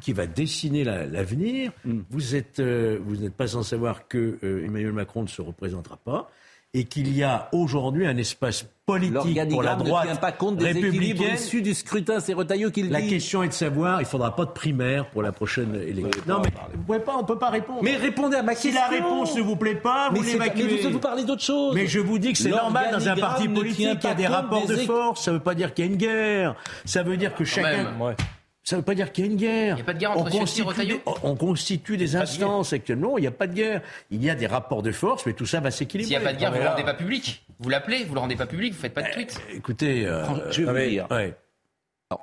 [0.00, 1.72] qui va dessiner l'avenir.
[1.84, 2.00] Mm.
[2.10, 5.96] Vous êtes, euh, vous n'êtes pas sans savoir que euh, Emmanuel Macron ne se représentera
[5.96, 6.30] pas
[6.74, 10.56] et qu'il y a aujourd'hui un espace politique pour la droite ne tient pas compte
[10.56, 12.18] des équilibres issus du scrutin.
[12.18, 12.92] C'est Retailleau qui le dit.
[12.92, 16.22] La question est de savoir, il ne faudra pas de primaire pour la prochaine élection.
[16.26, 17.80] Non, mais vous pouvez pas, on ne peut pas répondre.
[17.82, 18.70] Mais répondez à ma question.
[18.70, 20.64] Si la réponse ne vous plaît pas, vous l'évacuez.
[20.64, 21.74] Mais vous, vous parlez d'autre chose.
[21.74, 24.26] Mais je vous dis que c'est normal dans un parti politique, il y a des
[24.26, 25.24] rapports de force.
[25.24, 26.56] Ça ne veut pas dire qu'il y a une guerre.
[26.86, 27.84] Ça veut dire que ah, chacun...
[27.84, 28.16] Même, ouais.
[28.64, 29.74] Ça ne veut pas dire qu'il y a une guerre.
[29.74, 32.76] Il n'y a pas de guerre entre on constitue, des, on constitue des instances de
[32.76, 33.82] actuellement, il n'y a pas de guerre.
[34.10, 36.14] Il y a des rapports de force, mais tout ça va s'équilibrer.
[36.14, 37.44] S'il n'y a pas de guerre, vous ne le rendez pas public.
[37.58, 39.40] Vous l'appelez, vous ne le rendez pas public, vous ne faites pas de eh, tweet.
[39.52, 41.08] Écoutez, euh, je vais dire.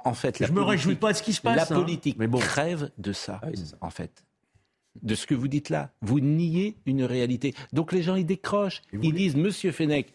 [0.06, 1.56] En fait, me réjouis pas de ce qui se passe.
[1.56, 1.80] La hein.
[1.80, 2.28] politique hein.
[2.32, 3.42] mais crève de ça,
[3.82, 4.24] en fait.
[5.02, 5.92] De ce que vous dites là.
[6.02, 7.54] Vous niez une réalité.
[7.74, 8.82] Donc les gens, ils décrochent.
[8.94, 10.14] Ils disent, Monsieur Fenech,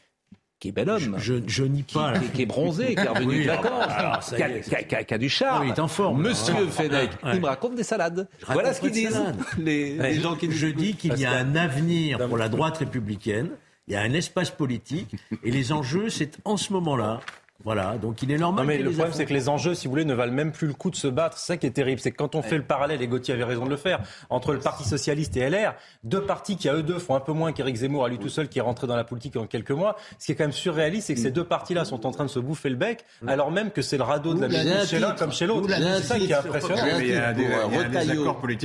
[0.64, 1.16] qui est bel homme.
[1.18, 2.14] Je, je, je pas.
[2.32, 5.64] Qui, est bronzé, qui est revenu oui, de vacances, qui, a, du charme.
[5.64, 6.22] Oui, il est en forme.
[6.22, 7.32] Monsieur alors, Fenech, ouais.
[7.34, 8.26] il me raconte des salades.
[8.48, 9.20] Voilà ce qu'ils disent.
[9.58, 13.50] Je dis qu'il y a un avenir pour la droite républicaine,
[13.88, 17.20] il y a un espace politique, et les enjeux, c'est en ce moment-là
[17.64, 18.64] voilà, donc il est normal.
[18.64, 20.66] Non mais le problème, c'est que les enjeux, si vous voulez, ne valent même plus
[20.66, 21.38] le coup de se battre.
[21.38, 21.98] C'est ça qui est terrible.
[21.98, 24.52] C'est que quand on fait le parallèle, et Gauthier avait raison de le faire, entre
[24.52, 27.52] le Parti Socialiste et LR, deux partis qui, à eux deux, font un peu moins
[27.52, 29.96] qu'Éric Zemmour à lui tout seul, qui est rentré dans la politique en quelques mois.
[30.18, 32.30] Ce qui est quand même surréaliste, c'est que ces deux partis-là sont en train de
[32.30, 33.28] se bouffer le bec, mm.
[33.28, 35.68] alors même que c'est le radeau de la justice chez l'un comme chez l'autre.
[35.70, 36.82] C'est ça qui est impressionnant.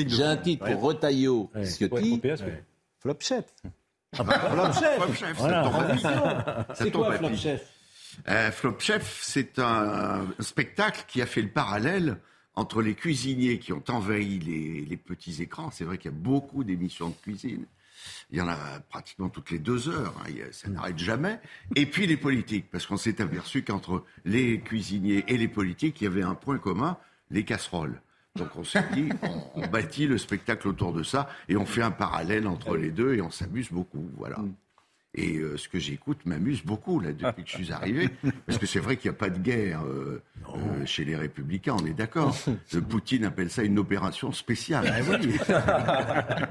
[0.10, 2.22] J'ai un titre pour Retailleau, Ciotti,
[3.00, 3.54] Flopchette.
[4.18, 4.95] Ah bah, Flopchef.
[4.97, 5.72] Flopchef, voilà.
[6.74, 7.47] ça tombe à pic.
[8.28, 12.17] Euh, Flop Chef, c'est un, spectacle qui a fait le parallèle
[12.55, 15.72] entre les cuisiniers qui ont envahi les, petits écrans.
[15.72, 17.65] C'est vrai qu'il y a beaucoup d'émissions de cuisine.
[18.32, 18.57] Il y en a
[18.89, 20.32] pratiquement toutes les deux heures, hein.
[20.51, 21.39] ça n'arrête jamais.
[21.76, 26.05] Et puis les politiques, parce qu'on s'est aperçu qu'entre les cuisiniers et les politiques, il
[26.05, 26.97] y avait un point commun,
[27.30, 28.01] les casseroles.
[28.36, 31.82] Donc on s'est dit, on, on, bâtit le spectacle autour de ça et on fait
[31.82, 34.09] un parallèle entre les deux et on s'amuse beaucoup.
[34.15, 34.38] Voilà.
[34.39, 34.53] Mm.
[35.16, 38.10] Et euh, ce que j'écoute m'amuse beaucoup là depuis que je suis arrivé,
[38.45, 41.75] parce que c'est vrai qu'il n'y a pas de guerre euh, euh, chez les Républicains,
[41.82, 42.38] on est d'accord.
[42.89, 44.86] Poutine appelle ça une opération spéciale.
[44.88, 45.00] Ah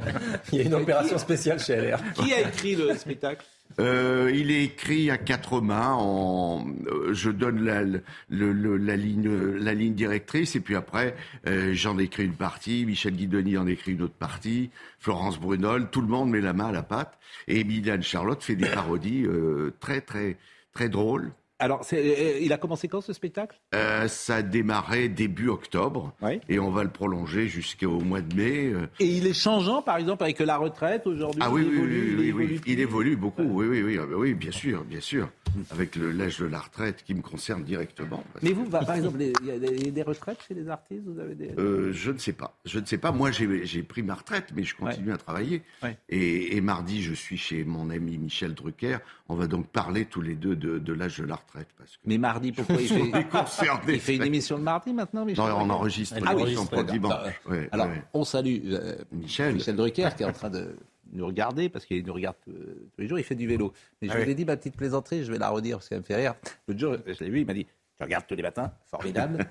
[0.53, 2.01] Il y a une opération spéciale chez LR.
[2.15, 3.47] Qui a écrit le spectacle?
[3.81, 5.93] Euh, il est écrit à quatre mains.
[5.95, 11.15] En, euh, je donne la, ligne directrice et puis après,
[11.47, 12.85] euh, j'en écris une partie.
[12.86, 14.70] Michel Guidoni en écrit une autre partie.
[14.99, 17.19] Florence Brunol, tout le monde met la main à la pâte.
[17.47, 20.36] Et Emiliane Charlotte fait des parodies euh, très, très,
[20.73, 21.32] très drôles.
[21.61, 23.59] Alors, c'est- euh, il a commencé quand ce spectacle?
[23.75, 26.15] Euh, ça a démarré début octobre
[26.49, 28.73] et on va le prolonger jusqu'au mois de mai.
[28.73, 28.87] euh.
[29.01, 31.43] Et il est changeant, par exemple, avec la retraite aujourd'hui?
[31.45, 33.43] Ah oui, il oui, évolue, oui, il oui, évolue il évolue beaucoup.
[33.43, 35.29] Oui, oui, oui, ah bah oui, bien sûr, bien sûr.
[35.71, 38.23] Avec l'âge de la retraite qui me concerne directement.
[38.43, 41.35] Mais vous, bah, par exemple, il y a des, retraites chez les artistes Vous avez
[41.35, 41.51] des...
[41.59, 42.55] Euh, je ne sais pas.
[42.67, 43.11] Je ne sais pas.
[43.11, 45.63] Moi, j'ai pris ma retraite, mais je continue à travailler.
[46.09, 48.99] Et, et mardi, je suis chez mon ami Michel Drucker.
[49.29, 51.48] On va donc parler tous les deux de, de l'âge de la retraite.
[51.53, 55.45] Parce que Mais mardi, pourquoi il fait, On il une émission le mardi maintenant Michel
[55.45, 56.55] Non, on enregistre Ah oui,
[56.91, 57.11] dimanche.
[57.11, 58.03] Bah, Ouais, Alors, ouais.
[58.15, 59.57] on salue euh, Michel.
[59.57, 60.77] Drucker qui est en train de
[61.12, 63.19] nous regarder parce qu'il nous regarde euh, tous les jours.
[63.19, 63.73] Il fait du vélo.
[64.03, 64.31] Mais je Ah vous oui.
[64.31, 66.35] ai dit ma petite plaisanterie, je vais la redire parce qu'elle me fait rire.
[66.66, 67.66] L'autre jour, je l'ai vu, il m'a dit
[67.99, 69.45] Tu regardes tous les matins, formidable,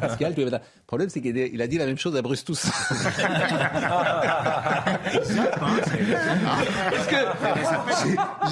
[0.00, 0.60] Pascal, tous les matins.
[0.64, 2.70] Le problème, c'est qu'il a- a dit la même chose à Bruce Toussaint.
[5.68, 7.16] Parce que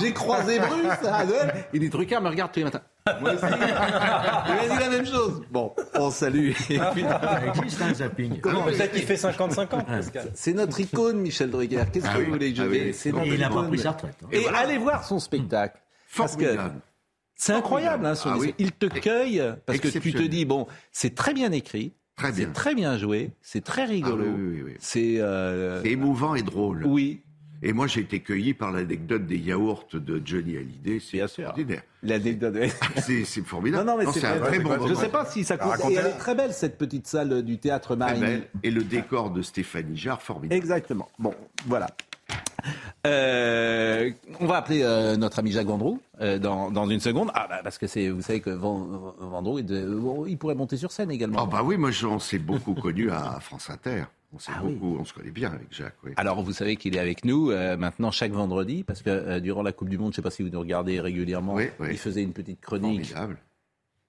[0.01, 2.82] j'ai- croisé Bruce à Noël, il dit Drucker me regarde tous les matins.
[3.20, 3.44] Moi aussi.
[3.47, 5.43] Il a dit la même chose.
[5.51, 6.51] Bon, on salue.
[6.51, 8.40] Et puis- Ça existe un zapping.
[8.40, 9.86] Comment Peut-être qu'il fait 55 ans.
[10.34, 11.84] C'est notre icône, Michel Drucker.
[11.93, 12.24] Qu'est-ce Ah que oui.
[12.26, 12.80] vous voulez que je Ah oui.
[12.86, 12.97] dise?
[12.98, 13.68] C'est Et notre il icône.
[13.68, 14.28] pris sa retraite, hein.
[14.32, 14.59] Et, Et voilà.
[14.59, 15.78] allez voir son spectacle.
[16.16, 16.56] Parce que.
[17.36, 18.54] C'est incroyable, hein, son Ah oui.
[18.58, 22.46] Il te cueille parce que tu te dis bon, c'est très bien écrit, Très bien.
[22.46, 24.24] c'est très bien joué, c'est très rigolo.
[24.26, 24.72] Ah oui, oui.
[24.80, 26.84] C'est euh, C'est émouvant et drôle.
[26.86, 27.20] oui,
[27.62, 30.98] Et moi, j'ai été cueilli par l'anecdote des yaourts de Johnny Hallyday.
[31.00, 31.82] C'est extraordinaire.
[32.02, 32.54] l'anecdote.
[32.96, 33.84] C'est formidable.
[33.86, 34.48] Non, non, mais c'est un vrai.
[34.48, 34.94] très bon Je moment.
[35.00, 35.72] sais pas si ça compte.
[35.72, 38.20] Racontez- Et elle est très belle cette petite salle du théâtre Très Marigny.
[38.20, 38.48] belle.
[38.62, 40.54] Et le décor de Stéphanie Jarre, formidable.
[40.58, 41.08] Exactement.
[41.18, 41.34] Bon,
[41.66, 41.88] voilà.
[43.06, 44.10] Euh,
[44.40, 47.30] on va appeler euh, notre ami Jacques Vendroux euh, dans, dans une seconde.
[47.34, 49.97] Ah bah parce que c'est, vous savez que Van- Vendroux, il,
[50.28, 51.40] il pourrait monter sur scène également.
[51.43, 54.05] Ah bah oui, moi, je- on s'est beaucoup connu à France Inter.
[54.32, 54.74] On s'est Ah oui.
[54.74, 55.94] beaucoup, on se connaît bien avec Jacques.
[56.05, 56.12] Oui.
[56.16, 59.62] Alors vous savez qu'il est avec nous euh, maintenant chaque vendredi parce que euh, durant
[59.62, 61.88] la Coupe du Monde, je ne sais pas si vous nous regardez régulièrement, Oui, oui.
[61.93, 63.38] il faisait une petite chronique Formidable.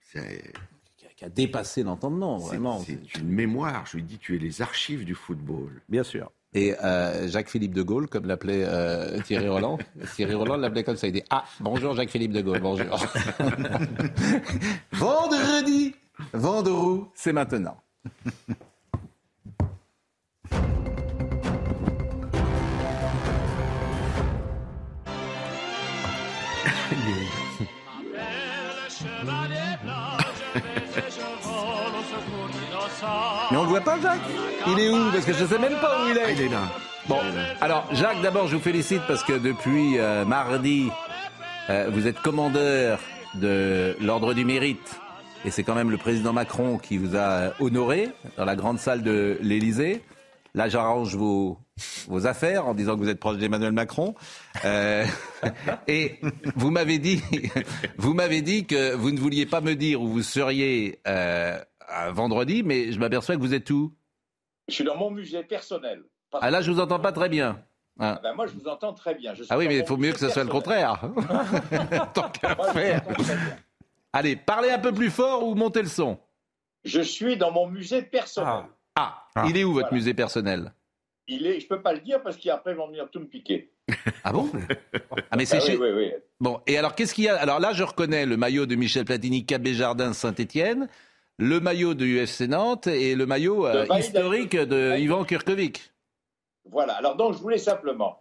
[0.02, 0.52] C'est
[0.98, 2.80] qui a, qui a dépassé l'entendement vraiment.
[2.80, 3.86] c'est une mémoire.
[3.86, 5.70] Je lui dis, tu es les archives du football.
[5.88, 6.32] Bien sûr.
[6.54, 9.78] Et euh, Jacques-Philippe de Gaulle, comme l'appelait euh, Thierry Roland.
[10.16, 11.08] Thierry Roland l'appelait comme ça.
[11.08, 12.88] Il dit Ah, bonjour Jacques-Philippe de Gaulle, bonjour.
[14.94, 15.94] Vendredi,
[16.34, 17.78] Vendroux, c'est maintenant.
[33.52, 34.20] Mais on le voit pas, Jacques
[34.68, 35.12] Il est où?
[35.12, 36.34] Parce que je sais même pas où il est.
[36.34, 36.64] Il est là.
[37.08, 37.20] Bon,
[37.62, 40.90] alors Jacques, d'abord, je vous félicite parce que depuis euh, mardi,
[41.70, 43.00] euh, vous êtes commandeur
[43.36, 45.00] de l'Ordre du Mérite.
[45.46, 48.80] Et c'est quand même le président Macron qui vous a euh, honoré dans la grande
[48.80, 50.04] salle de l'Élysée.
[50.54, 51.58] Là, j'arrange vos,
[52.08, 54.16] vos affaires en disant que vous êtes proche d'Emmanuel Macron.
[54.66, 55.06] Euh,
[55.88, 56.20] et
[56.56, 57.22] vous m'avez dit,
[57.98, 62.12] vous m'avez dit que vous ne vouliez pas me dire où vous seriez euh, à
[62.12, 63.94] vendredi, mais je m'aperçois que vous êtes où?
[64.68, 66.04] Je suis dans mon musée personnel.
[66.30, 67.62] Parce Ah là, je vous entends pas très bien.
[68.00, 68.20] Ah.
[68.22, 69.34] Ben, moi, je vous entends très bien.
[69.34, 70.86] Je suis Ah oui, mais il faut mieux que ce soit le personnel.
[70.86, 72.12] contraire.
[72.14, 73.02] Tant qu'à faire.
[74.14, 76.20] Allez, parlez un peu plus fort ou montez le son.
[76.84, 78.66] Je suis dans mon musée personnel.
[78.96, 79.96] Ah, il est où votre Voilà.
[79.98, 80.74] musée personnel?
[81.28, 83.72] Il est, je peux pas le dire parce qu'après ils vont venir tout me piquer.
[84.24, 84.50] Ah bon?
[85.32, 85.78] Ah mais c'est Ah oui, chez...
[85.78, 86.12] oui, oui.
[86.40, 87.38] Bon, et alors qu'est-ce qu'il y a?
[87.38, 90.88] Alors là, je reconnais le maillot de Michel Platini, Cabé Jardin, Saint-Étienne,
[91.38, 95.92] le maillot de UFC Nantes et le maillot euh, De historique de Ivan Kurkovic.
[96.66, 96.94] Voilà.
[96.94, 98.20] Alors donc, je voulais simplement,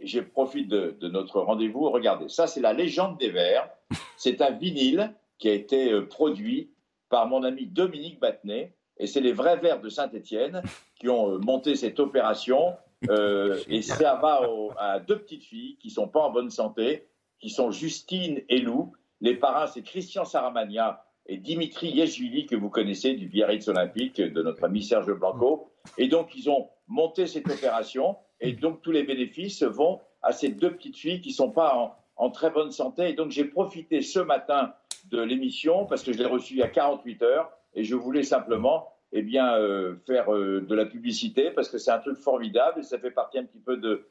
[0.00, 3.68] et je profite de, de notre rendez-vous, regardez, ça c'est la légende des Verts.
[4.16, 6.70] C'est un vinyle qui a été euh, produit
[7.10, 10.62] par mon ami Dominique Battenet, et c'est les vrais Verts de Saint-Étienne
[10.98, 12.74] qui ont euh, monté cette opération.
[13.10, 17.06] Euh, et ça va au- à deux petites filles qui sont pas en bonne santé,
[17.38, 18.94] qui sont Justine et Lou.
[19.20, 24.42] Les parrains, c'est Christian Saramagna et Dimitri Yeshvili, que vous connaissez du Biarritz Olympique, de
[24.42, 25.70] notre ami Serge Blanco.
[25.96, 28.16] Et donc, ils ont monté cette opération.
[28.40, 31.96] Et donc, tous les bénéfices vont à ces deux petites filles qui sont pas en,
[32.16, 33.08] en très bonne santé.
[33.08, 34.74] Et donc, j'ai profité ce matin
[35.10, 37.50] de l'émission parce que je l'ai reçue il y a 48 heures.
[37.74, 41.90] Et je voulais simplement eh bien, euh, faire euh, de la publicité parce que c'est
[41.90, 44.06] un truc formidable et ça fait partie un petit peu de,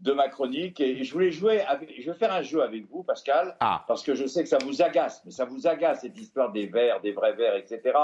[0.00, 0.80] de ma chronique.
[0.80, 3.56] Et je voulais jouer avec, je vais faire un jeu avec vous, Pascal,
[3.86, 6.66] parce que je sais que ça vous agace, mais ça vous agace cette histoire des
[6.66, 7.96] verts, des vrais verts, etc.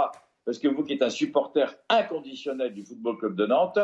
[0.45, 3.79] Parce que vous qui êtes un supporter inconditionnel du Football Club de Nantes,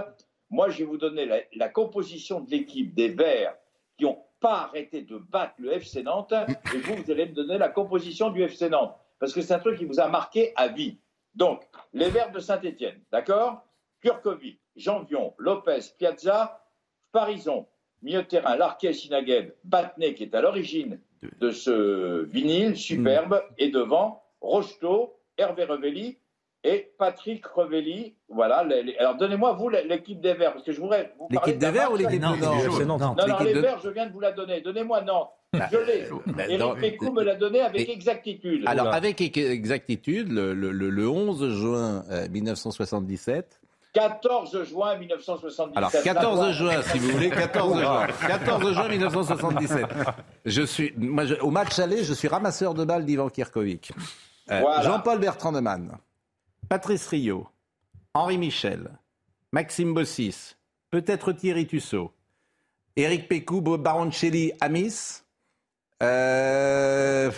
[0.50, 3.54] moi je vais vous donner la, la composition de l'équipe des verts
[3.96, 6.32] qui ont pas arrêter de battre le FC Nantes
[6.74, 8.96] et vous, vous allez me donner la composition du FC Nantes.
[9.18, 10.98] Parce que c'est un truc qui vous a marqué à vie.
[11.34, 11.62] Donc,
[11.92, 13.62] les Verts de Saint-Etienne, d'accord?
[14.00, 16.66] Kurkovic, Janvion, Lopez, Piazza,
[17.12, 17.66] Parison,
[18.02, 20.98] milieu de terrain, Larquet, Sinaghed, Batnet, qui est à l'origine
[21.40, 26.16] de ce vinyle superbe, et devant, Rocheteau, Hervé Revelli
[26.64, 28.14] et Patrick Revelli.
[28.28, 28.64] Voilà.
[28.64, 31.58] les- les- alors, donnez-moi, vous, l'équipe des Verts, parce que je voudrais vous parler L'équipe
[31.60, 34.12] des Verts ou l'équipe de Nantes Non, non, L'équipe les de- Verts, je viens de
[34.12, 34.60] vous la donner.
[34.60, 35.30] Donnez-moi Nantes.
[35.52, 36.04] Je l'ai.
[36.32, 38.62] bah, Éric Pécou me l'a donné avec Et- exactitude.
[38.66, 43.59] Alors, avec exactitude, le, le- le- le 11 juin euh, 1977,
[43.92, 45.76] 14 juin 1977.
[45.76, 48.06] Alors 14 juin, si vous voulez, 14 juin.
[48.26, 49.86] 14 juin 1977.
[50.46, 53.92] Je suis, moi, je- au match aller, je suis ramasseur de balles d'Ivan Kirkovic.
[54.50, 54.82] Euh, Voilà.
[54.82, 55.96] Jean-Paul Bertrand de Man,
[56.68, 57.48] Patrice Rio,
[58.14, 58.90] Henri Michel,
[59.52, 60.56] Maxime Bossis,
[60.90, 62.12] peut-être Thierry Tussaud,
[62.96, 65.22] Éric Pécou, Baroncelli, Amis.
[66.02, 67.30] Euh,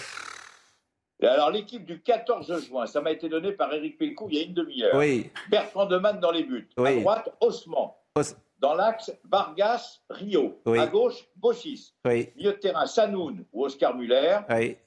[1.27, 4.44] alors, l'équipe du 14 juin, ça m'a été donné par Éric Pécou il y a
[4.44, 4.94] une demi-heure.
[4.97, 5.31] Oui.
[5.51, 6.69] Bertrand Demann dans les buts.
[6.77, 7.93] À droite, Osman.
[8.16, 10.59] Os- Dans l'axe, Vargas, Rio.
[10.66, 10.78] Oui.
[10.78, 11.94] À gauche, Bossis.
[12.36, 14.39] Milieu de terrain, Sanoun ou Oscar Muller.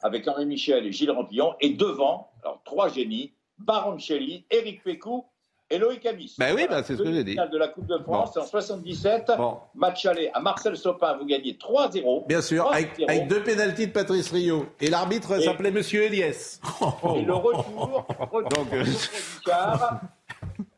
[0.02, 1.56] Avec Henri Michel et Gilles Rampillon.
[1.60, 5.26] Et devant, alors trois génies, Baroncelli, Éric Pécou
[5.70, 6.36] et Loïc Amis.
[6.38, 7.36] Ben oui, ben, c'est ce que j'ai dit.
[7.36, 9.32] De la Coupe de France en 77.
[9.38, 9.58] Bon.
[9.74, 12.28] Match aller à Marcel Sopin, vous gagnez 3-0.
[12.28, 13.10] Bien sûr, avec, 3-0.
[13.10, 14.68] avec deux pénalties de Patrice Rio.
[14.80, 16.62] Et l'arbitre s'appelait Monsieur Eliès.
[17.16, 19.00] Et le retour, retour Donc, euh, à Geoffroy
[19.40, 20.02] Guichard,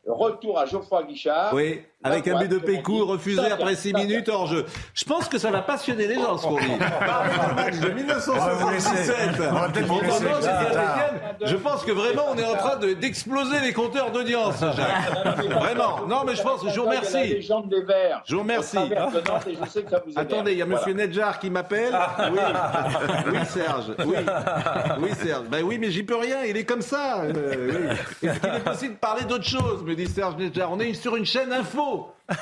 [0.06, 1.54] retour à Geoffroy Guichard.
[1.54, 4.64] Oui, avec un but de Pécou refusé après 6 minutes hors jeu.
[4.94, 6.66] Je pense que ça va passionner les gens, ce qu'on dit.
[7.82, 9.18] De 1977.
[9.50, 10.24] On va peut-être vous Au laisser.
[10.24, 13.72] moment de Ah, Saint-Étienne, Je pense que vraiment, on est en train de- d'exploser les
[13.72, 15.36] compteurs d'audience, Jacques.
[15.50, 16.06] Vraiment.
[16.08, 17.42] Non, mais je pense, je vous remercie.
[17.42, 18.78] Je vous remercie.
[20.16, 20.66] Attendez, il y a.
[20.66, 21.96] Monsieur Nedjar qui m'appelle.
[22.32, 22.38] Oui,
[23.32, 23.92] oui Serge.
[24.06, 24.16] Oui,
[25.00, 25.46] oui Serge.
[25.50, 26.44] Ben oui, mais j'y peux rien.
[26.46, 27.22] Il est comme ça.
[27.22, 27.88] Euh,
[28.22, 28.28] oui.
[28.28, 30.70] Est-ce qu'il est possible de parler d'autre chose Me dit Serge Nedjar.
[30.70, 31.87] On est sur une chaîne info.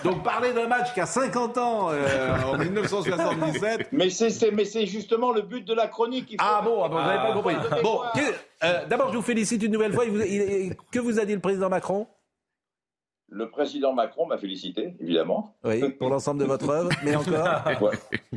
[0.04, 3.88] Donc parler d'un match qui a 50 ans euh, en 1977.
[3.92, 6.26] Mais c'est mais c'est justement le but de la chronique.
[6.30, 7.54] il faut- Ah bon, ah bon, vous n'avez pas compris.
[7.58, 8.12] Ah, Bon, mémoire.
[8.12, 10.04] que- euh, d'abord, je vous félicite une nouvelle fois.
[10.90, 12.06] Que vous a dit le président Macron?
[13.28, 15.56] Le président Macron m'a félicité, évidemment.
[15.64, 17.64] Oui, pour l'ensemble de votre œuvre, mais encore.
[17.80, 17.90] Ouais.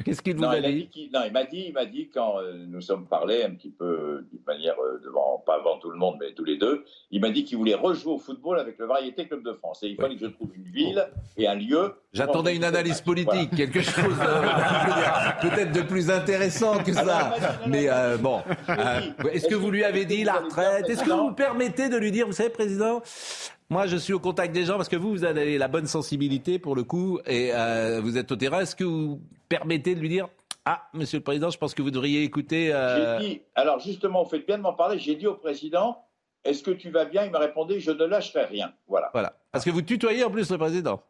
[0.04, 2.10] Qu'est-ce qu'il vous Non, a il dit qu'il- non, il m'a dit, il m'a dit
[2.12, 5.92] quand euh, nous sommes parlé un petit peu d'une manière euh, devant, pas devant tout
[5.92, 8.78] le monde, mais tous les deux, il m'a dit qu'il voulait rejouer au football avec
[8.80, 9.84] le Variété Club de France.
[9.84, 11.08] Et il fallait que je trouve une ville
[11.38, 11.94] et un lieu.
[12.12, 14.16] J'attendais une analyse politique, quelque chose
[15.42, 17.36] peut-être de plus intéressant que ça.
[17.68, 19.00] Mais euh, bon, euh,
[19.32, 20.90] est-ce que vous lui avez dit la retraite?
[20.90, 23.02] Est-ce que vous vous permettez de lui dire, vous savez, président,
[23.70, 26.60] moi je suis au contact des gens parce que vous, vous avez la bonne sensibilité
[26.60, 28.62] pour le coup et euh, vous êtes au terrain.
[28.62, 30.28] Est-ce que vous permettez de lui dire,
[30.66, 32.74] ah, Monsieur le Président, je pense que vous devriez écouter.
[32.74, 35.00] euh, J'ai dit, alors justement, vous faites bien de m'en parler.
[35.00, 35.98] J'ai dit au président,
[36.44, 37.26] est-ce que tu vas bien?
[37.26, 38.74] Il m'a répondu, je ne lâcherai rien.
[38.88, 39.10] Voilà.
[39.14, 41.02] Voilà, parce que vous tutoyez en plus le président.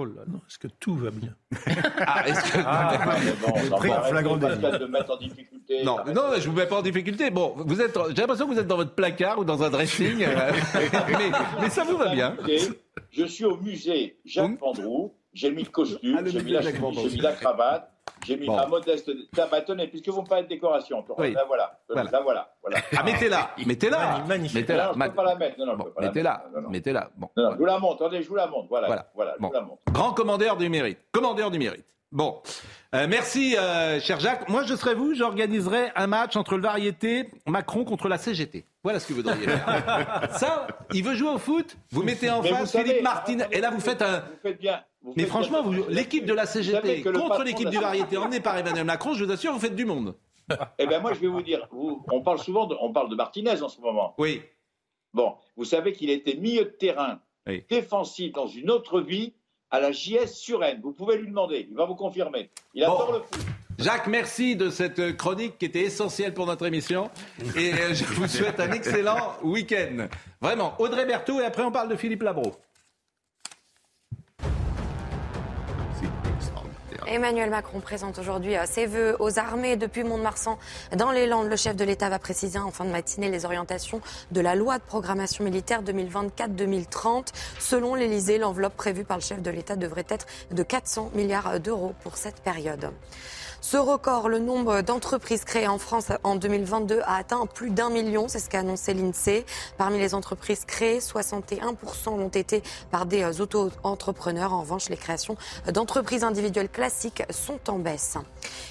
[0.00, 1.34] Oh là, non, est-ce que tout va bien
[2.06, 2.58] Ah, est-ce que...
[2.64, 4.60] Ah, mais bon, on Pris va en arrêter, flagrant délit.
[4.60, 5.82] Pascal, de mettre en difficulté.
[5.82, 7.30] Non, non, je vous mets pas en difficulté.
[7.30, 10.22] Bon, vous êtes, j'ai l'impression que vous êtes dans votre placard ou dans un dressing,
[10.22, 10.52] euh,
[11.08, 12.36] mais, mais ça vous va bien.
[13.10, 15.12] Je suis au musée Jacques Vendroux.
[15.34, 17.90] J'ai mis le costume, Ah, j'ai mis, la mis la cravate,
[18.26, 18.56] j'ai mis Bon.
[18.56, 19.10] ma modeste.
[19.66, 21.32] Tenez, puisque vous me parlez de décoration, Oui.
[21.34, 22.10] là voilà, Voilà.
[22.10, 22.78] là voilà, voilà.
[22.96, 24.56] Ah, mettez-la, mettez-la, Magnifique.
[24.60, 24.86] mettez-la.
[24.86, 25.58] Non, je peux pas la mettre.
[25.58, 27.10] Non, non, je peux pas la Mettez-la, mettez-la.
[27.16, 27.28] Bon.
[27.36, 28.02] Non, non, je vous la montre.
[28.04, 28.68] Attendez, je vous la montre.
[28.68, 29.10] Voilà, Voilà.
[29.14, 29.48] voilà, je Bon.
[29.48, 29.82] vous la montre.
[29.92, 30.98] Grand commandeur du mérite.
[31.12, 31.84] Commandeur du mérite.
[32.10, 32.40] Bon.
[32.94, 34.48] Euh, merci, euh, cher Jacques.
[34.48, 38.64] Moi, je serai vous, j'organiserai un match entre le variété Macron contre la CGT.
[38.88, 40.28] Voilà ce que vous devriez faire.
[40.38, 43.60] Ça, il veut jouer au foot, vous mettez en Mais face savez, Philippe Martin, et
[43.60, 44.20] là, vous faites un.
[44.20, 44.82] Vous faites bien.
[45.02, 48.86] vous Mais faites franchement, l'équipe de la CGT contre l'équipe du variété emmenée par Emmanuel
[48.86, 50.14] Macron, je vous assure, vous faites du monde.
[50.78, 53.14] Eh bien, moi, je vais vous dire, vous- on parle souvent de, on parle de
[53.14, 54.14] Martinez en ce moment.
[54.16, 54.40] Oui.
[55.12, 57.66] Bon, vous savez qu'il était milieu de terrain Oui.
[57.68, 59.34] défensif dans une autre vie
[59.70, 60.80] à la JS Suresnes.
[60.82, 62.48] Vous pouvez lui demander, il va vous confirmer.
[62.72, 62.94] Il Bon.
[62.94, 63.44] adore le foot.
[63.78, 67.10] Jacques, merci de cette chronique qui était essentielle pour notre émission.
[67.56, 70.08] Et euh, je vous souhaite un excellent week-end.
[70.40, 72.56] Vraiment, Audrey Berthaud, et après on parle de Philippe Labro.
[77.06, 80.58] Emmanuel Macron présente aujourd'hui euh, ses vœux aux armées depuis Mont-de-Marsan.
[80.96, 84.00] Dans les Landes, le chef de l'État va préciser en fin de matinée les orientations
[84.32, 87.28] de la loi de programmation militaire 2024-2030.
[87.60, 91.94] Selon l'Élysée, l'enveloppe prévue par le chef de l'État devrait être de 400 milliards d'euros
[92.02, 92.90] pour cette période.
[93.60, 98.28] Ce record, le nombre d'entreprises créées en France en 2022 a atteint plus d'un million,
[98.28, 99.44] c'est ce qu'a annoncé l'INSEE.
[99.76, 102.62] Parmi les entreprises créées, 61% l'ont été
[102.92, 104.52] par des euh, auto-entrepreneurs.
[104.52, 105.36] En revanche, les créations
[105.72, 108.16] d'entreprises individuelles classiques sont en baisse.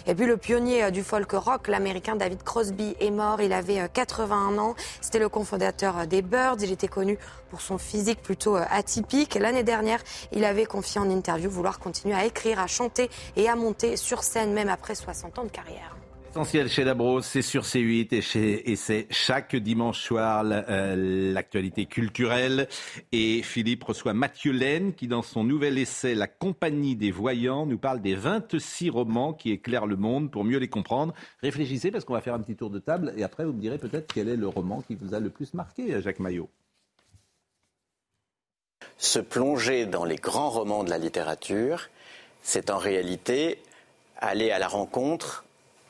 [0.07, 3.41] Et puis le pionnier euh, du folk rock, l'américain David Crosby, est mort.
[3.41, 4.75] Il avait 81 ans.
[5.01, 6.57] C'était le cofondateur des Birds.
[6.61, 9.35] Il était connu pour son physique plutôt atypique.
[9.35, 9.99] L'année dernière,
[10.31, 14.23] il avait confié en interview vouloir continuer à écrire, à chanter et à monter sur
[14.23, 15.97] scène même après 60 ans de carrière.
[16.29, 22.67] Essentiel chez Labro, c'est sur C8 et, et c'est chaque dimanche soir euh, l'actualité culturelle.
[23.11, 27.79] Et Philippe reçoit Mathieu Laine qui, dans son nouvel essai La compagnie des voyants, nous
[27.79, 31.13] parle des 26 romans qui éclairent le monde pour mieux les comprendre.
[31.41, 33.77] Réfléchissez parce qu'on va faire un petit tour de table et après vous me direz
[33.79, 36.49] peut-être quel est le roman qui vous a le plus marqué, Jacques Maillot.
[38.97, 41.89] Se plonger dans les grands romans de la littérature,
[42.41, 43.61] c'est en réalité
[44.17, 45.45] aller à la rencontre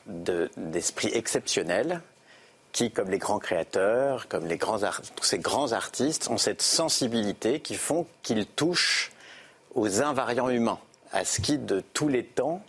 [0.06, 2.02] d'esprits exceptionnels
[2.72, 4.78] qui, comme les grands créateurs, comme les grands
[5.16, 9.12] tous ces grands artistes, ont cette sensibilité qui font qu'ils touchent
[9.74, 10.78] aux invariants humains,
[11.12, 12.62] à ce qui, de tous les temps,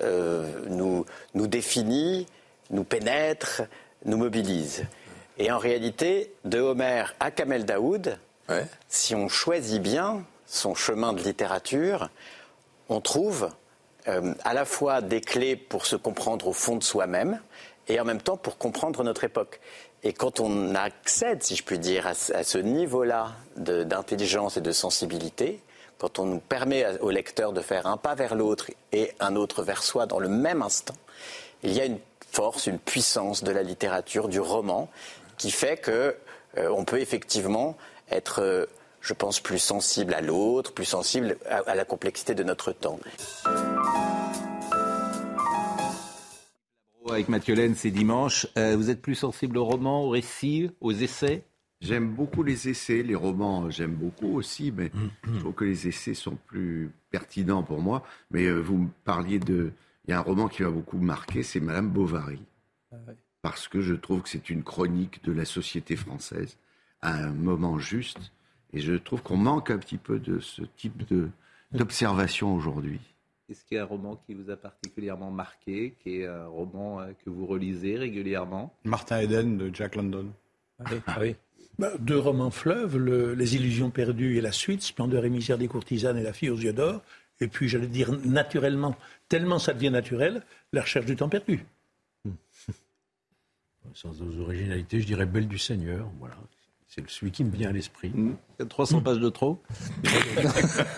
[0.00, 1.04] euh, nous,
[1.34, 2.26] nous définit,
[2.70, 3.62] nous pénètre,
[4.04, 4.84] nous mobilise.
[5.38, 8.18] Et en réalité, de Homère à Kamel Daoud,
[8.88, 12.10] si on choisit bien son chemin de littérature,
[12.88, 13.50] on trouve
[14.08, 17.40] euh, à la fois des clés pour se comprendre au fond de soi-même
[17.88, 19.60] et en même temps pour comprendre notre époque.
[20.02, 25.60] Et quand on accède, si je puis dire, à, ce niveau-là d'intelligence et de sensibilité,
[25.98, 29.62] quand on nous permet au lecteur de faire un pas vers l'autre et un autre
[29.62, 30.94] vers soi dans le même instant,
[31.62, 31.98] il y a une
[32.30, 34.88] force, une puissance de la littérature, du roman,
[35.38, 36.14] qui fait que
[36.58, 37.76] euh, on peut effectivement
[38.10, 38.66] être euh,
[39.06, 42.98] je pense, plus sensible à l'autre, plus sensible à, la complexité de notre temps.
[47.08, 48.48] Avec Mathieu Laine, c'est dimanche.
[48.58, 51.44] Euh, vous êtes plus sensible aux romans, aux récits, aux essais?
[51.80, 54.90] J'aime beaucoup les essais, les romans, j'aime beaucoup aussi, mais
[55.22, 58.02] je trouve que les essais sont plus pertinents pour moi.
[58.32, 59.70] Mais euh, vous me parliez de.
[60.06, 62.42] Il y a un roman qui m'a beaucoup marqué, c'est Madame Bovary.
[62.90, 62.96] Ah
[63.42, 66.56] Parce que je trouve que c'est une chronique de la société française
[67.06, 68.32] à un moment juste
[68.72, 71.02] et je trouve qu'on manque un petit peu de ce type
[71.72, 73.00] d'observation aujourd'hui.
[73.48, 77.00] Est-ce qu'il y a un roman qui vous a particulièrement marqué, qui est un roman
[77.00, 78.74] euh, que vous relisez régulièrement?
[78.84, 80.26] Martin Eden de Jack London.
[81.06, 81.36] Ah oui.
[81.78, 82.96] Bah, deux romans fleuves,
[83.34, 86.56] Les illusions perdues et la suite, Splendeur et misère des courtisanes et La fille aux
[86.56, 87.02] yeux d'or.
[87.38, 88.96] Et puis, j'allais dire naturellement,
[89.28, 90.42] tellement ça devient naturel,
[90.72, 91.66] La recherche du temps perdu.
[93.92, 96.10] Sans originalité, je dirais Belle du Seigneur.
[96.18, 96.36] Voilà.
[96.98, 98.10] C'est celui qui me vient à l'esprit.
[98.66, 99.02] 300 mmh.
[99.02, 99.60] pages de trop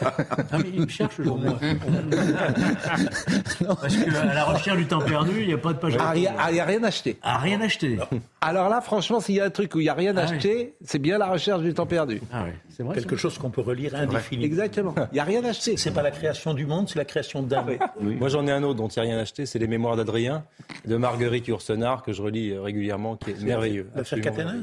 [0.00, 1.50] Ah, mais il me cherche aujourd'hui.
[3.66, 5.96] Parce qu'à la recherche du temps perdu, il n'y a pas de page.
[5.98, 7.18] Ah, il n'y a, rien acheté.
[7.20, 7.98] Ah, rien acheté.
[8.40, 10.76] Alors là, franchement, s'il y a un truc où il n'y a rien ah acheté,
[10.84, 12.20] c'est bien la recherche du temps perdu.
[12.32, 12.94] Ah oui, c'est vrai.
[12.94, 14.46] Quelque chose qu'on peut relire indéfiniment.
[14.46, 14.94] Exactement.
[15.10, 15.76] Il n'y a rien acheté.
[15.76, 17.70] C'est pas la création du monde, c'est la création d'âme.
[18.00, 20.44] Moi, j'en ai un autre dont il n'y a rien acheté, c'est Les Mémoires d'Adrien,
[20.86, 23.90] de Marguerite Yourcenar, que je relis régulièrement, qui est merveilleux.
[23.96, 24.62] L'affaire Caténins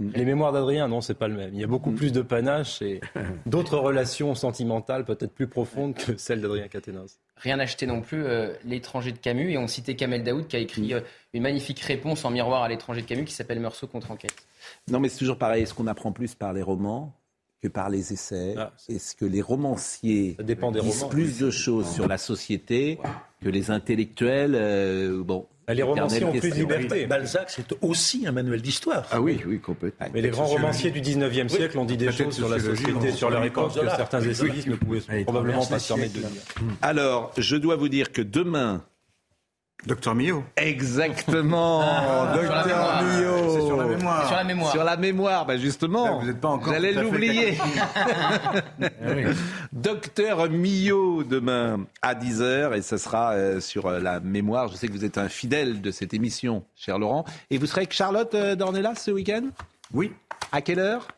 [0.00, 1.50] les mémoires d'Adrien, non, c'est pas le même.
[1.52, 3.00] Il y a beaucoup plus de panache et
[3.46, 7.18] d'autres relations sentimentales peut-être plus profondes que celles d'Adrien Caténas.
[7.36, 9.50] Rien acheté non plus, euh, L'étranger de Camus.
[9.50, 11.00] Et on citait Kamel Daoud qui a écrit euh,
[11.34, 14.34] une magnifique réponse en miroir à l'étranger de Camus qui s'appelle Meursault contre enquête.
[14.88, 15.64] Non, mais c'est toujours pareil.
[15.64, 17.12] Est-ce qu'on apprend plus par les romans
[17.60, 18.54] que par les essais?
[18.56, 23.00] Ah, Est-ce que les romanciers disent plus de choses sur la société
[23.40, 27.06] que les intellectuels euh, Bon, les romanciers ont plus de liberté.
[27.06, 29.06] Balzac, c'est aussi un manuel d'histoire.
[29.10, 30.06] Ah oui, oui, complètement.
[30.12, 33.30] Mais les grands romanciers du 19e siècle ont dit des choses sur la société, sur
[33.30, 36.42] leur époque, que certains essayistes ne pouvaient probablement pas se permettre de dire.
[36.82, 38.84] Alors, je dois vous dire que demain,
[39.86, 40.42] Docteur Millot.
[40.56, 43.57] Exactement, ah, Docteur Millot.
[44.26, 44.44] Sur la mémoire.
[44.44, 44.72] Sur la mémoire.
[44.72, 46.18] Sur la mémoire, ben justement.
[46.20, 46.72] vous n'êtes pas encore.
[46.72, 47.58] J'allais l'oublier.
[47.60, 48.52] Ah
[49.72, 54.68] Docteur Millot demain à 10h et ce sera euh, sur euh, la mémoire.
[54.68, 57.24] Je sais que vous êtes un fidèle de cette émission, cher Laurent.
[57.50, 59.48] Et vous serez avec Charlotte euh, Dornelas ce week-end?
[59.92, 60.12] Oui.
[60.52, 61.08] À quelle heure?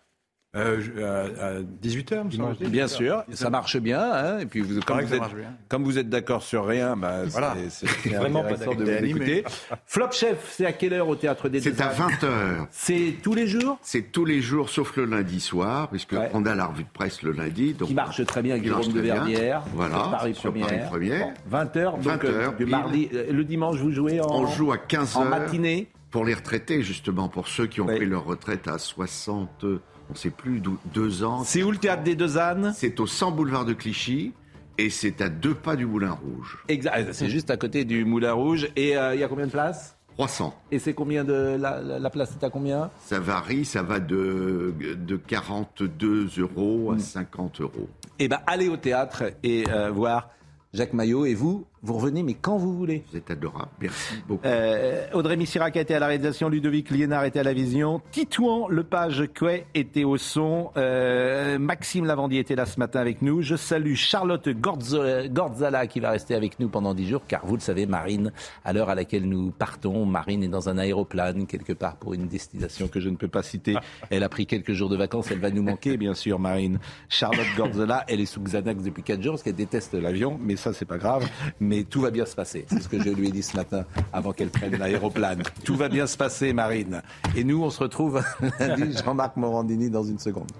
[0.56, 4.00] Euh, à 18h, Bien sûr, ça marche bien.
[4.00, 5.22] Hein, et puis, vous, comme, vous êtes,
[5.68, 7.54] comme, vous êtes, d'accord sur rien, bah, voilà.
[7.68, 9.44] c'est vraiment pas de vous écouter.
[9.86, 12.66] Flop Chef, c'est à quelle heure au Théâtre des C'est à 20h.
[12.72, 16.54] C'est tous les jours C'est tous les jours, sauf le lundi soir, puisque on a
[16.56, 17.74] la revue de presse le lundi.
[17.74, 19.62] Donc qui marche très bien avec Jérôme de Verdière.
[19.74, 21.32] Voilà, Paris sur Paris Première.
[21.50, 23.08] 20h, donc 20 euh, du mardi.
[23.14, 25.18] Euh, le dimanche, vous jouez en, on joue à 15h.
[25.18, 29.64] En matinée pour les retraités, justement, pour ceux qui ont pris leur retraite à 60
[30.10, 30.60] on ne sait plus,
[30.92, 31.44] deux ans.
[31.44, 34.32] C'est où le théâtre des Deux Ânes C'est au 100 boulevard de Clichy.
[34.78, 36.58] Et c'est à deux pas du Moulin Rouge.
[36.68, 38.68] Exact, c'est juste à côté du Moulin Rouge.
[38.76, 39.96] Et euh, il y a combien de places?
[40.16, 40.54] 300.
[40.70, 41.56] Et c'est combien de.
[41.60, 42.90] La, la- la place est à combien?
[43.04, 46.98] Ça varie, ça va de, de 42 euros à Mm.
[46.98, 47.88] 50 euros.
[48.18, 50.30] Eh ben, allez au théâtre et euh, voir
[50.72, 51.26] Jacques Maillot.
[51.26, 53.04] Et vous, vous revenez, mais quand vous voulez.
[53.10, 53.70] Vous êtes adorable.
[53.80, 54.46] Merci beaucoup.
[54.46, 59.24] Euh, Audrey Missirac était à la réalisation, Ludovic Liénard était à la vision, Titouan Lepage
[59.38, 63.40] Couet était au son, euh, Maxime Lavandier était là ce matin avec nous.
[63.40, 67.60] Je salue Charlotte Gordzala qui va rester avec nous pendant dix jours, car vous le
[67.60, 68.30] savez, Marine,
[68.64, 72.28] à l'heure à laquelle nous partons, Marine est dans un aéroplane quelque part pour une
[72.28, 73.74] destination que je ne peux pas citer.
[74.10, 76.78] Elle a pris quelques jours de vacances, elle va nous manquer, bien sûr, Marine.
[77.08, 80.72] Charlotte Gordzala, elle est sous Xanax depuis quatre jours parce qu'elle déteste l'avion, mais ça
[80.72, 81.28] c'est pas grave.
[81.70, 82.66] Mais tout va bien se passer.
[82.68, 85.44] C'est ce que je lui ai dit ce matin avant qu'elle prenne l'aéroplane.
[85.62, 87.00] Tout va bien se passer, Marine.
[87.36, 88.20] Et nous, on se retrouve
[88.58, 90.50] lundi, Jean-Marc Morandini, dans une seconde.